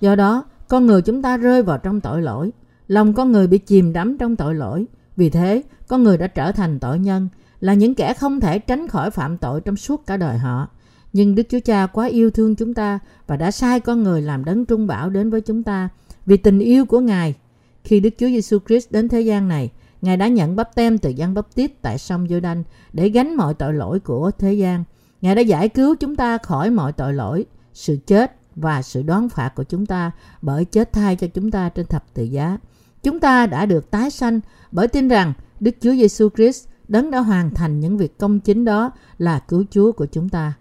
Do 0.00 0.14
đó, 0.14 0.44
con 0.68 0.86
người 0.86 1.02
chúng 1.02 1.22
ta 1.22 1.36
rơi 1.36 1.62
vào 1.62 1.78
trong 1.78 2.00
tội 2.00 2.22
lỗi. 2.22 2.50
Lòng 2.88 3.14
con 3.14 3.32
người 3.32 3.46
bị 3.46 3.58
chìm 3.58 3.92
đắm 3.92 4.18
trong 4.18 4.36
tội 4.36 4.54
lỗi. 4.54 4.86
Vì 5.16 5.30
thế, 5.30 5.62
con 5.88 6.02
người 6.02 6.18
đã 6.18 6.26
trở 6.26 6.52
thành 6.52 6.78
tội 6.78 6.98
nhân, 6.98 7.28
là 7.60 7.74
những 7.74 7.94
kẻ 7.94 8.14
không 8.14 8.40
thể 8.40 8.58
tránh 8.58 8.88
khỏi 8.88 9.10
phạm 9.10 9.38
tội 9.38 9.60
trong 9.60 9.76
suốt 9.76 10.06
cả 10.06 10.16
đời 10.16 10.38
họ. 10.38 10.68
Nhưng 11.12 11.34
Đức 11.34 11.42
Chúa 11.48 11.60
Cha 11.64 11.86
quá 11.86 12.06
yêu 12.06 12.30
thương 12.30 12.54
chúng 12.54 12.74
ta 12.74 12.98
và 13.26 13.36
đã 13.36 13.50
sai 13.50 13.80
con 13.80 14.02
người 14.02 14.22
làm 14.22 14.44
đấng 14.44 14.64
trung 14.64 14.86
bảo 14.86 15.10
đến 15.10 15.30
với 15.30 15.40
chúng 15.40 15.62
ta 15.62 15.88
vì 16.26 16.36
tình 16.36 16.58
yêu 16.58 16.84
của 16.84 17.00
Ngài. 17.00 17.34
Khi 17.84 18.00
Đức 18.00 18.10
Chúa 18.18 18.26
Giêsu 18.26 18.58
Christ 18.66 18.92
đến 18.92 19.08
thế 19.08 19.20
gian 19.20 19.48
này, 19.48 19.70
Ngài 20.02 20.16
đã 20.16 20.28
nhận 20.28 20.56
bắp 20.56 20.74
tem 20.74 20.98
từ 20.98 21.10
dân 21.10 21.34
bắp 21.34 21.54
tít 21.54 21.82
tại 21.82 21.98
sông 21.98 22.28
giô 22.28 22.40
đanh 22.40 22.62
để 22.92 23.08
gánh 23.08 23.34
mọi 23.36 23.54
tội 23.54 23.74
lỗi 23.74 24.00
của 24.00 24.30
thế 24.38 24.54
gian. 24.54 24.84
Ngài 25.22 25.34
đã 25.34 25.40
giải 25.42 25.68
cứu 25.68 25.94
chúng 25.96 26.16
ta 26.16 26.38
khỏi 26.38 26.70
mọi 26.70 26.92
tội 26.92 27.14
lỗi, 27.14 27.46
sự 27.74 27.98
chết 28.06 28.36
và 28.56 28.82
sự 28.82 29.02
đoán 29.02 29.28
phạt 29.28 29.54
của 29.54 29.64
chúng 29.64 29.86
ta 29.86 30.10
bởi 30.42 30.64
chết 30.64 30.92
thay 30.92 31.16
cho 31.16 31.26
chúng 31.26 31.50
ta 31.50 31.68
trên 31.68 31.86
thập 31.86 32.14
tự 32.14 32.22
giá. 32.22 32.58
Chúng 33.02 33.20
ta 33.20 33.46
đã 33.46 33.66
được 33.66 33.90
tái 33.90 34.10
sanh 34.10 34.40
bởi 34.72 34.88
tin 34.88 35.08
rằng 35.08 35.32
Đức 35.60 35.70
Chúa 35.80 35.92
Giêsu 35.92 36.28
Christ 36.36 36.68
đấng 36.88 37.10
đã 37.10 37.18
hoàn 37.18 37.54
thành 37.54 37.80
những 37.80 37.98
việc 37.98 38.18
công 38.18 38.40
chính 38.40 38.64
đó 38.64 38.90
là 39.18 39.38
cứu 39.38 39.64
Chúa 39.70 39.92
của 39.92 40.06
chúng 40.06 40.28
ta. 40.28 40.52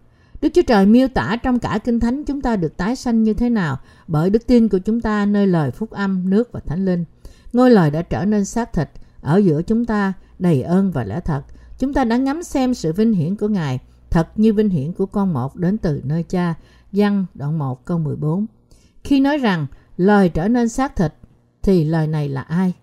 Đức 0.42 0.50
Chúa 0.54 0.62
Trời 0.68 0.86
miêu 0.86 1.08
tả 1.08 1.36
trong 1.44 1.60
cả 1.60 1.80
Kinh 1.84 2.00
Thánh 2.00 2.24
chúng 2.24 2.42
ta 2.42 2.56
được 2.56 2.78
tái 2.78 2.96
sanh 2.96 3.24
như 3.24 3.34
thế 3.34 3.50
nào 3.50 3.80
bởi 4.08 4.30
đức 4.30 4.48
tin 4.48 4.70
của 4.70 4.80
chúng 4.80 5.02
ta 5.02 5.26
nơi 5.26 5.48
lời 5.48 5.72
phúc 5.72 5.92
âm, 5.92 6.30
nước 6.30 6.52
và 6.52 6.60
thánh 6.60 6.86
linh. 6.86 7.06
Ngôi 7.54 7.72
lời 7.72 7.92
đã 7.92 8.02
trở 8.02 8.26
nên 8.26 8.46
xác 8.46 8.74
thịt 8.74 8.90
ở 9.22 9.38
giữa 9.38 9.62
chúng 9.62 9.86
ta 9.86 10.14
đầy 10.40 10.62
ơn 10.62 10.92
và 10.92 11.04
lẽ 11.04 11.20
thật. 11.20 11.42
Chúng 11.80 11.94
ta 11.94 12.04
đã 12.04 12.18
ngắm 12.18 12.44
xem 12.44 12.74
sự 12.74 12.94
vinh 12.94 13.14
hiển 13.14 13.36
của 13.36 13.48
Ngài 13.48 13.80
thật 14.12 14.28
như 14.36 14.54
vinh 14.54 14.70
hiển 14.70 14.94
của 14.94 15.06
con 15.06 15.34
một 15.34 15.56
đến 15.56 15.78
từ 15.78 16.02
nơi 16.04 16.24
cha. 16.24 16.54
Văn, 16.92 17.26
đoạn 17.34 17.60
1 17.60 17.86
câu 17.86 17.98
14 17.98 18.46
Khi 19.04 19.20
nói 19.20 19.38
rằng, 19.38 19.68
lời 19.98 20.30
trở 20.30 20.48
nên 20.48 20.70
xác 20.70 20.96
thịt 20.96 21.14
thì 21.62 21.84
lời 21.84 22.08
này 22.08 22.30
là 22.30 22.42
ai? 22.42 22.74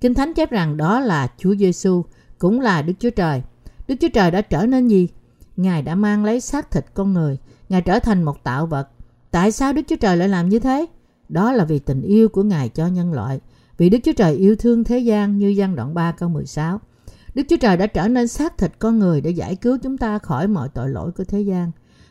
Kinh 0.00 0.14
Thánh 0.14 0.34
chép 0.34 0.50
rằng 0.50 0.76
đó 0.76 1.00
là 1.00 1.28
Chúa 1.38 1.54
Giêsu 1.54 2.04
cũng 2.38 2.60
là 2.60 2.82
Đức 2.82 2.92
Chúa 2.98 3.10
Trời. 3.10 3.42
Đức 3.88 3.94
Chúa 4.00 4.08
Trời 4.08 4.30
đã 4.30 4.40
trở 4.40 4.66
nên 4.66 4.88
gì? 4.88 5.08
Ngài 5.56 5.82
đã 5.82 5.94
mang 5.94 6.24
lấy 6.24 6.40
xác 6.40 6.70
thịt 6.70 6.86
con 6.94 7.12
người. 7.12 7.38
Ngài 7.68 7.82
trở 7.82 7.98
thành 7.98 8.22
một 8.22 8.44
tạo 8.44 8.66
vật. 8.66 8.88
Tại 9.30 9.52
sao 9.52 9.72
Đức 9.72 9.82
Chúa 9.88 9.96
Trời 9.96 10.16
lại 10.16 10.28
làm 10.28 10.48
như 10.48 10.58
thế? 10.58 10.86
Đó 11.28 11.52
là 11.52 11.64
vì 11.64 11.78
tình 11.78 12.02
yêu 12.02 12.28
của 12.28 12.42
Ngài 12.42 12.68
cho 12.68 12.86
nhân 12.86 13.12
loại. 13.12 13.40
Vì 13.78 13.88
Đức 13.88 13.98
Chúa 14.04 14.12
Trời 14.12 14.36
yêu 14.36 14.56
thương 14.56 14.84
thế 14.84 14.98
gian 14.98 15.38
như 15.38 15.54
văn 15.56 15.76
đoạn 15.76 15.94
3 15.94 16.12
câu 16.12 16.28
16. 16.28 16.80
Đức 17.38 17.44
Chúa 17.48 17.56
Trời 17.56 17.76
đã 17.76 17.86
trở 17.86 18.08
nên 18.08 18.28
xác 18.28 18.58
thịt 18.58 18.72
con 18.78 18.98
người 18.98 19.20
để 19.20 19.30
giải 19.30 19.56
cứu 19.56 19.78
chúng 19.82 19.98
ta 19.98 20.18
khỏi 20.18 20.48
mọi 20.48 20.68
tội 20.68 20.88
lỗi 20.88 21.10
của 21.16 21.24
thế 21.24 21.40
gian. 21.40 21.70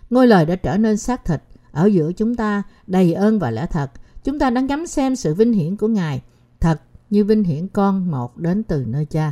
Ngôi 0.10 0.28
lời 0.28 0.46
đã 0.46 0.56
trở 0.56 0.78
nên 0.78 0.98
xác 0.98 1.26
thịt 1.26 1.42
ở 1.72 1.86
giữa 1.86 2.12
chúng 2.12 2.36
ta, 2.36 2.64
đầy 2.88 3.14
ơn 3.14 3.40
và 3.40 3.52
lẽ 3.52 3.66
thật. 3.66 3.92
Chúng 4.24 4.40
ta 4.40 4.50
đã 4.50 4.62
ngắm 4.62 4.88
xem 4.88 5.16
sự 5.16 5.34
vinh 5.34 5.54
hiển 5.54 5.76
của 5.76 5.88
Ngài, 5.88 6.22
thật 6.60 6.82
như 7.10 7.24
vinh 7.24 7.44
hiển 7.44 7.68
con 7.68 8.12
một 8.12 8.38
đến 8.38 8.64
từ 8.64 8.86
nơi 8.88 9.06
cha. 9.06 9.32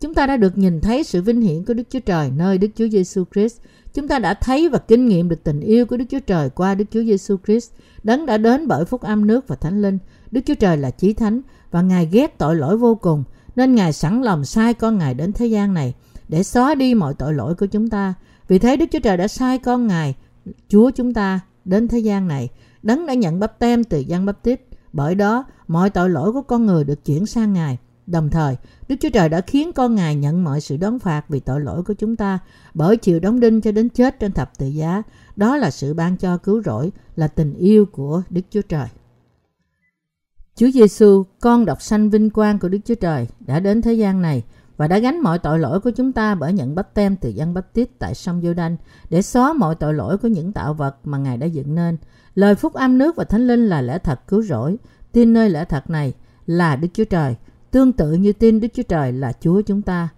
Chúng 0.00 0.14
ta 0.14 0.26
đã 0.26 0.36
được 0.36 0.58
nhìn 0.58 0.80
thấy 0.80 1.04
sự 1.04 1.22
vinh 1.22 1.40
hiển 1.40 1.64
của 1.64 1.74
Đức 1.74 1.84
Chúa 1.90 2.00
Trời 2.00 2.30
nơi 2.36 2.58
Đức 2.58 2.68
Chúa 2.76 2.88
Giêsu 2.88 3.24
Christ. 3.34 3.60
Chúng 3.94 4.08
ta 4.08 4.18
đã 4.18 4.34
thấy 4.34 4.68
và 4.68 4.78
kinh 4.78 5.06
nghiệm 5.06 5.28
được 5.28 5.44
tình 5.44 5.60
yêu 5.60 5.86
của 5.86 5.96
Đức 5.96 6.04
Chúa 6.10 6.20
Trời 6.20 6.50
qua 6.50 6.74
Đức 6.74 6.84
Chúa 6.90 7.02
Giêsu 7.02 7.36
Christ. 7.46 7.70
Đấng 8.02 8.26
đã 8.26 8.38
đến 8.38 8.68
bởi 8.68 8.84
phúc 8.84 9.00
âm 9.00 9.26
nước 9.26 9.48
và 9.48 9.56
thánh 9.56 9.82
linh. 9.82 9.98
Đức 10.30 10.40
Chúa 10.46 10.54
Trời 10.54 10.76
là 10.76 10.90
chí 10.90 11.12
thánh 11.12 11.40
và 11.70 11.82
Ngài 11.82 12.06
ghét 12.06 12.38
tội 12.38 12.56
lỗi 12.56 12.76
vô 12.76 12.94
cùng 12.94 13.24
nên 13.58 13.74
Ngài 13.74 13.92
sẵn 13.92 14.22
lòng 14.22 14.44
sai 14.44 14.74
con 14.74 14.98
Ngài 14.98 15.14
đến 15.14 15.32
thế 15.32 15.46
gian 15.46 15.74
này 15.74 15.94
để 16.28 16.42
xóa 16.42 16.74
đi 16.74 16.94
mọi 16.94 17.14
tội 17.14 17.34
lỗi 17.34 17.54
của 17.54 17.66
chúng 17.66 17.88
ta. 17.88 18.14
Vì 18.48 18.58
thế 18.58 18.76
Đức 18.76 18.86
Chúa 18.92 18.98
Trời 18.98 19.16
đã 19.16 19.28
sai 19.28 19.58
con 19.58 19.86
Ngài, 19.86 20.14
Chúa 20.68 20.90
chúng 20.90 21.14
ta 21.14 21.40
đến 21.64 21.88
thế 21.88 21.98
gian 21.98 22.28
này. 22.28 22.48
Đấng 22.82 23.06
đã 23.06 23.14
nhận 23.14 23.40
bắp 23.40 23.58
tem 23.58 23.84
từ 23.84 23.98
dân 23.98 24.26
bắp 24.26 24.42
tít. 24.42 24.60
Bởi 24.92 25.14
đó, 25.14 25.44
mọi 25.68 25.90
tội 25.90 26.10
lỗi 26.10 26.32
của 26.32 26.42
con 26.42 26.66
người 26.66 26.84
được 26.84 27.04
chuyển 27.04 27.26
sang 27.26 27.52
Ngài. 27.52 27.78
Đồng 28.06 28.30
thời, 28.30 28.56
Đức 28.88 28.96
Chúa 29.00 29.10
Trời 29.12 29.28
đã 29.28 29.40
khiến 29.40 29.72
con 29.72 29.94
Ngài 29.94 30.14
nhận 30.14 30.44
mọi 30.44 30.60
sự 30.60 30.76
đón 30.76 30.98
phạt 30.98 31.28
vì 31.28 31.40
tội 31.40 31.60
lỗi 31.60 31.82
của 31.82 31.94
chúng 31.94 32.16
ta 32.16 32.38
bởi 32.74 32.96
chịu 32.96 33.20
đóng 33.20 33.40
đinh 33.40 33.60
cho 33.60 33.72
đến 33.72 33.88
chết 33.88 34.20
trên 34.20 34.32
thập 34.32 34.58
tự 34.58 34.66
giá. 34.66 35.02
Đó 35.36 35.56
là 35.56 35.70
sự 35.70 35.94
ban 35.94 36.16
cho 36.16 36.36
cứu 36.36 36.62
rỗi, 36.62 36.92
là 37.16 37.28
tình 37.28 37.54
yêu 37.54 37.86
của 37.92 38.22
Đức 38.30 38.42
Chúa 38.50 38.62
Trời. 38.62 38.86
Chúa 40.58 40.70
Giêsu, 40.70 41.24
con 41.40 41.64
độc 41.64 41.82
sanh 41.82 42.10
vinh 42.10 42.30
quang 42.30 42.58
của 42.58 42.68
Đức 42.68 42.78
Chúa 42.84 42.94
Trời, 42.94 43.26
đã 43.40 43.60
đến 43.60 43.82
thế 43.82 43.92
gian 43.92 44.22
này 44.22 44.44
và 44.76 44.88
đã 44.88 44.98
gánh 44.98 45.20
mọi 45.20 45.38
tội 45.38 45.58
lỗi 45.58 45.80
của 45.80 45.90
chúng 45.90 46.12
ta 46.12 46.34
bởi 46.34 46.52
nhận 46.52 46.74
bắp 46.74 46.94
tem 46.94 47.16
từ 47.16 47.28
dân 47.28 47.54
bắp 47.54 47.72
tít 47.72 47.98
tại 47.98 48.14
sông 48.14 48.40
giô 48.42 48.54
đanh 48.54 48.76
để 49.10 49.22
xóa 49.22 49.52
mọi 49.52 49.74
tội 49.74 49.94
lỗi 49.94 50.18
của 50.18 50.28
những 50.28 50.52
tạo 50.52 50.74
vật 50.74 50.96
mà 51.04 51.18
Ngài 51.18 51.36
đã 51.36 51.46
dựng 51.46 51.74
nên. 51.74 51.96
Lời 52.34 52.54
phúc 52.54 52.72
âm 52.72 52.98
nước 52.98 53.16
và 53.16 53.24
thánh 53.24 53.46
linh 53.46 53.66
là 53.66 53.82
lẽ 53.82 53.98
thật 53.98 54.20
cứu 54.28 54.42
rỗi. 54.42 54.76
Tin 55.12 55.32
nơi 55.32 55.50
lẽ 55.50 55.64
thật 55.64 55.90
này 55.90 56.12
là 56.46 56.76
Đức 56.76 56.88
Chúa 56.92 57.04
Trời, 57.04 57.36
tương 57.70 57.92
tự 57.92 58.12
như 58.12 58.32
tin 58.32 58.60
Đức 58.60 58.68
Chúa 58.74 58.82
Trời 58.82 59.12
là 59.12 59.32
Chúa 59.40 59.62
chúng 59.62 59.82
ta. 59.82 60.08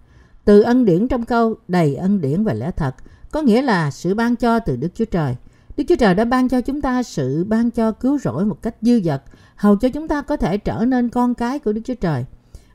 Từ 0.45 0.61
ân 0.61 0.85
điển 0.85 1.07
trong 1.07 1.25
câu 1.25 1.55
đầy 1.67 1.95
ân 1.95 2.21
điển 2.21 2.43
và 2.43 2.53
lẽ 2.53 2.71
thật 2.71 2.95
có 3.31 3.41
nghĩa 3.41 3.61
là 3.61 3.91
sự 3.91 4.13
ban 4.13 4.35
cho 4.35 4.59
từ 4.59 4.75
Đức 4.75 4.89
Chúa 4.95 5.05
Trời. 5.05 5.35
Đức 5.77 5.83
Chúa 5.89 5.95
Trời 5.95 6.15
đã 6.15 6.25
ban 6.25 6.49
cho 6.49 6.61
chúng 6.61 6.81
ta 6.81 7.03
sự 7.03 7.43
ban 7.43 7.71
cho 7.71 7.91
cứu 7.91 8.19
rỗi 8.19 8.45
một 8.45 8.61
cách 8.61 8.75
dư 8.81 9.01
dật, 9.01 9.23
hầu 9.55 9.75
cho 9.75 9.89
chúng 9.89 10.07
ta 10.07 10.21
có 10.21 10.37
thể 10.37 10.57
trở 10.57 10.85
nên 10.87 11.09
con 11.09 11.33
cái 11.33 11.59
của 11.59 11.73
Đức 11.73 11.81
Chúa 11.85 11.95
Trời. 11.95 12.25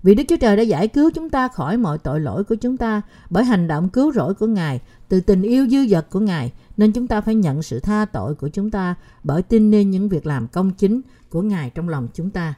Vì 0.03 0.15
Đức 0.15 0.23
Chúa 0.29 0.37
Trời 0.37 0.57
đã 0.57 0.63
giải 0.63 0.89
cứu 0.89 1.11
chúng 1.11 1.31
ta 1.31 1.49
khỏi 1.49 1.77
mọi 1.77 1.99
tội 1.99 2.21
lỗi 2.21 2.45
của 2.45 2.55
chúng 2.55 2.77
ta 2.77 3.03
bởi 3.31 3.45
hành 3.45 3.69
động 3.69 3.89
cứu 3.89 4.13
rỗi 4.13 4.35
của 4.35 4.47
Ngài, 4.47 4.81
từ 5.09 5.21
tình 5.21 5.43
yêu 5.43 5.69
dư 5.69 5.87
dật 5.87 6.11
của 6.11 6.21
Ngài, 6.21 6.53
nên 6.77 6.93
chúng 6.93 7.07
ta 7.07 7.21
phải 7.21 7.35
nhận 7.35 7.63
sự 7.63 7.81
tha 7.81 8.05
tội 8.05 8.35
của 8.35 8.49
chúng 8.49 8.71
ta 8.71 8.95
bởi 9.25 9.43
tin 9.43 9.71
nên 9.71 9.91
những 9.91 10.09
việc 10.09 10.27
làm 10.27 10.49
công 10.49 10.71
chính 10.71 11.01
của 11.31 11.43
Ngài 11.43 11.71
trong 11.71 11.89
lòng 11.89 12.09
chúng 12.15 12.31
ta. 12.31 12.55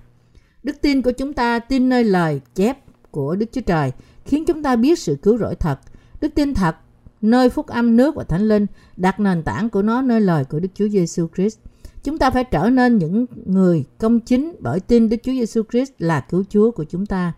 Đức 0.63 0.77
tin 0.83 1.03
của 1.03 1.11
chúng 1.11 1.33
ta 1.33 1.59
tin 1.59 1.89
nơi 1.89 2.05
lời 2.05 2.41
chép 2.55 2.79
của 3.11 3.37
Đức 3.37 3.47
Chúa 3.53 3.61
Trời 3.61 3.93
khiến 4.25 4.45
chúng 4.45 4.63
ta 4.63 4.77
biết 4.77 4.99
sự 4.99 5.17
cứu 5.23 5.39
rỗi 5.39 5.55
thật. 5.55 5.79
Đức 6.21 6.35
tin 6.35 6.55
thật 6.55 6.77
nơi 7.21 7.51
phúc 7.51 7.67
âm 7.67 7.97
nước 7.97 8.15
và 8.15 8.25
thánh 8.25 8.49
linh, 8.49 8.67
đặt 8.97 9.21
nền 9.21 9.43
tảng 9.43 9.71
của 9.71 9.83
nó 9.83 10.03
nơi 10.03 10.21
lời 10.21 10.45
của 10.45 10.61
Đức 10.61 10.69
Chúa 10.75 10.89
Giêsu 10.89 11.27
Christ. 11.35 11.59
Chúng 12.05 12.19
ta 12.19 12.31
phải 12.31 12.45
trở 12.45 12.71
nên 12.71 12.99
những 12.99 13.27
người 13.47 13.85
công 13.99 14.21
chính 14.21 14.57
bởi 14.61 14.81
tin 14.81 15.09
Đức 15.09 15.17
Chúa 15.23 15.33
Giêsu 15.33 15.63
Christ 15.71 15.93
là 15.99 16.21
cứu 16.21 16.45
Chúa 16.49 16.71
của 16.71 16.85
chúng 16.85 17.07
ta. 17.07 17.33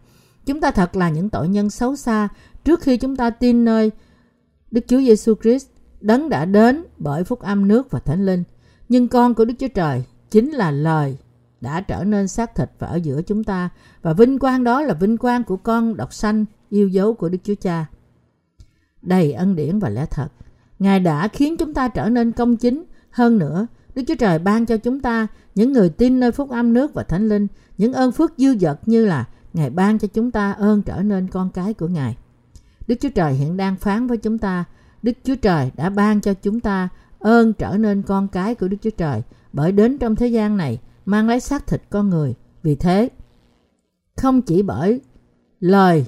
Chúng 0.47 0.61
ta 0.61 0.71
thật 0.71 0.97
là 0.97 1.11
những 1.11 1.31
tội 1.31 1.49
nhân 1.49 1.71
xấu 1.71 1.97
xa 1.97 2.29
trước 2.65 2.81
khi 2.81 2.97
chúng 2.97 3.17
ta 3.17 3.31
tin 3.31 3.65
nơi 3.65 3.91
Đức 4.71 4.85
Chúa 4.89 4.99
Giêsu 4.99 5.35
Christ 5.43 5.67
đấng 6.01 6.29
đã 6.29 6.45
đến 6.45 6.85
bởi 6.99 7.25
phúc 7.25 7.41
âm 7.41 7.69
nước 7.69 7.91
và 7.91 7.99
thánh 7.99 8.27
linh. 8.27 8.45
Nhưng 8.89 9.09
con 9.09 9.35
của 9.35 9.45
Đức 9.45 9.55
Chúa 9.59 9.69
Trời 9.69 10.05
chính 10.31 10.51
là 10.51 10.71
lời 10.71 11.19
đã 11.61 11.81
trở 11.81 12.05
nên 12.05 12.29
xác 12.29 12.55
thịt 12.55 12.71
và 12.79 12.87
ở 12.87 12.97
giữa 12.97 13.23
chúng 13.23 13.45
ta 13.45 13.69
và 14.03 14.13
vinh 14.13 14.39
quang 14.39 14.65
đó 14.65 14.83
là 14.83 14.95
vinh 14.95 15.17
quang 15.17 15.45
của 15.45 15.57
con 15.57 15.97
độc 15.97 16.15
sanh 16.15 16.45
yêu 16.71 16.89
dấu 16.89 17.15
của 17.15 17.29
Đức 17.29 17.39
Chúa 17.45 17.55
Cha. 17.55 17.87
Đầy 19.03 19.33
ân 19.33 19.57
điển 19.57 19.79
và 19.79 19.89
lẽ 19.89 20.07
thật. 20.11 20.29
Ngài 20.79 21.01
đã 21.01 21.29
khiến 21.29 21.57
chúng 21.57 21.75
ta 21.75 21.89
trở 21.89 22.09
nên 22.09 22.33
công 22.33 22.57
chính 22.57 22.85
hơn 23.11 23.39
nữa. 23.39 23.67
Đức 23.95 24.03
Chúa 24.09 24.15
Trời 24.15 24.39
ban 24.39 24.67
cho 24.67 24.77
chúng 24.77 25.01
ta 25.01 25.27
những 25.55 25.73
người 25.73 25.89
tin 25.89 26.21
nơi 26.21 26.33
phúc 26.33 26.51
âm 26.51 26.73
nước 26.73 26.95
và 26.95 27.03
thánh 27.03 27.29
linh, 27.29 27.47
những 27.79 27.93
ơn 27.93 28.13
phước 28.13 28.33
dư 28.37 28.59
dật 28.59 28.89
như 28.89 29.05
là 29.05 29.25
Ngài 29.53 29.71
ban 29.71 29.99
cho 29.99 30.09
chúng 30.09 30.31
ta 30.31 30.53
ơn 30.53 30.83
trở 30.83 31.03
nên 31.03 31.29
con 31.29 31.51
cái 31.51 31.75
của 31.75 31.89
Ngài. 31.89 32.17
Đức 32.87 32.95
Chúa 33.01 33.09
Trời 33.09 33.35
hiện 33.35 33.57
đang 33.57 33.77
phán 33.77 34.07
với 34.07 34.17
chúng 34.17 34.39
ta, 34.39 34.65
Đức 35.03 35.13
Chúa 35.25 35.37
Trời 35.37 35.71
đã 35.77 35.91
ban 35.91 36.21
cho 36.21 36.35
chúng 36.35 36.61
ta 36.61 36.89
ơn 37.19 37.53
trở 37.53 37.77
nên 37.77 38.03
con 38.03 38.29
cái 38.29 38.55
của 38.55 38.69
Đức 38.69 38.77
Chúa 38.83 38.91
Trời 38.91 39.23
bởi 39.53 39.73
đến 39.73 39.99
trong 39.99 40.17
thế 40.17 40.27
gian 40.27 40.57
này 40.57 40.81
mang 41.05 41.29
lấy 41.29 41.41
xác 41.41 41.67
thịt 41.67 41.83
con 41.91 42.11
người. 42.11 42.35
Vì 42.63 42.75
thế, 42.75 43.09
không 44.17 44.43
chỉ 44.43 44.63
bởi 44.63 45.01
lời 45.61 46.07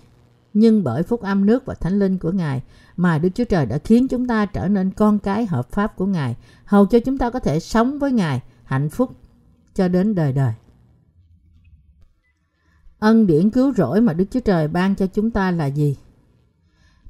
nhưng 0.54 0.84
bởi 0.84 1.02
phúc 1.02 1.20
âm 1.20 1.46
nước 1.46 1.66
và 1.66 1.74
thánh 1.74 1.98
linh 1.98 2.18
của 2.18 2.30
Ngài 2.30 2.62
mà 3.02 3.18
Đức 3.18 3.28
Chúa 3.34 3.44
Trời 3.44 3.66
đã 3.66 3.78
khiến 3.78 4.08
chúng 4.08 4.26
ta 4.26 4.46
trở 4.46 4.68
nên 4.68 4.90
con 4.90 5.18
cái 5.18 5.46
hợp 5.46 5.70
pháp 5.70 5.96
của 5.96 6.06
Ngài, 6.06 6.36
hầu 6.64 6.86
cho 6.86 6.98
chúng 6.98 7.18
ta 7.18 7.30
có 7.30 7.38
thể 7.38 7.60
sống 7.60 7.98
với 7.98 8.12
Ngài 8.12 8.40
hạnh 8.64 8.90
phúc 8.90 9.12
cho 9.74 9.88
đến 9.88 10.14
đời 10.14 10.32
đời. 10.32 10.52
Ân 12.98 13.26
điển 13.26 13.50
cứu 13.50 13.74
rỗi 13.74 14.00
mà 14.00 14.12
Đức 14.12 14.24
Chúa 14.30 14.40
Trời 14.40 14.68
ban 14.68 14.94
cho 14.94 15.06
chúng 15.06 15.30
ta 15.30 15.50
là 15.50 15.66
gì? 15.66 15.96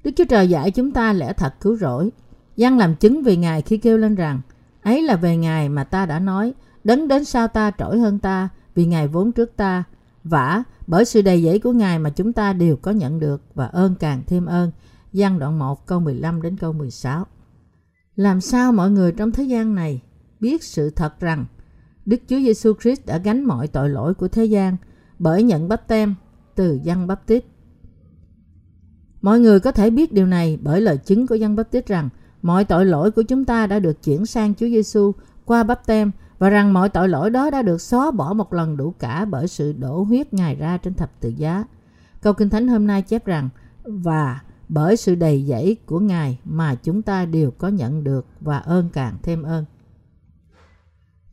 Đức 0.04 0.10
Chúa 0.16 0.24
Trời 0.24 0.48
dạy 0.48 0.70
chúng 0.70 0.92
ta 0.92 1.12
lẽ 1.12 1.32
thật 1.32 1.54
cứu 1.60 1.76
rỗi. 1.76 2.10
Giăng 2.56 2.78
làm 2.78 2.94
chứng 2.94 3.22
về 3.22 3.36
Ngài 3.36 3.62
khi 3.62 3.78
kêu 3.78 3.98
lên 3.98 4.14
rằng, 4.14 4.40
ấy 4.82 5.02
là 5.02 5.16
về 5.16 5.36
Ngài 5.36 5.68
mà 5.68 5.84
ta 5.84 6.06
đã 6.06 6.18
nói, 6.18 6.54
đấng 6.84 7.08
đến 7.08 7.24
sau 7.24 7.48
ta 7.48 7.70
trỗi 7.78 7.98
hơn 7.98 8.18
ta, 8.18 8.48
vì 8.74 8.86
Ngài 8.86 9.08
vốn 9.08 9.32
trước 9.32 9.56
ta. 9.56 9.84
Vả, 10.24 10.62
bởi 10.86 11.04
sự 11.04 11.22
đầy 11.22 11.42
dẫy 11.42 11.58
của 11.58 11.72
Ngài 11.72 11.98
mà 11.98 12.10
chúng 12.10 12.32
ta 12.32 12.52
đều 12.52 12.76
có 12.76 12.90
nhận 12.90 13.20
được 13.20 13.42
và 13.54 13.66
ơn 13.66 13.94
càng 13.94 14.22
thêm 14.26 14.46
ơn 14.46 14.70
gian 15.12 15.38
đoạn 15.38 15.58
1 15.58 15.86
câu 15.86 16.00
15 16.00 16.42
đến 16.42 16.56
câu 16.56 16.72
16. 16.72 17.26
Làm 18.16 18.40
sao 18.40 18.72
mọi 18.72 18.90
người 18.90 19.12
trong 19.12 19.32
thế 19.32 19.44
gian 19.44 19.74
này 19.74 20.02
biết 20.40 20.64
sự 20.64 20.90
thật 20.90 21.20
rằng 21.20 21.46
Đức 22.06 22.20
Chúa 22.28 22.38
Giêsu 22.38 22.72
Christ 22.80 23.06
đã 23.06 23.18
gánh 23.18 23.44
mọi 23.44 23.68
tội 23.68 23.88
lỗi 23.88 24.14
của 24.14 24.28
thế 24.28 24.44
gian 24.44 24.76
bởi 25.18 25.42
nhận 25.42 25.68
bắp 25.68 25.88
tem 25.88 26.14
từ 26.54 26.78
dân 26.82 27.06
bắp 27.06 27.26
tít. 27.26 27.44
Mọi 29.22 29.40
người 29.40 29.60
có 29.60 29.72
thể 29.72 29.90
biết 29.90 30.12
điều 30.12 30.26
này 30.26 30.58
bởi 30.62 30.80
lời 30.80 30.96
chứng 30.96 31.26
của 31.26 31.34
dân 31.34 31.56
bắp 31.56 31.70
tít 31.70 31.86
rằng 31.86 32.08
mọi 32.42 32.64
tội 32.64 32.86
lỗi 32.86 33.10
của 33.10 33.22
chúng 33.22 33.44
ta 33.44 33.66
đã 33.66 33.78
được 33.78 34.02
chuyển 34.02 34.26
sang 34.26 34.54
Chúa 34.54 34.66
Giêsu 34.66 35.12
qua 35.44 35.62
bắp 35.62 35.86
tem 35.86 36.10
và 36.38 36.50
rằng 36.50 36.72
mọi 36.72 36.88
tội 36.88 37.08
lỗi 37.08 37.30
đó 37.30 37.50
đã 37.50 37.62
được 37.62 37.80
xóa 37.80 38.10
bỏ 38.10 38.32
một 38.32 38.52
lần 38.52 38.76
đủ 38.76 38.94
cả 38.98 39.24
bởi 39.24 39.48
sự 39.48 39.72
đổ 39.72 40.02
huyết 40.02 40.34
Ngài 40.34 40.56
ra 40.56 40.76
trên 40.76 40.94
thập 40.94 41.20
tự 41.20 41.28
giá. 41.28 41.64
Câu 42.20 42.32
Kinh 42.32 42.50
Thánh 42.50 42.68
hôm 42.68 42.86
nay 42.86 43.02
chép 43.02 43.26
rằng, 43.26 43.48
và 43.84 44.40
bởi 44.74 44.96
sự 44.96 45.14
đầy 45.14 45.44
dẫy 45.48 45.76
của 45.86 46.00
Ngài 46.00 46.38
mà 46.44 46.74
chúng 46.74 47.02
ta 47.02 47.24
đều 47.24 47.50
có 47.50 47.68
nhận 47.68 48.04
được 48.04 48.26
và 48.40 48.58
ơn 48.58 48.88
càng 48.92 49.16
thêm 49.22 49.42
ơn. 49.42 49.64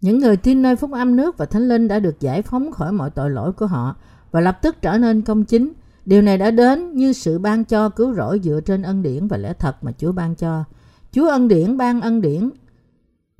Những 0.01 0.19
người 0.19 0.37
tin 0.37 0.61
nơi 0.61 0.75
phúc 0.75 0.91
âm 0.91 1.15
nước 1.15 1.37
và 1.37 1.45
thánh 1.45 1.67
linh 1.67 1.87
đã 1.87 1.99
được 1.99 2.19
giải 2.19 2.41
phóng 2.41 2.71
khỏi 2.71 2.91
mọi 2.91 3.09
tội 3.09 3.29
lỗi 3.29 3.51
của 3.51 3.65
họ 3.65 3.95
và 4.31 4.41
lập 4.41 4.59
tức 4.61 4.81
trở 4.81 4.97
nên 4.97 5.21
công 5.21 5.45
chính. 5.45 5.73
Điều 6.05 6.21
này 6.21 6.37
đã 6.37 6.51
đến 6.51 6.93
như 6.93 7.13
sự 7.13 7.39
ban 7.39 7.65
cho 7.65 7.89
cứu 7.89 8.13
rỗi 8.13 8.39
dựa 8.43 8.61
trên 8.65 8.81
ân 8.81 9.01
điển 9.01 9.27
và 9.27 9.37
lẽ 9.37 9.53
thật 9.53 9.83
mà 9.83 9.91
Chúa 9.91 10.11
ban 10.11 10.35
cho. 10.35 10.63
Chúa 11.11 11.29
ân 11.29 11.47
điển 11.47 11.77
ban 11.77 12.01
ân 12.01 12.21
điển 12.21 12.49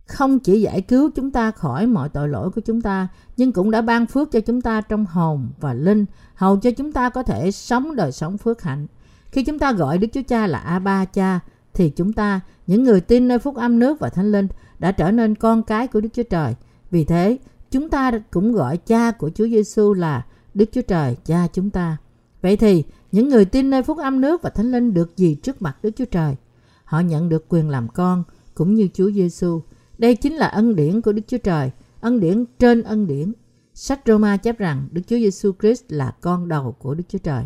không 0.06 0.40
chỉ 0.40 0.62
giải 0.62 0.82
cứu 0.82 1.10
chúng 1.16 1.32
ta 1.32 1.52
khỏi 1.52 1.88
mọi 1.88 2.10
tội 2.10 2.28
lỗi 2.30 2.52
của 2.52 2.62
chúng 2.62 2.82
ta, 2.82 3.08
nhưng 3.38 3.52
cũng 3.52 3.72
đã 3.72 3.82
ban 3.82 4.06
phước 4.06 4.32
cho 4.32 4.40
chúng 4.40 4.62
ta 4.62 4.82
trong 4.82 5.06
hồn 5.06 5.50
và 5.60 5.74
linh, 5.74 6.06
hầu 6.34 6.58
cho 6.58 6.72
chúng 6.72 6.92
ta 6.92 7.10
có 7.10 7.24
thể 7.24 7.52
sống 7.52 7.96
đời 7.96 8.12
sống 8.12 8.38
phước 8.38 8.62
hạnh. 8.62 8.88
Khi 9.32 9.44
chúng 9.44 9.60
ta 9.60 9.72
gọi 9.72 9.98
Đức 9.98 10.08
Chúa 10.14 10.22
Cha 10.28 10.48
là 10.48 10.60
A-ba 10.60 11.06
Cha, 11.06 11.40
thì 11.74 11.90
chúng 11.90 12.14
ta, 12.14 12.42
những 12.68 12.84
người 12.84 13.02
tin 13.02 13.28
nơi 13.28 13.40
phúc 13.40 13.56
âm 13.56 13.80
nước 13.80 14.00
và 14.00 14.10
thánh 14.10 14.32
linh, 14.32 14.48
đã 14.80 14.92
trở 14.92 15.12
nên 15.12 15.36
con 15.36 15.64
cái 15.64 15.88
của 15.88 16.02
Đức 16.02 16.10
Chúa 16.14 16.24
Trời. 16.24 16.54
Vì 16.92 17.04
thế, 17.04 17.38
chúng 17.72 17.90
ta 17.90 18.12
cũng 18.32 18.52
gọi 18.52 18.78
cha 18.78 19.12
của 19.12 19.30
Chúa 19.36 19.48
Giêsu 19.48 19.94
là 19.94 20.26
Đức 20.54 20.66
Chúa 20.72 20.82
Trời, 20.82 21.16
cha 21.26 21.48
chúng 21.54 21.70
ta. 21.70 21.98
Vậy 22.42 22.58
thì, 22.58 22.84
những 23.12 23.30
người 23.30 23.46
tin 23.46 23.70
nơi 23.70 23.84
phúc 23.84 23.98
âm 23.98 24.22
nước 24.22 24.42
và 24.42 24.50
thánh 24.50 24.72
linh 24.72 24.94
được 24.94 25.18
gì 25.18 25.36
trước 25.36 25.62
mặt 25.62 25.78
Đức 25.84 25.92
Chúa 25.96 26.06
Trời? 26.06 26.36
Họ 26.84 27.00
nhận 27.00 27.30
được 27.30 27.46
quyền 27.50 27.70
làm 27.70 27.88
con, 27.88 28.24
cũng 28.56 28.76
như 28.76 28.88
Chúa 28.94 29.12
Giêsu. 29.12 29.62
Đây 29.98 30.16
chính 30.16 30.34
là 30.34 30.48
ân 30.48 30.76
điển 30.76 31.02
của 31.02 31.12
Đức 31.12 31.22
Chúa 31.28 31.38
Trời, 31.38 31.72
ân 32.02 32.20
điển 32.20 32.46
trên 32.60 32.84
ân 32.84 33.08
điển. 33.08 33.34
Sách 33.74 34.00
Roma 34.06 34.38
chép 34.38 34.58
rằng 34.58 34.88
Đức 34.92 35.02
Chúa 35.08 35.18
Giêsu 35.18 35.52
Christ 35.60 35.84
là 35.90 36.12
con 36.22 36.48
đầu 36.48 36.76
của 36.80 36.94
Đức 36.94 37.04
Chúa 37.10 37.18
Trời. 37.18 37.44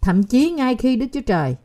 Thậm 0.00 0.22
chí 0.22 0.50
ngay 0.50 0.76
khi 0.76 0.96
Đức 0.96 1.06
Chúa 1.12 1.20
Trời 1.26 1.56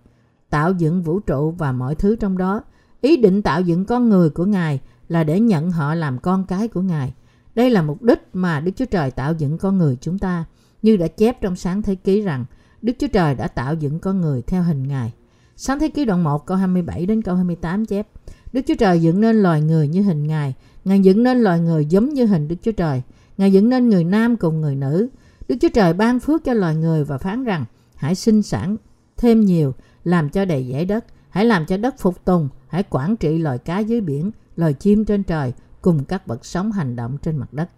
tạo 0.50 0.74
dựng 0.74 1.02
vũ 1.02 1.20
trụ 1.20 1.52
và 1.52 1.72
mọi 1.72 1.96
thứ 1.96 2.16
trong 2.16 2.38
đó, 2.38 2.62
ý 3.02 3.18
định 3.18 3.42
tạo 3.42 3.62
dựng 3.62 3.86
con 3.86 4.10
người 4.10 4.30
của 4.30 4.46
Ngài 4.46 4.80
là 5.08 5.24
để 5.24 5.40
nhận 5.40 5.72
họ 5.72 5.96
làm 5.96 6.18
con 6.20 6.46
cái 6.46 6.68
của 6.68 6.82
Ngài. 6.82 7.14
Đây 7.56 7.70
là 7.70 7.82
mục 7.82 8.04
đích 8.04 8.20
mà 8.34 8.60
Đức 8.60 8.72
Chúa 8.76 8.86
Trời 8.86 9.12
tạo 9.12 9.34
dựng 9.34 9.58
con 9.58 9.78
người 9.78 9.98
chúng 10.02 10.20
ta, 10.20 10.46
như 10.82 10.98
đã 10.98 11.08
chép 11.08 11.42
trong 11.42 11.56
sáng 11.56 11.82
thế 11.82 11.96
ký 11.96 12.22
rằng 12.22 12.46
Đức 12.82 12.94
Chúa 13.00 13.08
Trời 13.08 13.36
đã 13.36 13.48
tạo 13.48 13.74
dựng 13.74 14.00
con 14.00 14.22
người 14.22 14.42
theo 14.42 14.64
hình 14.64 14.88
Ngài. 14.88 15.14
Sáng 15.56 15.80
thế 15.80 15.90
ký 15.90 16.06
đoạn 16.06 16.24
1 16.24 16.46
câu 16.46 16.58
27 16.58 17.06
đến 17.06 17.22
câu 17.22 17.36
28 17.36 17.86
chép 17.86 18.08
Đức 18.54 18.62
Chúa 18.68 18.76
Trời 18.76 19.02
dựng 19.02 19.22
nên 19.22 19.36
loài 19.36 19.62
người 19.62 19.88
như 19.88 20.02
hình 20.02 20.28
Ngài. 20.28 20.54
Ngài 20.86 21.00
dựng 21.00 21.24
nên 21.24 21.38
loài 21.38 21.60
người 21.60 21.86
giống 21.86 22.10
như 22.10 22.26
hình 22.26 22.48
Đức 22.48 22.56
Chúa 22.62 22.72
Trời. 22.72 23.02
Ngài 23.38 23.52
dựng 23.52 23.70
nên 23.70 23.90
người 23.90 24.04
nam 24.04 24.38
cùng 24.38 24.62
người 24.62 24.76
nữ. 24.76 25.08
Đức 25.48 25.56
Chúa 25.62 25.70
Trời 25.74 25.94
ban 25.94 26.20
phước 26.20 26.44
cho 26.44 26.54
loài 26.54 26.76
người 26.76 27.04
và 27.04 27.18
phán 27.18 27.44
rằng 27.44 27.66
hãy 27.96 28.16
sinh 28.16 28.42
sản 28.42 28.78
thêm 29.18 29.42
nhiều, 29.42 29.74
làm 30.04 30.30
cho 30.30 30.46
đầy 30.46 30.70
dãy 30.72 30.86
đất. 30.86 31.06
Hãy 31.30 31.46
làm 31.46 31.66
cho 31.66 31.78
đất 31.78 31.96
phục 32.00 32.26
tùng, 32.26 32.50
hãy 32.68 32.84
quản 32.90 33.16
trị 33.16 33.38
loài 33.38 33.58
cá 33.58 33.80
dưới 33.80 34.02
biển, 34.02 34.32
loài 34.56 34.74
chim 34.74 35.06
trên 35.06 35.24
trời 35.24 35.54
cùng 35.82 36.06
các 36.06 36.28
vật 36.28 36.46
sống 36.46 36.72
hành 36.72 36.96
động 36.96 37.18
trên 37.22 37.38
mặt 37.38 37.54
đất. 37.54 37.70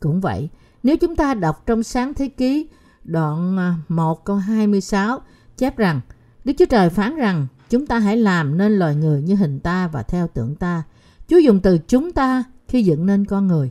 Cũng 0.00 0.20
vậy, 0.20 0.48
nếu 0.82 0.96
chúng 0.96 1.16
ta 1.16 1.34
đọc 1.34 1.66
trong 1.66 1.82
sáng 1.82 2.14
thế 2.14 2.28
ký 2.28 2.68
đoạn 3.04 3.58
à, 3.58 3.74
1 3.88 4.24
câu 4.24 4.36
26 4.36 5.18
chép 5.56 5.76
rằng 5.76 6.00
Đức 6.44 6.52
Chúa 6.58 6.66
Trời 6.66 6.90
phán 6.90 7.16
rằng 7.16 7.46
chúng 7.70 7.86
ta 7.86 7.98
hãy 7.98 8.16
làm 8.16 8.58
nên 8.58 8.72
loài 8.72 8.94
người 8.96 9.22
như 9.22 9.34
hình 9.34 9.60
ta 9.60 9.88
và 9.88 10.02
theo 10.02 10.28
tưởng 10.28 10.54
ta. 10.54 10.82
Chúa 11.28 11.38
dùng 11.38 11.60
từ 11.60 11.78
chúng 11.78 12.12
ta 12.12 12.44
khi 12.68 12.82
dựng 12.82 13.06
nên 13.06 13.24
con 13.24 13.46
người. 13.46 13.70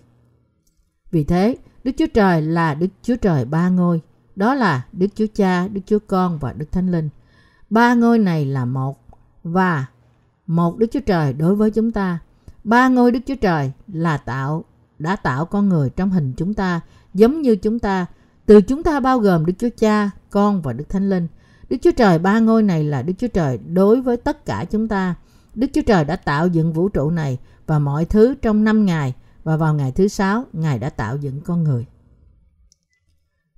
Vì 1.12 1.24
thế, 1.24 1.58
Đức 1.84 1.92
Chúa 1.98 2.08
Trời 2.13 2.42
là 2.42 2.74
Đức 2.74 2.88
Chúa 3.04 3.15
Trời 3.15 3.46
ba 3.46 3.70
ngôi. 3.70 4.02
Đó 4.39 4.54
là 4.54 4.86
Đức 4.91 5.08
Chúa 5.15 5.25
Cha, 5.36 5.67
Đức 5.67 5.82
Chúa 5.86 5.99
Con 6.08 6.39
và 6.39 6.54
Đức 6.54 6.71
Thánh 6.71 6.91
Linh. 6.91 7.10
Ba 7.69 7.93
ngôi 7.93 8.19
này 8.19 8.45
là 8.45 8.65
một 8.65 8.99
và 9.43 9.86
một 10.47 10.78
Đức 10.78 10.88
Chúa 10.91 10.99
Trời 10.99 11.34
đối 11.34 11.56
với 11.56 11.71
chúng 11.71 11.91
ta. 11.91 12.19
Ba 12.63 12.88
ngôi 12.88 13.12
Đức 13.12 13.19
Chúa 13.28 13.36
Trời 13.36 13.71
là 13.88 14.17
tạo, 14.17 14.63
đã 14.99 15.15
tạo 15.15 15.45
con 15.45 15.69
người 15.69 15.89
trong 15.89 16.10
hình 16.10 16.34
chúng 16.38 16.54
ta, 16.54 16.82
giống 17.13 17.41
như 17.41 17.56
chúng 17.56 17.80
ta. 17.80 18.06
Từ 18.45 18.62
chúng 18.62 18.84
ta 18.84 18.99
bao 18.99 19.19
gồm 19.19 19.45
Đức 19.45 19.54
Chúa 19.60 19.69
Cha, 19.78 20.10
Con 20.30 20.62
và 20.62 20.73
Đức 20.73 20.89
Thánh 20.89 21.10
Linh. 21.10 21.28
Đức 21.69 21.78
Chúa 21.82 21.91
Trời 21.91 22.19
ba 22.19 22.39
ngôi 22.39 22.63
này 22.63 22.84
là 22.84 23.02
Đức 23.02 23.13
Chúa 23.17 23.28
Trời 23.28 23.58
đối 23.58 24.02
với 24.02 24.17
tất 24.17 24.45
cả 24.45 24.65
chúng 24.71 24.88
ta. 24.88 25.15
Đức 25.56 25.67
Chúa 25.73 25.84
Trời 25.88 26.06
đã 26.06 26.15
tạo 26.15 26.47
dựng 26.47 26.73
vũ 26.73 26.89
trụ 26.89 27.10
này 27.12 27.38
và 27.67 27.80
mọi 27.80 28.06
thứ 28.06 28.36
trong 28.41 28.63
năm 28.63 28.86
ngày 28.86 29.15
và 29.43 29.58
vào 29.58 29.73
ngày 29.73 29.91
thứ 29.91 30.08
sáu, 30.08 30.45
Ngài 30.54 30.80
đã 30.80 30.89
tạo 30.89 31.17
dựng 31.17 31.41
con 31.41 31.63
người. 31.63 31.86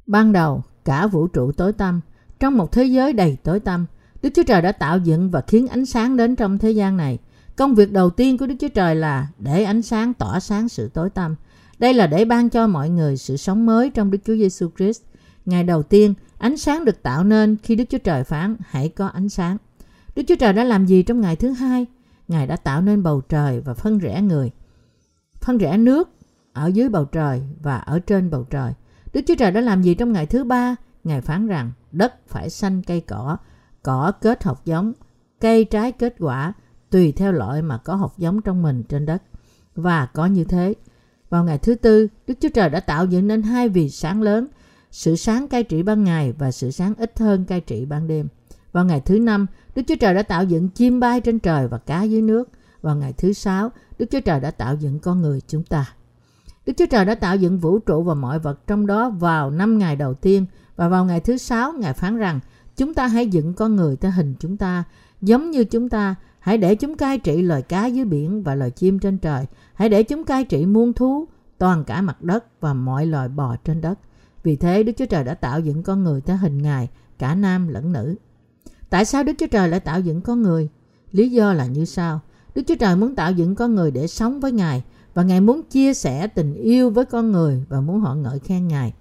Ban 0.07 0.31
đầu, 0.31 0.63
cả 0.85 1.07
vũ 1.07 1.27
trụ 1.27 1.51
tối 1.51 1.73
tăm, 1.73 2.01
trong 2.39 2.57
một 2.57 2.71
thế 2.71 2.83
giới 2.83 3.13
đầy 3.13 3.37
tối 3.43 3.59
tăm, 3.59 3.85
Đức 4.21 4.29
Chúa 4.35 4.43
Trời 4.43 4.61
đã 4.61 4.71
tạo 4.71 4.97
dựng 4.97 5.31
và 5.31 5.41
khiến 5.47 5.67
ánh 5.67 5.85
sáng 5.85 6.17
đến 6.17 6.35
trong 6.35 6.57
thế 6.57 6.71
gian 6.71 6.97
này. 6.97 7.17
Công 7.55 7.75
việc 7.75 7.91
đầu 7.91 8.09
tiên 8.09 8.37
của 8.37 8.47
Đức 8.47 8.55
Chúa 8.59 8.67
Trời 8.67 8.95
là 8.95 9.27
để 9.39 9.63
ánh 9.63 9.81
sáng 9.81 10.13
tỏa 10.13 10.39
sáng 10.39 10.69
sự 10.69 10.89
tối 10.89 11.09
tăm. 11.09 11.35
Đây 11.79 11.93
là 11.93 12.07
để 12.07 12.25
ban 12.25 12.49
cho 12.49 12.67
mọi 12.67 12.89
người 12.89 13.17
sự 13.17 13.37
sống 13.37 13.65
mới 13.65 13.89
trong 13.89 14.11
Đức 14.11 14.17
Chúa 14.25 14.35
Giêsu 14.35 14.69
Christ. 14.77 15.01
Ngày 15.45 15.63
đầu 15.63 15.83
tiên, 15.83 16.13
ánh 16.37 16.57
sáng 16.57 16.85
được 16.85 17.03
tạo 17.03 17.23
nên 17.23 17.57
khi 17.63 17.75
Đức 17.75 17.83
Chúa 17.89 17.97
Trời 17.97 18.23
phán 18.23 18.55
hãy 18.59 18.89
có 18.89 19.07
ánh 19.07 19.29
sáng. 19.29 19.57
Đức 20.15 20.23
Chúa 20.27 20.35
Trời 20.35 20.53
đã 20.53 20.63
làm 20.63 20.85
gì 20.85 21.03
trong 21.03 21.21
ngày 21.21 21.35
thứ 21.35 21.51
hai? 21.51 21.85
Ngài 22.27 22.47
đã 22.47 22.55
tạo 22.55 22.81
nên 22.81 23.03
bầu 23.03 23.21
trời 23.21 23.61
và 23.61 23.73
phân 23.73 23.97
rẽ 23.97 24.21
người. 24.21 24.51
Phân 25.41 25.57
rẽ 25.57 25.77
nước 25.77 26.09
ở 26.53 26.67
dưới 26.67 26.89
bầu 26.89 27.05
trời 27.05 27.41
và 27.61 27.77
ở 27.77 27.99
trên 27.99 28.29
bầu 28.29 28.43
trời. 28.49 28.73
Đức 29.13 29.21
Chúa 29.28 29.36
Trời 29.36 29.52
đã 29.52 29.62
làm 29.62 29.82
gì 29.82 29.95
trong 29.95 30.13
ngày 30.13 30.26
thứ 30.26 30.43
ba? 30.43 30.76
Ngài 31.04 31.21
phán 31.21 31.47
rằng 31.47 31.71
đất 31.91 32.13
phải 32.28 32.50
xanh 32.50 32.82
cây 32.82 33.02
cỏ, 33.02 33.38
cỏ 33.84 34.12
kết 34.21 34.43
hột 34.43 34.65
giống, 34.65 34.93
cây 35.39 35.65
trái 35.65 35.91
kết 35.91 36.15
quả, 36.19 36.54
tùy 36.89 37.12
theo 37.12 37.32
loại 37.32 37.62
mà 37.62 37.78
có 37.78 37.95
hột 37.95 38.17
giống 38.17 38.41
trong 38.41 38.62
mình 38.62 38.84
trên 38.84 39.06
đất. 39.06 39.24
Và 39.76 40.06
có 40.06 40.26
như 40.26 40.43
thế. 40.43 40.74
Vào 41.30 41.43
ngày 41.43 41.58
thứ 41.58 41.76
tư, 41.76 42.08
Đức 42.28 42.34
Chúa 42.41 42.50
Trời 42.50 42.69
đã 42.69 42.80
tạo 42.80 43.06
dựng 43.06 43.28
nên 43.28 43.41
hai 43.41 43.69
vì 43.69 43.89
sáng 43.89 44.21
lớn, 44.21 44.47
sự 44.91 45.15
sáng 45.15 45.47
cai 45.47 45.63
trị 45.63 45.84
ban 45.84 46.04
ngày 46.04 46.32
và 46.32 46.52
sự 46.52 46.71
sáng 46.71 46.95
ít 46.95 47.19
hơn 47.19 47.45
cai 47.45 47.62
trị 47.62 47.86
ban 47.86 48.08
đêm. 48.08 48.28
Vào 48.71 48.86
ngày 48.86 49.02
thứ 49.02 49.19
năm, 49.19 49.47
Đức 49.76 49.82
Chúa 49.88 49.95
Trời 49.95 50.13
đã 50.13 50.24
tạo 50.24 50.43
dựng 50.43 50.69
chim 50.69 51.00
bay 51.00 51.21
trên 51.21 51.39
trời 51.39 51.67
và 51.67 51.78
cá 51.78 52.04
dưới 52.04 52.21
nước. 52.21 52.50
Vào 52.82 52.95
ngày 52.95 53.13
thứ 53.13 53.34
sáu, 53.34 53.71
Đức 54.00 54.06
Chúa 54.12 54.19
Trời 54.19 54.39
đã 54.39 54.52
tạo 54.52 54.76
dựng 54.76 55.00
con 55.00 55.21
người 55.21 55.41
chúng 55.47 55.63
ta. 55.63 55.93
Đức 56.65 56.74
Chúa 56.78 56.86
Trời 56.86 57.06
đã 57.06 57.15
tạo 57.15 57.36
dựng 57.36 57.60
vũ 57.60 57.80
trụ 57.80 58.04
và 58.04 58.13
mọi 58.13 58.39
vật 58.39 58.67
trong 58.67 58.88
đó 58.88 59.10
vào 59.10 59.52
năm 59.52 59.78
ngày 59.78 59.95
đầu 59.95 60.13
tiên. 60.13 60.45
Và 60.76 60.88
vào 60.88 61.06
ngày 61.06 61.19
thứ 61.19 61.38
sáu, 61.38 61.74
Ngài 61.74 61.93
phán 61.93 62.17
rằng, 62.17 62.39
chúng 62.78 62.93
ta 62.93 63.08
hãy 63.08 63.28
dựng 63.28 63.54
con 63.54 63.76
người 63.76 63.95
theo 63.95 64.12
hình 64.12 64.36
chúng 64.39 64.58
ta. 64.58 64.84
Giống 65.21 65.52
như 65.52 65.63
chúng 65.63 65.89
ta, 65.89 66.15
hãy 66.39 66.58
để 66.58 66.76
chúng 66.76 66.97
cai 66.97 67.17
trị 67.17 67.41
loài 67.41 67.62
cá 67.62 67.86
dưới 67.86 68.06
biển 68.06 68.43
và 68.43 68.56
loài 68.56 68.71
chim 68.71 69.00
trên 69.00 69.17
trời. 69.17 69.45
Hãy 69.74 69.89
để 69.89 70.04
chúng 70.04 70.24
cai 70.24 70.43
trị 70.43 70.65
muôn 70.65 70.93
thú, 70.93 71.28
toàn 71.58 71.84
cả 71.84 72.02
mặt 72.02 72.21
đất 72.21 72.45
và 72.62 72.74
mọi 72.74 73.06
loài 73.06 73.28
bò 73.30 73.56
trên 73.63 73.82
đất. 73.82 74.00
Vì 74.43 74.56
thế, 74.56 74.84
Đức 74.84 74.91
Chúa 74.97 75.06
Trời 75.06 75.24
đã 75.24 75.34
tạo 75.34 75.60
dựng 75.60 75.84
con 75.84 76.04
người 76.04 76.21
theo 76.21 76.38
hình 76.38 76.62
Ngài, 76.62 76.89
cả 77.19 77.36
nam 77.36 77.67
lẫn 77.67 77.91
nữ. 77.91 78.15
Tại 78.89 79.06
sao 79.06 79.24
Đức 79.24 79.34
Chúa 79.38 79.47
Trời 79.47 79.69
lại 79.69 79.80
tạo 79.80 80.00
dựng 80.00 80.21
con 80.21 80.41
người? 80.41 80.69
Lý 81.12 81.30
do 81.30 81.54
là 81.54 81.65
như 81.65 81.86
sau. 81.86 82.19
Đức 82.56 82.62
Chúa 82.67 82.76
Trời 82.76 82.95
muốn 82.95 83.15
tạo 83.15 83.32
dựng 83.32 83.56
con 83.56 83.76
người 83.76 83.91
để 83.91 84.08
sống 84.08 84.39
với 84.39 84.52
Ngài 84.52 84.84
và 85.13 85.24
Ngài 85.24 85.41
muốn 85.41 85.63
chia 85.63 85.93
sẻ 85.93 86.28
tình 86.28 86.54
yêu 86.54 86.89
với 86.89 87.06
con 87.06 87.32
người 87.32 87.65
và 87.69 87.82
muốn 87.82 88.00
họ 88.00 88.15
ngợi 88.15 88.39
khen 88.39 88.67
Ngài. 88.67 88.93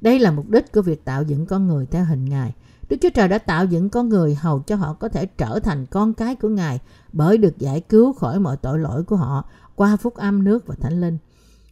Đây 0.00 0.18
là 0.18 0.30
mục 0.30 0.50
đích 0.50 0.72
của 0.72 0.82
việc 0.82 1.04
tạo 1.04 1.22
dựng 1.22 1.46
con 1.46 1.68
người 1.68 1.86
theo 1.86 2.04
hình 2.04 2.24
Ngài. 2.24 2.52
Đức 2.88 2.96
Chúa 3.02 3.10
Trời 3.14 3.28
đã 3.28 3.38
tạo 3.38 3.64
dựng 3.64 3.90
con 3.90 4.08
người 4.08 4.34
hầu 4.34 4.60
cho 4.60 4.76
họ 4.76 4.92
có 4.92 5.08
thể 5.08 5.26
trở 5.26 5.58
thành 5.58 5.86
con 5.86 6.14
cái 6.14 6.34
của 6.34 6.48
Ngài 6.48 6.80
bởi 7.12 7.38
được 7.38 7.58
giải 7.58 7.80
cứu 7.80 8.12
khỏi 8.12 8.40
mọi 8.40 8.56
tội 8.56 8.78
lỗi 8.78 9.02
của 9.02 9.16
họ 9.16 9.44
qua 9.74 9.96
phúc 9.96 10.14
âm 10.14 10.44
nước 10.44 10.66
và 10.66 10.74
thánh 10.80 11.00
linh. 11.00 11.18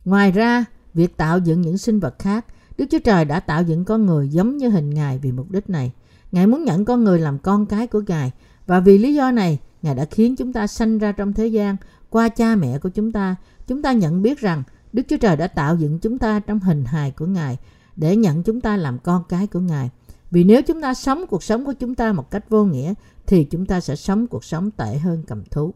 Ngoài 0.05 0.33
ra, 0.33 0.65
việc 0.95 1.17
tạo 1.17 1.39
dựng 1.39 1.61
những 1.61 1.79
sinh 1.79 2.01
vật 2.01 2.19
khác, 2.19 2.47
Đức 2.79 2.85
Chúa 2.91 2.99
Trời 2.99 3.25
đã 3.25 3.41
tạo 3.41 3.63
dựng 3.63 3.85
con 3.85 4.07
người 4.07 4.29
giống 4.29 4.57
như 4.57 4.69
hình 4.69 4.91
Ngài 4.91 5.19
vì 5.19 5.33
mục 5.33 5.51
đích 5.51 5.71
này. 5.71 5.93
Ngài 6.33 6.47
muốn 6.47 6.65
nhận 6.65 6.85
con 6.85 7.05
người 7.05 7.19
làm 7.19 7.39
con 7.39 7.67
cái 7.67 7.87
của 7.87 8.03
Ngài 8.07 8.33
và 8.67 8.81
vì 8.81 8.99
lý 8.99 9.15
do 9.15 9.31
này, 9.31 9.59
Ngài 9.83 9.95
đã 9.95 10.05
khiến 10.05 10.37
chúng 10.37 10.53
ta 10.53 10.67
sanh 10.67 10.99
ra 10.99 11.13
trong 11.13 11.33
thế 11.33 11.47
gian 11.47 11.77
qua 12.11 12.29
cha 12.29 12.57
mẹ 12.57 12.79
của 12.79 12.89
chúng 12.89 13.13
ta. 13.13 13.37
Chúng 13.73 13.83
ta 13.83 13.93
nhận 13.93 14.23
biết 14.23 14.41
rằng 14.41 14.63
Đức 14.93 15.03
Chúa 15.09 15.17
Trời 15.17 15.37
đã 15.37 15.47
tạo 15.47 15.77
dựng 15.77 15.99
chúng 15.99 16.19
ta 16.19 16.41
trong 16.41 16.61
hình 16.61 16.85
hài 16.85 17.11
của 17.11 17.27
Ngài 17.27 17.59
để 17.97 18.17
nhận 18.17 18.43
chúng 18.43 18.61
ta 18.61 18.77
làm 18.77 18.99
con 18.99 19.23
cái 19.29 19.47
của 19.47 19.61
Ngài. 19.61 19.91
Vì 20.31 20.45
nếu 20.45 20.63
chúng 20.63 20.83
ta 20.83 20.95
sống 20.95 21.25
cuộc 21.27 21.43
sống 21.43 21.65
của 21.65 21.73
chúng 21.73 21.95
ta 21.95 22.13
một 22.13 22.31
cách 22.31 22.51
vô 22.51 22.65
nghĩa 22.65 22.95
thì 23.27 23.45
chúng 23.45 23.67
ta 23.67 23.81
sẽ 23.81 23.97
sống 23.97 24.27
cuộc 24.27 24.45
sống 24.45 24.71
tệ 24.71 24.99
hơn 24.99 25.23
cầm 25.27 25.45
thú. 25.51 25.75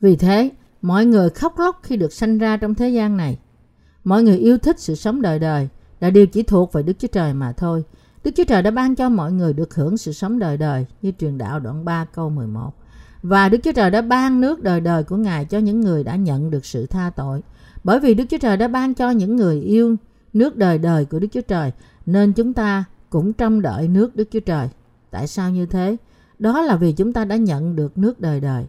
Vì 0.00 0.16
thế, 0.16 0.50
mọi 0.82 1.06
người 1.06 1.30
khóc 1.30 1.58
lóc 1.58 1.80
khi 1.82 1.96
được 1.96 2.12
sanh 2.12 2.38
ra 2.38 2.56
trong 2.56 2.74
thế 2.74 2.88
gian 2.88 3.16
này. 3.16 3.38
Mọi 4.04 4.22
người 4.22 4.38
yêu 4.38 4.58
thích 4.58 4.80
sự 4.80 4.94
sống 4.94 5.22
đời 5.22 5.38
đời 5.38 5.68
là 6.00 6.10
điều 6.10 6.26
chỉ 6.26 6.42
thuộc 6.42 6.72
về 6.72 6.82
Đức 6.82 6.98
Chúa 6.98 7.08
Trời 7.08 7.34
mà 7.34 7.52
thôi. 7.52 7.84
Đức 8.24 8.30
Chúa 8.36 8.44
Trời 8.44 8.62
đã 8.62 8.70
ban 8.70 8.94
cho 8.94 9.08
mọi 9.08 9.32
người 9.32 9.52
được 9.52 9.74
hưởng 9.74 9.96
sự 9.96 10.12
sống 10.12 10.38
đời 10.38 10.56
đời 10.56 10.86
như 11.02 11.12
truyền 11.18 11.38
đạo 11.38 11.60
đoạn 11.60 11.84
3 11.84 12.04
câu 12.04 12.30
11. 12.30 12.72
Và 13.22 13.48
Đức 13.48 13.58
Chúa 13.64 13.72
Trời 13.72 13.90
đã 13.90 14.00
ban 14.00 14.40
nước 14.40 14.62
đời 14.62 14.80
đời 14.80 15.04
của 15.04 15.16
Ngài 15.16 15.44
cho 15.44 15.58
những 15.58 15.80
người 15.80 16.04
đã 16.04 16.16
nhận 16.16 16.50
được 16.50 16.64
sự 16.64 16.86
tha 16.86 17.10
tội. 17.16 17.40
Bởi 17.84 18.00
vì 18.00 18.14
Đức 18.14 18.24
Chúa 18.30 18.38
Trời 18.38 18.56
đã 18.56 18.68
ban 18.68 18.94
cho 18.94 19.10
những 19.10 19.36
người 19.36 19.60
yêu 19.60 19.96
nước 20.32 20.56
đời 20.56 20.78
đời 20.78 21.04
của 21.04 21.18
Đức 21.18 21.28
Chúa 21.32 21.40
Trời 21.40 21.72
nên 22.06 22.32
chúng 22.32 22.52
ta 22.52 22.84
cũng 23.10 23.32
trông 23.32 23.62
đợi 23.62 23.88
nước 23.88 24.16
Đức 24.16 24.28
Chúa 24.32 24.40
Trời. 24.40 24.68
Tại 25.10 25.26
sao 25.26 25.50
như 25.50 25.66
thế? 25.66 25.96
Đó 26.38 26.62
là 26.62 26.76
vì 26.76 26.92
chúng 26.92 27.12
ta 27.12 27.24
đã 27.24 27.36
nhận 27.36 27.76
được 27.76 27.98
nước 27.98 28.20
đời 28.20 28.40
đời. 28.40 28.64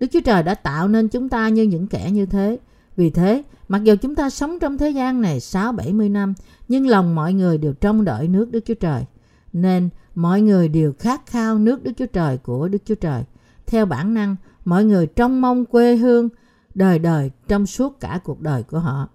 Đức 0.00 0.06
Chúa 0.12 0.20
Trời 0.20 0.42
đã 0.42 0.54
tạo 0.54 0.88
nên 0.88 1.08
chúng 1.08 1.28
ta 1.28 1.48
như 1.48 1.62
những 1.62 1.86
kẻ 1.86 2.10
như 2.10 2.26
thế. 2.26 2.58
Vì 2.96 3.10
thế, 3.10 3.42
mặc 3.68 3.84
dù 3.84 3.94
chúng 4.02 4.14
ta 4.14 4.30
sống 4.30 4.58
trong 4.58 4.78
thế 4.78 4.90
gian 4.90 5.20
này 5.20 5.40
6-70 5.40 6.12
năm, 6.12 6.34
nhưng 6.68 6.86
lòng 6.86 7.14
mọi 7.14 7.32
người 7.32 7.58
đều 7.58 7.72
trông 7.72 8.04
đợi 8.04 8.28
nước 8.28 8.50
Đức 8.50 8.60
Chúa 8.64 8.74
Trời. 8.74 9.04
Nên 9.52 9.88
mọi 10.14 10.40
người 10.40 10.68
đều 10.68 10.92
khát 10.98 11.26
khao 11.26 11.58
nước 11.58 11.84
Đức 11.84 11.92
Chúa 11.96 12.06
Trời 12.06 12.38
của 12.38 12.68
Đức 12.68 12.78
Chúa 12.84 12.94
Trời. 12.94 13.22
Theo 13.66 13.86
bản 13.86 14.14
năng, 14.14 14.36
mọi 14.64 14.84
người 14.84 15.06
trông 15.06 15.40
mong 15.40 15.64
quê 15.64 15.96
hương 15.96 16.28
đời 16.74 16.98
đời 16.98 17.30
trong 17.48 17.66
suốt 17.66 18.00
cả 18.00 18.20
cuộc 18.24 18.40
đời 18.40 18.62
của 18.62 18.78
họ. 18.78 19.08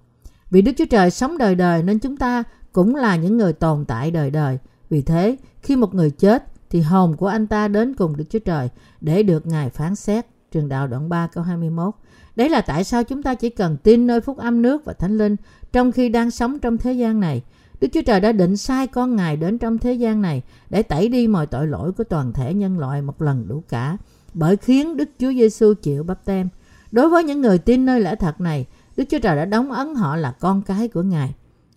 Vì 0.51 0.61
Đức 0.61 0.71
Chúa 0.77 0.85
Trời 0.85 1.11
sống 1.11 1.37
đời 1.37 1.55
đời 1.55 1.83
nên 1.83 1.99
chúng 1.99 2.17
ta 2.17 2.43
cũng 2.71 2.95
là 2.95 3.15
những 3.15 3.37
người 3.37 3.53
tồn 3.53 3.85
tại 3.85 4.11
đời 4.11 4.31
đời. 4.31 4.57
Vì 4.89 5.01
thế, 5.01 5.35
khi 5.61 5.75
một 5.75 5.95
người 5.95 6.11
chết 6.11 6.43
thì 6.69 6.81
hồn 6.81 7.15
của 7.17 7.27
anh 7.27 7.47
ta 7.47 7.67
đến 7.67 7.93
cùng 7.93 8.17
Đức 8.17 8.25
Chúa 8.29 8.39
Trời 8.39 8.69
để 9.01 9.23
được 9.23 9.47
Ngài 9.47 9.69
phán 9.69 9.95
xét. 9.95 10.25
Trường 10.51 10.69
đạo 10.69 10.87
đoạn 10.87 11.09
3 11.09 11.27
câu 11.27 11.43
21. 11.43 11.93
Đấy 12.35 12.49
là 12.49 12.61
tại 12.61 12.83
sao 12.83 13.03
chúng 13.03 13.23
ta 13.23 13.35
chỉ 13.35 13.49
cần 13.49 13.77
tin 13.77 14.07
nơi 14.07 14.21
phúc 14.21 14.37
âm 14.37 14.61
nước 14.61 14.85
và 14.85 14.93
thánh 14.93 15.17
linh 15.17 15.35
trong 15.73 15.91
khi 15.91 16.09
đang 16.09 16.31
sống 16.31 16.59
trong 16.59 16.77
thế 16.77 16.93
gian 16.93 17.19
này. 17.19 17.41
Đức 17.81 17.87
Chúa 17.93 18.01
Trời 18.01 18.19
đã 18.19 18.31
định 18.31 18.57
sai 18.57 18.87
con 18.87 19.15
Ngài 19.15 19.37
đến 19.37 19.57
trong 19.57 19.77
thế 19.77 19.93
gian 19.93 20.21
này 20.21 20.41
để 20.69 20.83
tẩy 20.83 21.09
đi 21.09 21.27
mọi 21.27 21.47
tội 21.47 21.67
lỗi 21.67 21.91
của 21.91 22.03
toàn 22.03 22.33
thể 22.33 22.53
nhân 22.53 22.79
loại 22.79 23.01
một 23.01 23.21
lần 23.21 23.47
đủ 23.47 23.63
cả 23.69 23.97
bởi 24.33 24.57
khiến 24.57 24.97
Đức 24.97 25.09
Chúa 25.19 25.31
Giêsu 25.31 25.73
chịu 25.73 26.03
bắp 26.03 26.25
tem. 26.25 26.49
Đối 26.91 27.09
với 27.09 27.23
những 27.23 27.41
người 27.41 27.57
tin 27.57 27.85
nơi 27.85 27.99
lẽ 27.99 28.15
thật 28.15 28.41
này, 28.41 28.65
Đức 28.97 29.03
Chúa 29.09 29.19
Trời 29.19 29.35
đã 29.35 29.45
đóng 29.45 29.71
ấn 29.71 29.95
họ 29.95 30.15
là 30.15 30.31
con 30.31 30.61
cái 30.61 30.87
của 30.87 31.01
Ngài. 31.01 31.33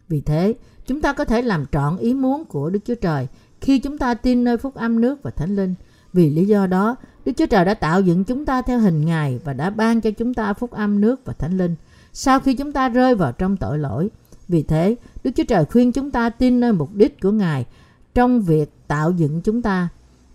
Vì 0.09 0.21
thế, 0.21 0.55
chúng 0.87 1.01
ta 1.01 1.13
có 1.13 1.25
thể 1.25 1.43
làm 1.43 1.67
trọn 1.73 1.97
ý 1.97 2.15
muốn 2.15 2.45
của 2.45 2.71
Đức 2.71 2.81
Chúa 2.85 2.95
Trời 2.95 3.29
khi 3.61 3.79
chúng 3.79 3.99
ta 3.99 4.15
tin 4.15 4.45
nơi 4.45 4.57
phúc 4.57 4.75
âm 4.75 5.01
nước 5.01 5.23
và 5.23 5.31
thánh 5.31 5.57
linh. 5.57 5.75
Vì 6.13 6.31
lý 6.31 6.47
do 6.47 6.67
đó, 6.67 6.97
Đức 7.25 7.33
Chúa 7.37 7.47
Trời 7.47 7.65
đã 7.65 7.75
tạo 7.75 8.01
dựng 8.01 8.25
chúng 8.25 8.45
ta 8.45 8.63
theo 8.63 8.79
hình 8.79 9.05
Ngài 9.05 9.41
và 9.45 9.53
đã 9.53 9.71
ban 9.71 10.01
cho 10.01 10.11
chúng 10.11 10.35
ta 10.35 10.53
phúc 10.53 10.71
âm 10.71 11.01
nước 11.01 11.25
và 11.25 11.33
thánh 11.33 11.59
linh. 11.59 11.75
Sau 12.13 12.41
khi 12.41 12.55
chúng 12.55 12.73
ta 12.73 12.89
rơi 12.89 13.15
vào 13.15 13.33
trong 13.33 13.57
tội 13.57 13.79
lỗi, 13.79 14.09
vì 14.49 14.63
thế, 14.63 14.97
Đức 15.25 15.31
Chúa 15.37 15.45
Trời 15.49 15.65
khuyên 15.65 15.93
chúng 15.93 16.11
ta 16.11 16.31
tin 16.31 16.61
nơi 16.61 16.73
mục 16.73 16.95
đích 16.95 17.21
của 17.21 17.31
Ngài 17.31 17.67
trong 18.15 18.43
việc 18.43 18.71
tạo 18.89 19.11
dựng 19.11 19.41
chúng 19.41 19.63
ta. 19.63 19.89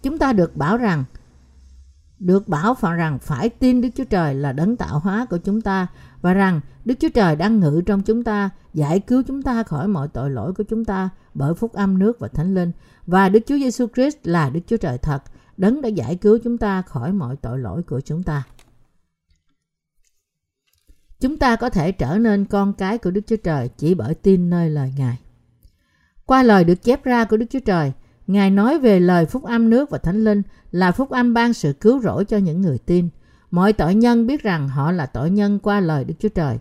Chúng 0.03 0.17
ta 0.17 0.33
được 0.33 0.55
bảo 0.55 0.77
rằng 0.77 1.03
được 2.19 2.47
bảo 2.47 2.73
phận 2.73 2.93
rằng 2.93 3.19
phải 3.19 3.49
tin 3.49 3.81
Đức 3.81 3.89
Chúa 3.95 4.03
Trời 4.03 4.35
là 4.35 4.51
đấng 4.51 4.77
tạo 4.77 4.99
hóa 4.99 5.25
của 5.29 5.37
chúng 5.37 5.61
ta 5.61 5.87
và 6.21 6.33
rằng 6.33 6.61
Đức 6.85 6.95
Chúa 6.99 7.09
Trời 7.09 7.35
đang 7.35 7.59
ngự 7.59 7.81
trong 7.85 8.01
chúng 8.01 8.23
ta, 8.23 8.49
giải 8.73 8.99
cứu 8.99 9.23
chúng 9.27 9.43
ta 9.43 9.63
khỏi 9.63 9.87
mọi 9.87 10.07
tội 10.07 10.29
lỗi 10.29 10.53
của 10.53 10.63
chúng 10.63 10.85
ta 10.85 11.09
bởi 11.33 11.53
phúc 11.53 11.73
âm 11.73 11.99
nước 11.99 12.19
và 12.19 12.27
thánh 12.27 12.55
linh 12.55 12.71
và 13.05 13.29
Đức 13.29 13.39
Chúa 13.47 13.57
Giêsu 13.57 13.87
Christ 13.95 14.17
là 14.23 14.49
Đức 14.49 14.59
Chúa 14.67 14.77
Trời 14.77 14.97
thật, 14.97 15.23
đấng 15.57 15.81
đã 15.81 15.89
giải 15.89 16.15
cứu 16.15 16.39
chúng 16.43 16.57
ta 16.57 16.81
khỏi 16.81 17.13
mọi 17.13 17.35
tội 17.35 17.59
lỗi 17.59 17.83
của 17.83 18.01
chúng 18.01 18.23
ta. 18.23 18.43
Chúng 21.19 21.37
ta 21.37 21.55
có 21.55 21.69
thể 21.69 21.91
trở 21.91 22.17
nên 22.17 22.45
con 22.45 22.73
cái 22.73 22.97
của 22.97 23.11
Đức 23.11 23.21
Chúa 23.27 23.35
Trời 23.35 23.69
chỉ 23.77 23.93
bởi 23.93 24.13
tin 24.13 24.49
nơi 24.49 24.69
lời 24.69 24.93
Ngài. 24.97 25.19
Qua 26.25 26.43
lời 26.43 26.63
được 26.63 26.83
chép 26.83 27.03
ra 27.03 27.25
của 27.25 27.37
Đức 27.37 27.45
Chúa 27.49 27.59
Trời, 27.65 27.93
Ngài 28.29 28.51
nói 28.51 28.79
về 28.79 28.99
lời 28.99 29.25
phúc 29.25 29.43
âm 29.43 29.69
nước 29.69 29.89
và 29.89 29.97
thánh 29.97 30.23
linh 30.23 30.41
là 30.71 30.91
phúc 30.91 31.09
âm 31.09 31.33
ban 31.33 31.53
sự 31.53 31.73
cứu 31.73 32.01
rỗi 32.01 32.25
cho 32.25 32.37
những 32.37 32.61
người 32.61 32.77
tin. 32.77 33.09
Mọi 33.51 33.73
tội 33.73 33.95
nhân 33.95 34.27
biết 34.27 34.43
rằng 34.43 34.67
họ 34.67 34.91
là 34.91 35.05
tội 35.05 35.29
nhân 35.29 35.59
qua 35.59 35.79
lời 35.79 36.03
Đức 36.03 36.13
Chúa 36.19 36.29
Trời. 36.29 36.57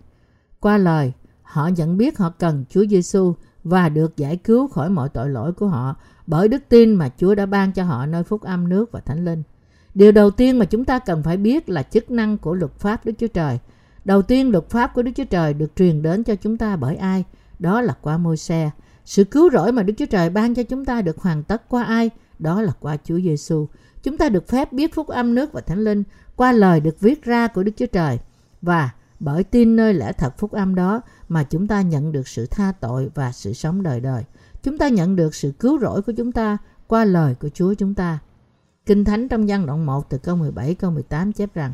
Qua 0.60 0.78
lời, 0.78 1.12
họ 1.42 1.68
nhận 1.68 1.96
biết 1.96 2.18
họ 2.18 2.30
cần 2.38 2.64
Chúa 2.70 2.84
Giêsu 2.86 3.34
và 3.64 3.88
được 3.88 4.16
giải 4.16 4.36
cứu 4.36 4.68
khỏi 4.68 4.90
mọi 4.90 5.08
tội 5.08 5.28
lỗi 5.28 5.52
của 5.52 5.66
họ 5.66 5.96
bởi 6.26 6.48
đức 6.48 6.62
tin 6.68 6.94
mà 6.94 7.10
Chúa 7.16 7.34
đã 7.34 7.46
ban 7.46 7.72
cho 7.72 7.84
họ 7.84 8.06
nơi 8.06 8.24
phúc 8.24 8.42
âm 8.42 8.68
nước 8.68 8.92
và 8.92 9.00
thánh 9.00 9.24
linh. 9.24 9.42
Điều 9.94 10.12
đầu 10.12 10.30
tiên 10.30 10.58
mà 10.58 10.64
chúng 10.64 10.84
ta 10.84 10.98
cần 10.98 11.22
phải 11.22 11.36
biết 11.36 11.68
là 11.68 11.82
chức 11.82 12.10
năng 12.10 12.38
của 12.38 12.54
luật 12.54 12.72
pháp 12.72 13.06
Đức 13.06 13.12
Chúa 13.18 13.26
Trời. 13.26 13.58
Đầu 14.04 14.22
tiên, 14.22 14.50
luật 14.50 14.70
pháp 14.70 14.94
của 14.94 15.02
Đức 15.02 15.12
Chúa 15.16 15.24
Trời 15.24 15.54
được 15.54 15.76
truyền 15.76 16.02
đến 16.02 16.22
cho 16.22 16.34
chúng 16.34 16.56
ta 16.56 16.76
bởi 16.76 16.96
ai? 16.96 17.24
Đó 17.58 17.80
là 17.80 17.94
qua 18.02 18.18
môi 18.18 18.36
xe. 18.36 18.70
Sự 19.08 19.24
cứu 19.24 19.50
rỗi 19.50 19.72
mà 19.72 19.82
Đức 19.82 19.92
Chúa 19.96 20.06
Trời 20.06 20.30
ban 20.30 20.54
cho 20.54 20.62
chúng 20.62 20.84
ta 20.84 21.02
được 21.02 21.18
hoàn 21.18 21.42
tất 21.42 21.68
qua 21.68 21.84
ai? 21.84 22.10
đó 22.38 22.62
là 22.62 22.72
qua 22.80 22.96
Chúa 23.04 23.20
Giêsu. 23.20 23.66
Chúng 24.02 24.18
ta 24.18 24.28
được 24.28 24.48
phép 24.48 24.72
biết 24.72 24.94
phúc 24.94 25.06
âm 25.06 25.34
nước 25.34 25.52
và 25.52 25.60
thánh 25.60 25.78
linh 25.78 26.02
qua 26.36 26.52
lời 26.52 26.80
được 26.80 27.00
viết 27.00 27.24
ra 27.24 27.46
của 27.46 27.62
Đức 27.62 27.72
Chúa 27.76 27.86
Trời 27.86 28.18
và 28.62 28.90
bởi 29.20 29.44
tin 29.44 29.76
nơi 29.76 29.94
lẽ 29.94 30.12
thật 30.12 30.38
phúc 30.38 30.52
âm 30.52 30.74
đó 30.74 31.00
mà 31.28 31.42
chúng 31.42 31.66
ta 31.66 31.82
nhận 31.82 32.12
được 32.12 32.28
sự 32.28 32.46
tha 32.46 32.72
tội 32.80 33.10
và 33.14 33.32
sự 33.32 33.52
sống 33.52 33.82
đời 33.82 34.00
đời. 34.00 34.24
Chúng 34.62 34.78
ta 34.78 34.88
nhận 34.88 35.16
được 35.16 35.34
sự 35.34 35.52
cứu 35.58 35.78
rỗi 35.80 36.02
của 36.02 36.12
chúng 36.12 36.32
ta 36.32 36.58
qua 36.86 37.04
lời 37.04 37.34
của 37.34 37.48
Chúa 37.48 37.74
chúng 37.74 37.94
ta. 37.94 38.18
Kinh 38.86 39.04
Thánh 39.04 39.28
trong 39.28 39.44
văn 39.48 39.66
đoạn 39.66 39.86
1 39.86 40.10
từ 40.10 40.18
câu 40.18 40.36
17 40.36 40.74
câu 40.74 40.90
18 40.90 41.32
chép 41.32 41.54
rằng 41.54 41.72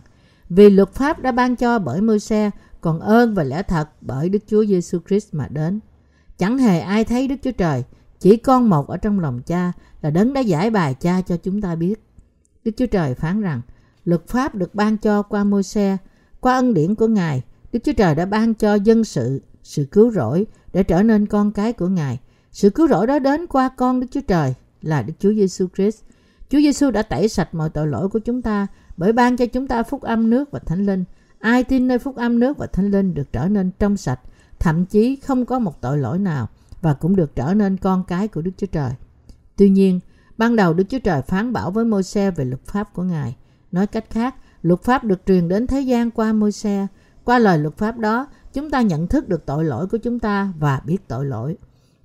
Vì 0.49 0.71
luật 0.71 0.93
pháp 0.93 1.23
đã 1.23 1.33
ban 1.33 1.57
cho 1.57 1.79
bởi 1.79 2.01
môi 2.01 2.21
xe, 2.21 2.51
còn 2.81 3.01
ơn 3.01 3.35
và 3.35 3.43
lẽ 3.43 3.63
thật 3.63 3.89
bởi 4.01 4.29
Đức 4.29 4.43
Chúa 4.47 4.65
Giêsu 4.65 4.99
Christ 5.09 5.35
mà 5.35 5.49
đến. 5.49 5.81
Chẳng 6.39 6.59
hề 6.59 6.81
ai 6.81 7.05
thấy 7.05 7.29
Đức 7.29 7.37
Chúa 7.43 7.53
Trời, 7.53 7.85
chỉ 8.21 8.37
con 8.37 8.71
một 8.71 8.87
ở 8.89 8.97
trong 8.97 9.21
lòng 9.21 9.43
cha 9.47 9.73
là 10.03 10.11
đấng 10.11 10.33
đã 10.33 10.41
giải 10.41 10.71
bài 10.71 10.95
cha 10.95 11.21
cho 11.21 11.37
chúng 11.37 11.61
ta 11.61 11.75
biết. 11.75 12.05
Đức 12.65 12.73
Chúa 12.77 12.87
Trời 12.87 13.15
phán 13.15 13.41
rằng, 13.41 13.61
luật 14.05 14.29
pháp 14.29 14.55
được 14.55 14.75
ban 14.75 14.97
cho 14.97 15.23
qua 15.23 15.45
môi 15.45 15.63
xe, 15.63 15.97
qua 16.41 16.55
ân 16.55 16.75
điển 16.75 16.95
của 16.95 17.07
Ngài, 17.07 17.43
Đức 17.73 17.81
Chúa 17.85 17.93
Trời 17.93 18.15
đã 18.15 18.27
ban 18.27 18.55
cho 18.55 18.75
dân 18.75 19.05
sự 19.05 19.43
sự 19.63 19.85
cứu 19.85 20.11
rỗi 20.11 20.47
để 20.73 20.83
trở 20.83 21.03
nên 21.03 21.27
con 21.27 21.53
cái 21.53 21.73
của 21.73 21.89
Ngài. 21.89 22.21
Sự 22.53 22.71
cứu 22.71 22.89
rỗi 22.89 23.07
đó 23.07 23.19
đến 23.19 23.47
qua 23.47 23.69
con 23.77 24.01
Đức 24.01 24.07
Chúa 24.11 24.21
Trời 24.21 24.55
là 24.83 25.03
Đức 25.03 25.13
Chúa 25.19 25.33
Giêsu 25.33 25.67
Christ. 25.77 26.03
Chúa 26.51 26.59
Giêsu 26.59 26.91
đã 26.91 27.03
tẩy 27.03 27.29
sạch 27.29 27.55
mọi 27.55 27.71
tội 27.71 27.87
lỗi 27.87 28.09
của 28.09 28.19
chúng 28.19 28.43
ta 28.43 28.67
bởi 28.97 29.13
ban 29.13 29.37
cho 29.37 29.47
chúng 29.47 29.69
ta 29.69 29.83
phúc 29.83 30.03
âm 30.03 30.31
nước 30.31 30.51
và 30.51 30.59
thánh 30.59 30.87
linh. 30.87 31.05
Ai 31.39 31.65
tin 31.65 31.89
nơi 31.89 31.99
phúc 31.99 32.17
âm 32.17 32.41
nước 32.41 32.59
và 32.59 32.67
thánh 32.67 32.91
linh 32.91 33.15
được 33.15 33.33
trở 33.33 33.49
nên 33.49 33.71
trong 33.79 33.97
sạch, 33.97 34.21
thậm 34.65 34.85
chí 34.85 35.17
không 35.17 35.47
có 35.47 35.59
một 35.59 35.81
tội 35.81 35.99
lỗi 35.99 36.19
nào 36.19 36.49
và 36.83 36.95
cũng 36.95 37.17
được 37.17 37.37
trở 37.37 37.55
nên 37.55 37.77
con 37.77 38.05
cái 38.05 38.29
của 38.29 38.43
Đức 38.43 38.51
Chúa 38.57 38.67
Trời. 38.67 38.91
Tuy 39.57 39.69
nhiên, 39.69 40.01
ban 40.39 40.57
đầu 40.57 40.75
Đức 40.75 40.85
Chúa 40.89 40.99
Trời 40.99 41.23
phán 41.23 41.53
bảo 41.53 41.71
với 41.71 41.85
Môi-se 41.85 42.31
về 42.31 42.45
luật 42.45 42.67
pháp 42.67 42.95
của 42.95 43.03
Ngài. 43.03 43.37
Nói 43.73 43.87
cách 43.87 44.05
khác, 44.11 44.35
luật 44.63 44.83
pháp 44.83 45.05
được 45.05 45.21
truyền 45.27 45.49
đến 45.49 45.67
thế 45.67 45.81
gian 45.81 46.11
qua 46.11 46.33
Môi-se. 46.33 46.87
Qua 47.25 47.39
lời 47.39 47.59
luật 47.59 47.77
pháp 47.77 47.99
đó, 47.99 48.27
chúng 48.53 48.71
ta 48.71 48.83
nhận 48.83 49.07
thức 49.07 49.29
được 49.29 49.47
tội 49.47 49.65
lỗi 49.65 49.87
của 49.87 49.99
chúng 49.99 50.19
ta 50.19 50.53
và 50.59 50.81
biết 50.87 51.09
tội 51.09 51.25
lỗi. 51.25 51.57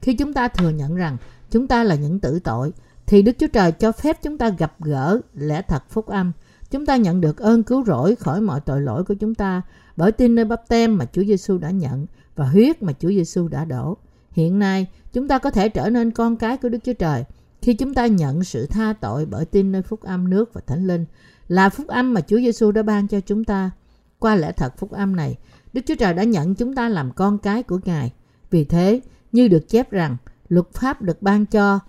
Khi 0.02 0.14
chúng 0.14 0.34
ta 0.34 0.48
thừa 0.48 0.70
nhận 0.70 0.96
rằng 0.96 1.18
chúng 1.52 1.68
ta 1.68 1.84
là 1.84 1.96
những 1.96 2.20
tử 2.20 2.40
tội, 2.40 2.74
thì 3.06 3.22
Đức 3.22 3.34
Chúa 3.40 3.48
Trời 3.48 3.72
cho 3.72 3.92
phép 3.92 4.18
chúng 4.24 4.38
ta 4.38 4.50
gặp 4.50 4.74
gỡ 4.80 5.20
lẽ 5.34 5.62
thật 5.62 5.84
phúc 5.90 6.08
âm. 6.08 6.32
Chúng 6.72 6.86
ta 6.86 6.96
nhận 6.96 7.22
được 7.22 7.38
ơn 7.38 7.64
cứu 7.64 7.86
rỗi 7.86 8.16
khỏi 8.16 8.42
mọi 8.42 8.60
tội 8.60 8.82
lỗi 8.82 9.04
của 9.04 9.14
chúng 9.14 9.36
ta 9.36 9.62
bởi 9.98 10.12
tin 10.12 10.36
nơi 10.36 10.46
bắp 10.46 10.68
tem 10.68 10.98
mà 10.98 11.06
Chúa 11.06 11.24
Giêsu 11.24 11.58
đã 11.58 11.70
nhận 11.70 12.06
và 12.40 12.46
huyết 12.46 12.84
mà 12.84 12.94
Chúa 13.00 13.10
Giêsu 13.10 13.48
đã 13.48 13.66
đổ. 13.66 13.98
Hiện 14.32 14.60
nay, 14.60 14.88
chúng 15.14 15.28
ta 15.28 15.40
có 15.40 15.52
thể 15.52 15.70
trở 15.70 15.90
nên 15.90 16.12
con 16.12 16.36
cái 16.36 16.58
của 16.58 16.70
Đức 16.70 16.78
Chúa 16.84 16.94
Trời 16.94 17.24
khi 17.62 17.74
chúng 17.74 17.94
ta 17.94 18.08
nhận 18.08 18.44
sự 18.44 18.66
tha 18.66 18.94
tội 19.02 19.26
bởi 19.26 19.46
tin 19.46 19.72
nơi 19.72 19.82
phúc 19.82 20.02
âm 20.02 20.30
nước 20.30 20.54
và 20.54 20.62
thánh 20.68 20.88
linh 20.88 21.06
là 21.48 21.70
phúc 21.70 21.88
âm 21.88 22.14
mà 22.14 22.22
Chúa 22.22 22.38
Giêsu 22.38 22.72
đã 22.72 22.84
ban 22.84 23.08
cho 23.08 23.20
chúng 23.20 23.44
ta. 23.44 23.72
Qua 24.20 24.36
lẽ 24.36 24.52
thật 24.52 24.78
phúc 24.78 24.92
âm 24.92 25.16
này, 25.16 25.38
Đức 25.74 25.82
Chúa 25.86 25.96
Trời 25.96 26.14
đã 26.14 26.24
nhận 26.24 26.56
chúng 26.56 26.76
ta 26.76 26.90
làm 26.90 27.12
con 27.12 27.38
cái 27.38 27.64
của 27.64 27.80
Ngài. 27.86 28.14
Vì 28.50 28.64
thế, 28.64 29.02
như 29.32 29.48
được 29.48 29.70
chép 29.70 29.92
rằng, 29.92 30.18
luật 30.50 30.74
pháp 30.74 31.02
được 31.02 31.22
ban 31.22 31.46
cho 31.46 31.80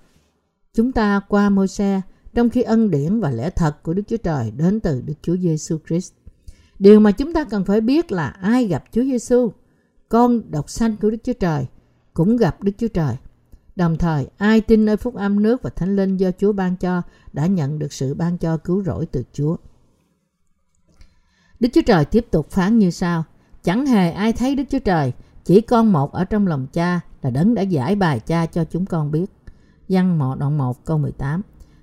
chúng 0.75 0.93
ta 0.93 1.21
qua 1.29 1.51
môi 1.51 1.69
xe, 1.69 2.01
trong 2.35 2.51
khi 2.51 2.63
ân 2.63 2.91
điển 2.91 3.21
và 3.21 3.31
lẽ 3.31 3.51
thật 3.51 3.83
của 3.83 3.95
Đức 3.95 4.03
Chúa 4.09 4.17
Trời 4.17 4.51
đến 4.51 4.81
từ 4.81 5.03
Đức 5.07 5.15
Chúa 5.23 5.37
Giêsu 5.37 5.79
Christ. 5.89 6.13
Điều 6.79 7.01
mà 7.01 7.11
chúng 7.11 7.33
ta 7.33 7.45
cần 7.45 7.65
phải 7.65 7.81
biết 7.81 8.13
là 8.13 8.29
ai 8.29 8.67
gặp 8.67 8.85
Chúa 8.93 9.03
Giêsu, 9.03 9.53
con 10.11 10.51
độc 10.51 10.71
sanh 10.71 10.97
của 10.97 11.11
Đức 11.11 11.17
Chúa 11.25 11.33
Trời, 11.33 11.67
cũng 12.15 12.37
gặp 12.37 12.63
Đức 12.63 12.73
Chúa 12.79 12.89
Trời. 12.89 13.17
Đồng 13.77 13.97
thời, 13.97 14.27
ai 14.39 14.61
tin 14.61 14.85
nơi 14.85 14.97
phúc 14.97 15.15
âm 15.15 15.43
nước 15.43 15.63
và 15.63 15.71
thánh 15.71 15.97
linh 15.97 16.17
do 16.17 16.31
Chúa 16.39 16.53
ban 16.53 16.77
cho 16.77 17.03
đã 17.33 17.47
nhận 17.47 17.79
được 17.79 17.93
sự 17.93 18.15
ban 18.15 18.39
cho 18.39 18.57
cứu 18.57 18.83
rỗi 18.83 19.07
từ 19.07 19.25
Chúa. 19.33 19.57
Đức 21.61 21.69
Chúa 21.73 21.81
Trời 21.87 22.05
tiếp 22.05 22.27
tục 22.31 22.51
phán 22.51 22.79
như 22.79 22.91
sau. 22.91 23.25
Chẳng 23.63 23.87
hề 23.87 24.11
ai 24.11 24.33
thấy 24.33 24.55
Đức 24.55 24.65
Chúa 24.71 24.79
Trời, 24.79 25.13
chỉ 25.45 25.61
con 25.61 25.93
một 25.93 26.13
ở 26.13 26.25
trong 26.25 26.47
lòng 26.47 26.67
cha 26.73 27.01
là 27.23 27.31
đấng 27.31 27.55
đã 27.55 27.63
giải 27.63 27.97
bài 27.97 28.21
cha 28.21 28.47
cho 28.47 28.65
chúng 28.65 28.87
con 28.87 29.11
biết. 29.11 29.27
Văn 29.89 30.19
mọ 30.19 30.37
đoạn 30.37 30.59
1 30.59 30.85
câu 30.85 30.99
18 30.99 31.43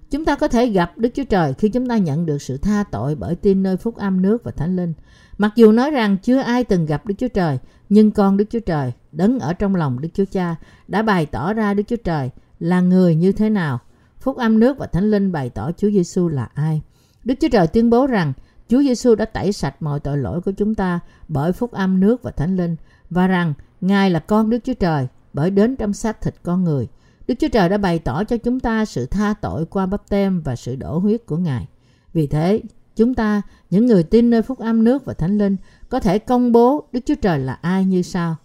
Chúng 0.10 0.26
ta 0.26 0.36
có 0.36 0.48
thể 0.48 0.70
gặp 0.70 0.98
Đức 0.98 1.10
Chúa 1.14 1.24
Trời 1.24 1.54
khi 1.54 1.70
chúng 1.70 1.88
ta 1.88 1.98
nhận 1.98 2.26
được 2.26 2.42
sự 2.42 2.58
tha 2.58 2.84
tội 2.92 3.16
bởi 3.16 3.36
tin 3.36 3.64
nơi 3.64 3.78
phúc 3.78 3.96
âm 3.96 4.22
nước 4.22 4.44
và 4.44 4.52
thánh 4.52 4.76
linh. 4.76 4.94
Mặc 5.38 5.52
dù 5.56 5.72
nói 5.72 5.92
rằng 5.92 6.18
chưa 6.18 6.40
ai 6.40 6.64
từng 6.64 6.86
gặp 6.86 7.06
Đức 7.06 7.16
Chúa 7.18 7.28
Trời, 7.28 7.60
nhưng 7.90 8.12
con 8.12 8.38
Đức 8.38 8.46
Chúa 8.50 8.60
Trời, 8.60 8.92
đấng 9.12 9.40
ở 9.40 9.54
trong 9.54 9.76
lòng 9.76 10.02
Đức 10.02 10.10
Chúa 10.14 10.26
Cha, 10.32 10.56
đã 10.88 11.02
bày 11.02 11.26
tỏ 11.26 11.54
ra 11.54 11.74
Đức 11.74 11.84
Chúa 11.88 11.96
Trời 12.04 12.30
là 12.60 12.82
người 12.82 13.16
như 13.16 13.32
thế 13.32 13.50
nào. 13.50 13.80
Phúc 14.20 14.38
âm 14.38 14.60
nước 14.60 14.78
và 14.78 14.88
thánh 14.88 15.12
linh 15.12 15.32
bày 15.32 15.50
tỏ 15.50 15.72
Chúa 15.78 15.90
Giêsu 15.90 16.28
là 16.28 16.50
ai. 16.54 16.82
Đức 17.24 17.36
Chúa 17.42 17.50
Trời 17.52 17.68
tuyên 17.68 17.90
bố 17.90 18.08
rằng 18.08 18.34
Chúa 18.70 18.82
Giêsu 18.82 19.16
đã 19.16 19.26
tẩy 19.26 19.52
sạch 19.52 19.82
mọi 19.82 20.00
tội 20.00 20.18
lỗi 20.18 20.42
của 20.42 20.52
chúng 20.52 20.76
ta 20.76 21.00
bởi 21.28 21.52
phúc 21.52 21.72
âm 21.72 22.00
nước 22.00 22.24
và 22.24 22.32
thánh 22.32 22.56
linh 22.56 22.76
và 23.10 23.28
rằng 23.28 23.54
Ngài 23.82 24.10
là 24.10 24.20
con 24.20 24.50
Đức 24.50 24.60
Chúa 24.64 24.74
Trời 24.74 25.08
bởi 25.34 25.52
đến 25.52 25.76
trong 25.76 25.94
xác 25.94 26.22
thịt 26.22 26.36
con 26.44 26.64
người. 26.64 26.88
Đức 27.28 27.36
Chúa 27.40 27.48
Trời 27.48 27.70
đã 27.70 27.78
bày 27.78 28.00
tỏ 28.00 28.24
cho 28.24 28.38
chúng 28.38 28.60
ta 28.60 28.86
sự 28.86 29.06
tha 29.06 29.34
tội 29.42 29.66
qua 29.66 29.86
bắp 29.86 30.10
tem 30.10 30.42
và 30.42 30.56
sự 30.56 30.76
đổ 30.76 30.98
huyết 30.98 31.26
của 31.26 31.38
Ngài. 31.38 31.68
Vì 32.14 32.28
thế, 32.28 32.62
chúng 32.96 33.14
ta, 33.14 33.42
những 33.70 33.86
người 33.86 34.04
tin 34.04 34.30
nơi 34.30 34.42
phúc 34.42 34.60
âm 34.60 34.84
nước 34.84 35.06
và 35.06 35.14
thánh 35.14 35.38
linh, 35.38 35.58
có 35.90 36.00
thể 36.00 36.20
công 36.20 36.52
bố 36.52 36.88
Đức 36.92 37.00
Chúa 37.06 37.16
Trời 37.16 37.40
là 37.40 37.54
ai 37.54 37.86
như 37.86 38.02
sau. 38.02 38.36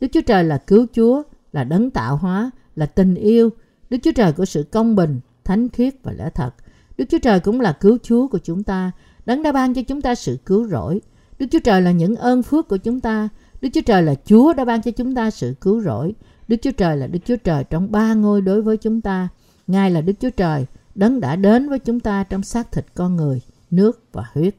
Đức 0.00 0.08
Chúa 0.12 0.20
Trời 0.20 0.44
là 0.44 0.58
cứu 0.58 0.86
Chúa, 0.92 1.22
là 1.52 1.64
đấng 1.64 1.90
tạo 1.90 2.16
hóa, 2.16 2.50
là 2.76 2.86
tình 2.86 3.14
yêu, 3.14 3.50
Đức 3.90 3.98
Chúa 4.02 4.12
Trời 4.12 4.32
của 4.32 4.44
sự 4.44 4.62
công 4.62 4.96
bình, 4.96 5.20
thánh 5.44 5.68
khiết 5.68 5.94
và 6.02 6.12
lẽ 6.12 6.30
thật. 6.34 6.50
Đức 6.98 7.04
Chúa 7.08 7.18
Trời 7.18 7.40
cũng 7.40 7.60
là 7.60 7.72
cứu 7.72 7.98
Chúa 8.02 8.28
của 8.28 8.38
chúng 8.38 8.62
ta, 8.62 8.92
đấng 9.26 9.42
đã 9.42 9.52
ban 9.52 9.74
cho 9.74 9.82
chúng 9.82 10.02
ta 10.02 10.14
sự 10.14 10.38
cứu 10.46 10.68
rỗi. 10.68 11.00
Đức 11.38 11.46
Chúa 11.50 11.58
Trời 11.64 11.82
là 11.82 11.90
những 11.90 12.16
ơn 12.16 12.42
phước 12.42 12.68
của 12.68 12.76
chúng 12.76 13.00
ta. 13.00 13.28
Đức 13.60 13.68
Chúa 13.74 13.80
Trời 13.86 14.02
là 14.02 14.14
Chúa 14.24 14.54
đã 14.54 14.64
ban 14.64 14.82
cho 14.82 14.90
chúng 14.90 15.14
ta 15.14 15.30
sự 15.30 15.54
cứu 15.60 15.80
rỗi. 15.80 16.14
Đức 16.48 16.56
Chúa 16.62 16.70
Trời 16.70 16.96
là 16.96 17.06
Đức 17.06 17.18
Chúa 17.24 17.36
Trời 17.36 17.64
trong 17.64 17.92
ba 17.92 18.14
ngôi 18.14 18.40
đối 18.40 18.62
với 18.62 18.76
chúng 18.76 19.00
ta. 19.00 19.28
Ngài 19.66 19.90
là 19.90 20.00
Đức 20.00 20.12
Chúa 20.20 20.30
Trời, 20.30 20.66
đấng 20.94 21.20
đã 21.20 21.36
đến 21.36 21.68
với 21.68 21.78
chúng 21.78 22.00
ta 22.00 22.24
trong 22.24 22.42
xác 22.42 22.72
thịt 22.72 22.86
con 22.94 23.16
người, 23.16 23.40
nước 23.70 24.04
và 24.12 24.24
huyết. 24.34 24.54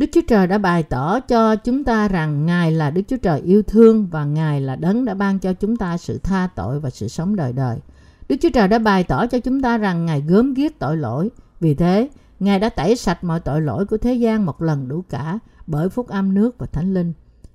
Đức 0.00 0.06
Chúa 0.12 0.20
Trời 0.28 0.46
đã 0.46 0.58
bày 0.58 0.82
tỏ 0.82 1.20
cho 1.20 1.56
chúng 1.56 1.84
ta 1.84 2.08
rằng 2.08 2.46
Ngài 2.46 2.72
là 2.72 2.90
Đức 2.90 3.02
Chúa 3.08 3.16
Trời 3.16 3.40
yêu 3.40 3.62
thương 3.62 4.06
và 4.06 4.24
Ngài 4.24 4.60
là 4.60 4.76
đấng 4.76 5.04
đã 5.04 5.14
ban 5.14 5.38
cho 5.38 5.52
chúng 5.52 5.76
ta 5.76 5.96
sự 5.96 6.18
tha 6.18 6.48
tội 6.56 6.80
và 6.80 6.90
sự 6.90 7.08
sống 7.08 7.36
đời 7.36 7.52
đời. 7.52 7.78
Đức 8.28 8.36
Chúa 8.40 8.48
Trời 8.54 8.68
đã 8.68 8.78
bày 8.78 9.04
tỏ 9.04 9.26
cho 9.26 9.38
chúng 9.38 9.62
ta 9.62 9.78
rằng 9.78 10.06
Ngài 10.06 10.20
gớm 10.20 10.54
ghiếc 10.54 10.78
tội 10.78 10.96
lỗi. 10.96 11.30
Vì 11.60 11.74
thế, 11.74 12.08
Ngài 12.40 12.58
đã 12.58 12.68
tẩy 12.68 12.96
sạch 12.96 13.24
mọi 13.24 13.40
tội 13.40 13.60
lỗi 13.60 13.86
của 13.86 13.96
thế 13.96 14.14
gian 14.14 14.46
một 14.46 14.62
lần 14.62 14.88
đủ 14.88 15.04
cả 15.08 15.38
bởi 15.66 15.88
phúc 15.88 16.08
âm 16.08 16.34
nước 16.34 16.58
và 16.58 16.66
thánh 16.66 16.94
linh. 16.94 17.12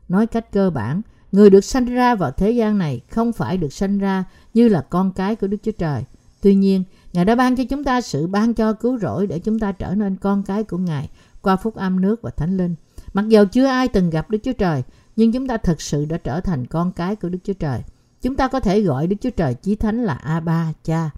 Nói 0.09 0.27
cách 0.27 0.51
cơ 0.51 0.69
bản, 0.69 1.01
người 1.31 1.49
được 1.49 1.63
sanh 1.63 1.85
ra 1.85 2.15
vào 2.15 2.31
thế 2.31 2.51
gian 2.51 2.77
này 2.77 3.01
không 3.09 3.33
phải 3.33 3.57
được 3.57 3.73
sanh 3.73 3.97
ra 3.97 4.23
như 4.53 4.67
là 4.67 4.81
con 4.81 5.11
cái 5.11 5.35
của 5.35 5.47
Đức 5.47 5.57
Chúa 5.63 5.71
Trời. 5.71 6.03
Tuy 6.41 6.55
nhiên, 6.55 6.83
Ngài 7.13 7.25
đã 7.25 7.35
ban 7.35 7.55
cho 7.55 7.63
chúng 7.69 7.83
ta 7.83 8.01
sự 8.01 8.27
ban 8.27 8.53
cho 8.53 8.73
cứu 8.73 8.97
rỗi 8.97 9.27
để 9.27 9.39
chúng 9.39 9.59
ta 9.59 9.71
trở 9.71 9.95
nên 9.95 10.15
con 10.15 10.43
cái 10.43 10.63
của 10.63 10.77
Ngài 10.77 11.09
qua 11.45 11.55
phúc 11.55 11.75
âm 11.75 12.01
nước 12.01 12.21
và 12.21 12.29
thánh 12.29 12.57
linh. 12.57 12.75
Mặc 13.13 13.27
dầu 13.27 13.45
chưa 13.45 13.65
ai 13.65 13.87
từng 13.87 14.09
gặp 14.09 14.29
Đức 14.29 14.37
Chúa 14.43 14.53
Trời, 14.53 14.83
nhưng 15.15 15.31
chúng 15.31 15.47
ta 15.47 15.57
thực 15.57 15.81
sự 15.81 16.05
đã 16.05 16.17
trở 16.17 16.39
thành 16.41 16.65
con 16.65 16.91
cái 16.91 17.15
của 17.15 17.29
Đức 17.29 17.39
Chúa 17.43 17.53
Trời. 17.53 17.81
Chúng 18.21 18.35
ta 18.35 18.47
có 18.47 18.59
thể 18.59 18.81
gọi 18.81 19.07
Đức 19.07 19.15
Chúa 19.21 19.29
Trời 19.29 19.53
Chí 19.53 19.75
Thánh 19.75 20.03
là 20.03 20.13
A-ba, 20.13 20.73
Cha. 20.83 21.09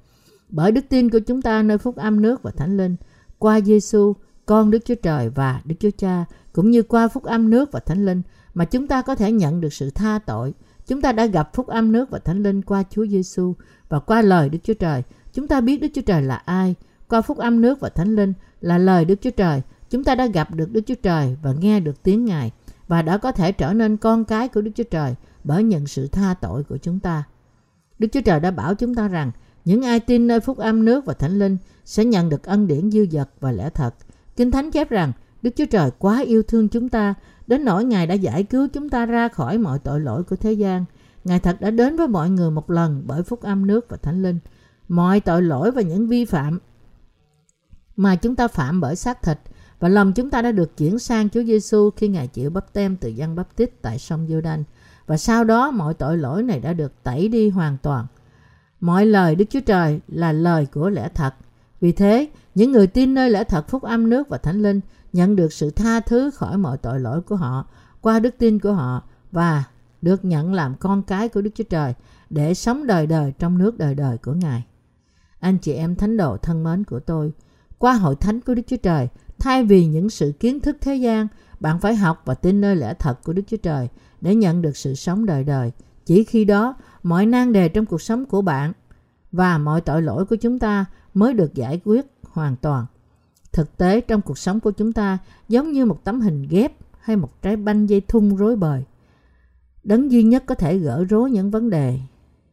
Bởi 0.50 0.72
đức 0.72 0.86
tin 0.90 1.10
của 1.10 1.20
chúng 1.20 1.42
ta 1.42 1.62
nơi 1.64 1.78
phúc 1.78 1.96
âm 1.96 2.22
nước 2.22 2.44
và 2.44 2.52
thánh 2.52 2.78
linh, 2.78 2.96
qua 3.40 3.60
Giêsu, 3.62 4.14
con 4.46 4.72
Đức 4.72 4.86
Chúa 4.86 4.96
Trời 4.96 5.30
và 5.30 5.62
Đức 5.66 5.76
Chúa 5.80 5.90
Cha, 5.98 6.26
cũng 6.54 6.72
như 6.72 6.84
qua 6.84 7.08
phúc 7.08 7.24
âm 7.24 7.50
nước 7.50 7.72
và 7.72 7.80
thánh 7.80 8.06
linh 8.06 8.22
mà 8.54 8.66
chúng 8.66 8.88
ta 8.88 9.02
có 9.02 9.16
thể 9.16 9.32
nhận 9.32 9.62
được 9.62 9.74
sự 9.74 9.90
tha 9.90 10.20
tội. 10.26 10.54
Chúng 10.88 11.02
ta 11.02 11.12
đã 11.12 11.26
gặp 11.26 11.54
phúc 11.54 11.68
âm 11.68 11.92
nước 11.92 12.10
và 12.10 12.20
thánh 12.20 12.44
linh 12.44 12.62
qua 12.62 12.84
Chúa 12.90 13.06
Giêsu 13.06 13.54
và 13.90 14.00
qua 14.00 14.22
lời 14.22 14.50
Đức 14.50 14.60
Chúa 14.64 14.74
Trời. 14.74 15.04
Chúng 15.34 15.48
ta 15.48 15.62
biết 15.62 15.82
Đức 15.82 15.88
Chúa 15.94 16.02
Trời 16.02 16.22
là 16.22 16.36
ai. 16.36 16.76
Qua 17.10 17.22
phúc 17.22 17.38
âm 17.38 17.62
nước 17.62 17.80
và 17.80 17.90
thánh 17.90 18.16
linh 18.16 18.34
là 18.62 18.78
lời 18.78 19.06
Đức 19.06 19.22
Chúa 19.22 19.30
Trời. 19.30 19.62
Chúng 19.90 20.04
ta 20.04 20.16
đã 20.16 20.26
gặp 20.26 20.56
được 20.56 20.72
Đức 20.72 20.82
Chúa 20.86 20.96
Trời 21.04 21.38
và 21.42 21.54
nghe 21.54 21.80
được 21.80 22.04
tiếng 22.04 22.26
Ngài 22.26 22.52
và 22.88 23.02
đã 23.02 23.18
có 23.18 23.32
thể 23.32 23.52
trở 23.52 23.74
nên 23.74 23.98
con 23.98 24.26
cái 24.26 24.48
của 24.48 24.62
Đức 24.62 24.72
Chúa 24.76 24.84
Trời 24.84 25.16
bởi 25.44 25.64
nhận 25.64 25.88
sự 25.88 26.08
tha 26.08 26.34
tội 26.42 26.64
của 26.64 26.78
chúng 26.78 27.00
ta. 27.00 27.24
Đức 28.00 28.08
Chúa 28.12 28.22
Trời 28.22 28.40
đã 28.40 28.52
bảo 28.52 28.76
chúng 28.76 28.96
ta 28.96 29.08
rằng, 29.08 29.32
những 29.66 29.82
ai 29.86 30.00
tin 30.00 30.28
nơi 30.28 30.40
phúc 30.40 30.58
âm 30.58 30.86
nước 30.86 31.06
và 31.06 31.14
thánh 31.14 31.40
linh 31.40 31.58
sẽ 31.86 32.06
nhận 32.06 32.30
được 32.30 32.44
ân 32.44 32.68
điển 32.68 32.92
dư 32.92 33.06
dật 33.12 33.30
và 33.40 33.52
lẽ 33.52 33.70
thật. 33.70 33.96
Kinh 34.36 34.52
Thánh 34.52 34.72
chép 34.72 34.90
rằng, 34.90 35.12
Đức 35.42 35.52
Chúa 35.56 35.66
Trời 35.66 35.92
quá 36.00 36.22
yêu 36.22 36.44
thương 36.44 36.68
chúng 36.68 36.90
ta, 36.90 37.14
đến 37.48 37.66
nỗi 37.66 37.86
Ngài 37.86 38.08
đã 38.08 38.14
giải 38.14 38.44
cứu 38.44 38.68
chúng 38.74 38.90
ta 38.90 39.06
ra 39.06 39.28
khỏi 39.28 39.58
mọi 39.58 39.80
tội 39.80 40.00
lỗi 40.00 40.24
của 40.24 40.36
thế 40.36 40.54
gian. 40.54 40.86
Ngài 41.24 41.40
thật 41.40 41.62
đã 41.62 41.72
đến 41.72 41.96
với 41.96 42.08
mọi 42.08 42.30
người 42.30 42.52
một 42.52 42.70
lần 42.70 43.04
bởi 43.06 43.24
phúc 43.24 43.42
âm 43.42 43.68
nước 43.68 43.86
và 43.90 43.98
thánh 43.98 44.24
linh. 44.24 44.40
Mọi 44.88 45.20
tội 45.20 45.42
lỗi 45.42 45.72
và 45.72 45.82
những 45.82 46.08
vi 46.08 46.26
phạm 46.26 46.60
mà 47.96 48.16
chúng 48.16 48.36
ta 48.36 48.48
phạm 48.48 48.82
bởi 48.82 48.96
xác 48.96 49.22
thịt 49.22 49.40
và 49.80 49.90
lòng 49.90 50.14
chúng 50.14 50.30
ta 50.30 50.42
đã 50.42 50.52
được 50.52 50.78
chuyển 50.78 51.00
sang 51.00 51.30
Chúa 51.30 51.44
Giêsu 51.44 51.90
khi 51.90 52.08
Ngài 52.08 52.28
chịu 52.28 52.50
bắp 52.50 52.74
tem 52.74 52.96
từ 52.96 53.10
dân 53.10 53.36
bắp 53.36 53.56
tít 53.56 53.82
tại 53.82 54.00
sông 54.00 54.28
giô 54.30 54.42
đanh 54.42 54.64
và 55.08 55.18
sau 55.18 55.44
đó 55.44 55.72
mọi 55.72 55.94
tội 55.94 56.18
lỗi 56.18 56.44
này 56.44 56.60
đã 56.60 56.74
được 56.74 57.04
tẩy 57.04 57.28
đi 57.28 57.50
hoàn 57.50 57.78
toàn. 57.78 58.06
Mọi 58.80 59.06
lời 59.06 59.36
Đức 59.36 59.46
Chúa 59.50 59.60
Trời 59.60 60.00
là 60.08 60.32
lời 60.32 60.66
của 60.66 60.90
lẽ 60.90 61.10
thật. 61.14 61.34
Vì 61.82 61.92
thế, 61.92 62.30
những 62.56 62.72
người 62.72 62.88
tin 62.88 63.14
nơi 63.14 63.30
lẽ 63.30 63.44
thật 63.44 63.68
phúc 63.68 63.84
âm 63.84 64.10
nước 64.10 64.30
và 64.30 64.38
thánh 64.38 64.62
linh 64.62 64.82
nhận 65.14 65.36
được 65.36 65.54
sự 65.54 65.70
tha 65.70 66.00
thứ 66.00 66.32
khỏi 66.32 66.58
mọi 66.58 66.78
tội 66.78 67.00
lỗi 67.00 67.22
của 67.22 67.36
họ 67.36 67.68
qua 68.02 68.20
đức 68.20 68.36
tin 68.38 68.60
của 68.60 68.74
họ 68.74 69.04
và 69.32 69.64
được 70.02 70.26
nhận 70.26 70.54
làm 70.54 70.76
con 70.76 71.04
cái 71.04 71.30
của 71.30 71.42
Đức 71.42 71.52
Chúa 71.56 71.64
Trời 71.64 71.94
để 72.30 72.54
sống 72.54 72.88
đời 72.88 73.08
đời 73.08 73.34
trong 73.40 73.58
nước 73.58 73.78
đời 73.78 73.96
đời 73.96 74.18
của 74.18 74.34
Ngài. 74.34 74.66
Anh 75.40 75.58
chị 75.58 75.74
em 75.74 75.96
thánh 75.96 76.18
đồ 76.18 76.38
thân 76.38 76.64
mến 76.64 76.84
của 76.84 77.00
tôi, 77.00 77.32
qua 77.78 77.94
hội 77.94 78.16
thánh 78.16 78.42
của 78.42 78.54
Đức 78.54 78.62
Chúa 78.68 78.78
Trời, 78.78 79.08
thay 79.40 79.64
vì 79.64 79.86
những 79.86 80.10
sự 80.10 80.34
kiến 80.40 80.60
thức 80.60 80.78
thế 80.82 80.96
gian, 80.96 81.28
bạn 81.60 81.80
phải 81.80 81.96
học 81.96 82.22
và 82.26 82.34
tin 82.34 82.62
nơi 82.62 82.76
lẽ 82.76 82.94
thật 83.00 83.24
của 83.24 83.34
Đức 83.34 83.42
Chúa 83.48 83.58
Trời 83.58 83.90
để 84.22 84.36
nhận 84.36 84.62
được 84.62 84.78
sự 84.78 84.96
sống 84.96 85.26
đời 85.26 85.44
đời. 85.44 85.72
Chỉ 86.06 86.24
khi 86.24 86.46
đó, 86.46 86.76
mọi 87.04 87.26
nan 87.26 87.54
đề 87.54 87.70
trong 87.70 87.86
cuộc 87.86 88.02
sống 88.02 88.26
của 88.26 88.42
bạn 88.42 88.74
và 89.32 89.58
mọi 89.58 89.82
tội 89.82 90.02
lỗi 90.02 90.26
của 90.26 90.36
chúng 90.36 90.60
ta 90.60 90.86
mới 91.14 91.34
được 91.34 91.54
giải 91.54 91.82
quyết 91.86 92.06
hoàn 92.24 92.56
toàn. 92.56 92.86
Thực 93.52 93.78
tế 93.78 94.02
trong 94.02 94.22
cuộc 94.22 94.38
sống 94.38 94.60
của 94.60 94.72
chúng 94.72 94.94
ta 94.94 95.18
giống 95.50 95.72
như 95.72 95.86
một 95.86 96.04
tấm 96.04 96.22
hình 96.22 96.48
ghép 96.50 96.72
hay 97.00 97.16
một 97.16 97.42
trái 97.42 97.56
banh 97.56 97.90
dây 97.90 98.02
thun 98.02 98.36
rối 98.36 98.56
bời. 98.56 98.84
Đấng 99.84 100.12
duy 100.12 100.24
nhất 100.24 100.44
có 100.46 100.56
thể 100.56 100.78
gỡ 100.78 101.06
rối 101.10 101.32
những 101.32 101.52
vấn 101.52 101.70
đề, 101.70 102.00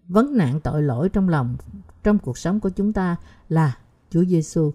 vấn 0.08 0.36
nạn 0.36 0.60
tội 0.60 0.82
lỗi 0.82 1.08
trong 1.08 1.28
lòng, 1.28 1.56
trong 2.02 2.18
cuộc 2.18 2.38
sống 2.38 2.60
của 2.60 2.70
chúng 2.70 2.92
ta 2.92 3.16
là 3.48 3.76
Chúa 4.10 4.24
Giêsu. 4.24 4.72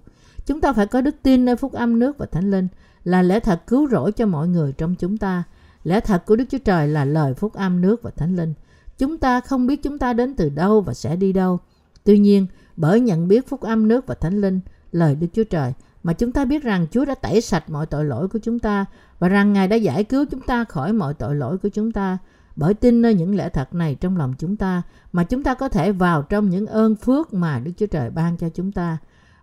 Chúng 0.49 0.61
ta 0.61 0.73
phải 0.73 0.87
có 0.87 1.01
đức 1.01 1.15
tin 1.23 1.45
nơi 1.45 1.55
phúc 1.55 1.73
âm 1.73 1.99
nước 1.99 2.17
và 2.17 2.25
thánh 2.25 2.51
linh 2.51 2.67
là 3.03 3.21
lẽ 3.21 3.39
thật 3.39 3.67
cứu 3.67 3.89
rỗi 3.89 4.11
cho 4.11 4.25
mọi 4.25 4.47
người 4.47 4.73
trong 4.73 4.95
chúng 4.95 5.17
ta. 5.17 5.43
Lẽ 5.83 5.99
thật 5.99 6.25
của 6.25 6.35
Đức 6.35 6.45
Chúa 6.49 6.57
Trời 6.57 6.87
là 6.87 7.05
lời 7.05 7.33
phúc 7.33 7.53
âm 7.53 7.81
nước 7.81 8.03
và 8.03 8.11
thánh 8.11 8.35
linh. 8.35 8.53
Chúng 8.97 9.17
ta 9.17 9.41
không 9.41 9.67
biết 9.67 9.83
chúng 9.83 9.97
ta 9.97 10.13
đến 10.13 10.35
từ 10.35 10.49
đâu 10.49 10.81
và 10.81 10.93
sẽ 10.93 11.15
đi 11.15 11.33
đâu. 11.33 11.59
Tuy 12.03 12.19
nhiên, 12.19 12.47
bởi 12.75 12.99
nhận 12.99 13.27
biết 13.27 13.47
phúc 13.47 13.61
âm 13.61 13.87
nước 13.87 14.07
và 14.07 14.15
thánh 14.15 14.41
linh, 14.41 14.59
lời 14.91 15.15
Đức 15.15 15.27
Chúa 15.33 15.43
Trời, 15.43 15.73
mà 16.03 16.13
chúng 16.13 16.31
ta 16.31 16.45
biết 16.45 16.63
rằng 16.63 16.87
Chúa 16.91 17.05
đã 17.05 17.15
tẩy 17.15 17.41
sạch 17.41 17.69
mọi 17.69 17.85
tội 17.85 18.05
lỗi 18.05 18.27
của 18.27 18.39
chúng 18.39 18.59
ta 18.59 18.85
và 19.19 19.29
rằng 19.29 19.53
Ngài 19.53 19.67
đã 19.67 19.75
giải 19.75 20.03
cứu 20.03 20.25
chúng 20.31 20.41
ta 20.41 20.63
khỏi 20.63 20.93
mọi 20.93 21.13
tội 21.13 21.35
lỗi 21.35 21.57
của 21.57 21.69
chúng 21.69 21.91
ta. 21.91 22.17
Bởi 22.55 22.73
tin 22.73 23.01
nơi 23.01 23.13
những 23.13 23.35
lẽ 23.35 23.49
thật 23.49 23.73
này 23.73 23.95
trong 23.95 24.17
lòng 24.17 24.33
chúng 24.37 24.57
ta 24.57 24.81
mà 25.11 25.23
chúng 25.23 25.43
ta 25.43 25.53
có 25.53 25.69
thể 25.69 25.91
vào 25.91 26.21
trong 26.21 26.49
những 26.49 26.67
ơn 26.67 26.95
phước 26.95 27.33
mà 27.33 27.59
Đức 27.59 27.71
Chúa 27.77 27.87
Trời 27.87 28.09
ban 28.09 28.37
cho 28.37 28.49
chúng 28.49 28.71
ta. 28.71 28.97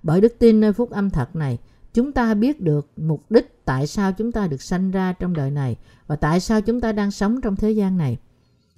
Bởi 0.07 0.21
đức 0.21 0.39
tin 0.39 0.61
nơi 0.61 0.73
phúc 0.73 0.91
âm 0.91 1.11
thật 1.11 1.37
này, 1.37 1.59
chúng 1.95 2.13
ta 2.13 2.35
biết 2.35 2.61
được 2.61 2.91
mục 2.97 3.31
đích 3.31 3.65
tại 3.65 3.87
sao 3.87 4.13
chúng 4.13 4.33
ta 4.33 4.47
được 4.47 4.63
sanh 4.63 4.91
ra 4.91 5.13
trong 5.13 5.35
đời 5.35 5.51
này 5.51 5.77
và 6.07 6.17
tại 6.17 6.41
sao 6.41 6.61
chúng 6.61 6.81
ta 6.81 6.93
đang 6.93 7.11
sống 7.11 7.41
trong 7.41 7.57
thế 7.57 7.71
gian 7.71 7.99
này. 7.99 8.19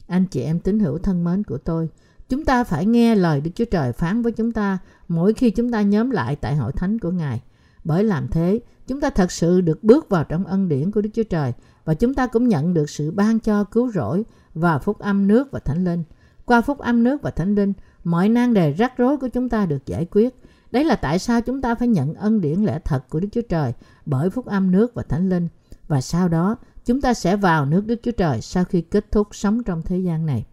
Anh 0.06 0.26
chị 0.26 0.42
em 0.42 0.60
tín 0.60 0.78
hữu 0.78 0.98
thân 0.98 1.24
mến 1.24 1.44
của 1.44 1.58
tôi, 1.58 1.88
chúng 2.28 2.44
ta 2.44 2.64
phải 2.64 2.86
nghe 2.86 3.14
lời 3.14 3.40
Đức 3.40 3.50
Chúa 3.54 3.64
Trời 3.64 3.92
phán 3.92 4.22
với 4.22 4.32
chúng 4.32 4.52
ta 4.52 4.78
mỗi 5.08 5.32
khi 5.32 5.50
chúng 5.50 5.70
ta 5.70 5.82
nhóm 5.82 6.10
lại 6.10 6.36
tại 6.36 6.56
hội 6.56 6.72
thánh 6.72 6.98
của 6.98 7.10
Ngài. 7.10 7.42
Bởi 7.84 8.04
làm 8.04 8.28
thế, 8.28 8.60
chúng 8.86 9.00
ta 9.00 9.10
thật 9.10 9.32
sự 9.32 9.60
được 9.60 9.84
bước 9.84 10.08
vào 10.08 10.24
trong 10.24 10.44
ân 10.44 10.68
điển 10.68 10.90
của 10.90 11.00
Đức 11.00 11.10
Chúa 11.14 11.22
Trời 11.22 11.52
và 11.84 11.94
chúng 11.94 12.14
ta 12.14 12.26
cũng 12.26 12.48
nhận 12.48 12.74
được 12.74 12.90
sự 12.90 13.10
ban 13.10 13.40
cho 13.40 13.64
cứu 13.64 13.90
rỗi 13.92 14.24
và 14.54 14.78
phúc 14.78 14.98
âm 14.98 15.28
nước 15.28 15.50
và 15.50 15.60
thánh 15.60 15.84
linh. 15.84 16.04
Qua 16.44 16.60
phúc 16.60 16.78
âm 16.78 17.04
nước 17.04 17.22
và 17.22 17.30
thánh 17.30 17.54
linh, 17.54 17.72
mọi 18.04 18.28
nan 18.28 18.54
đề 18.54 18.72
rắc 18.72 18.96
rối 18.96 19.16
của 19.16 19.28
chúng 19.28 19.48
ta 19.48 19.66
được 19.66 19.86
giải 19.86 20.04
quyết. 20.04 20.34
Đấy 20.70 20.84
là 20.84 20.96
tại 20.96 21.18
sao 21.18 21.40
chúng 21.40 21.60
ta 21.60 21.74
phải 21.74 21.88
nhận 21.88 22.14
ân 22.14 22.40
điển 22.40 22.60
lẽ 22.60 22.78
thật 22.84 23.08
của 23.08 23.20
Đức 23.20 23.28
Chúa 23.32 23.42
Trời 23.48 23.72
bởi 24.06 24.30
phúc 24.30 24.46
âm 24.46 24.70
nước 24.70 24.94
và 24.94 25.02
thánh 25.02 25.28
linh. 25.28 25.48
Và 25.88 26.00
sau 26.00 26.28
đó, 26.28 26.56
chúng 26.84 27.00
ta 27.00 27.14
sẽ 27.14 27.36
vào 27.36 27.66
nước 27.66 27.86
Đức 27.86 28.00
Chúa 28.02 28.10
Trời 28.10 28.40
sau 28.40 28.64
khi 28.64 28.80
kết 28.80 29.12
thúc 29.12 29.28
sống 29.32 29.62
trong 29.62 29.82
thế 29.82 29.98
gian 29.98 30.26
này. 30.26 30.46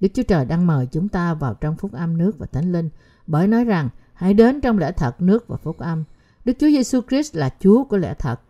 Đức 0.00 0.08
Chúa 0.14 0.22
Trời 0.22 0.44
đang 0.44 0.66
mời 0.66 0.86
chúng 0.86 1.08
ta 1.08 1.34
vào 1.34 1.54
trong 1.54 1.76
phúc 1.76 1.92
âm 1.92 2.18
nước 2.18 2.38
và 2.38 2.46
thánh 2.46 2.72
linh 2.72 2.88
bởi 3.26 3.46
nói 3.46 3.64
rằng 3.64 3.88
hãy 4.14 4.34
đến 4.34 4.60
trong 4.60 4.78
lẽ 4.78 4.92
thật 4.92 5.20
nước 5.20 5.48
và 5.48 5.56
phúc 5.56 5.78
âm. 5.78 6.04
Đức 6.44 6.52
Chúa 6.60 6.66
Giêsu 6.66 7.00
Christ 7.08 7.36
là 7.36 7.50
Chúa 7.60 7.84
của 7.84 7.96
lẽ 7.96 8.14
thật. 8.18 8.40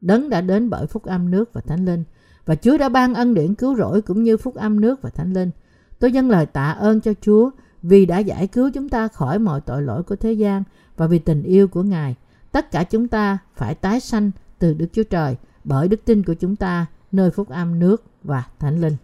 Đấng 0.00 0.30
đã 0.30 0.40
đến 0.40 0.70
bởi 0.70 0.86
phúc 0.86 1.04
âm 1.04 1.30
nước 1.30 1.52
và 1.52 1.60
thánh 1.60 1.84
linh 1.84 2.04
và 2.46 2.54
Chúa 2.54 2.78
đã 2.78 2.88
ban 2.88 3.14
ân 3.14 3.34
điển 3.34 3.54
cứu 3.54 3.76
rỗi 3.76 4.02
cũng 4.02 4.22
như 4.22 4.36
phúc 4.36 4.54
âm 4.54 4.80
nước 4.80 5.02
và 5.02 5.10
thánh 5.10 5.32
linh. 5.32 5.50
Tôi 5.98 6.12
dâng 6.12 6.30
lời 6.30 6.46
tạ 6.46 6.70
ơn 6.70 7.00
cho 7.00 7.12
Chúa 7.20 7.50
vì 7.88 8.06
đã 8.06 8.18
giải 8.18 8.46
cứu 8.46 8.70
chúng 8.74 8.88
ta 8.88 9.08
khỏi 9.08 9.38
mọi 9.38 9.60
tội 9.60 9.82
lỗi 9.82 10.02
của 10.02 10.16
thế 10.16 10.32
gian 10.32 10.62
và 10.96 11.06
vì 11.06 11.18
tình 11.18 11.42
yêu 11.42 11.68
của 11.68 11.82
Ngài. 11.82 12.14
Tất 12.52 12.70
cả 12.70 12.84
chúng 12.84 13.08
ta 13.08 13.38
phải 13.54 13.74
tái 13.74 14.00
sanh 14.00 14.30
từ 14.58 14.74
Đức 14.74 14.86
Chúa 14.92 15.02
Trời 15.02 15.36
bởi 15.64 15.88
đức 15.88 16.00
tin 16.04 16.22
của 16.22 16.34
chúng 16.34 16.56
ta 16.56 16.86
nơi 17.12 17.30
phúc 17.30 17.48
âm 17.48 17.78
nước 17.78 18.04
và 18.22 18.44
thánh 18.58 18.80
linh. 18.80 18.96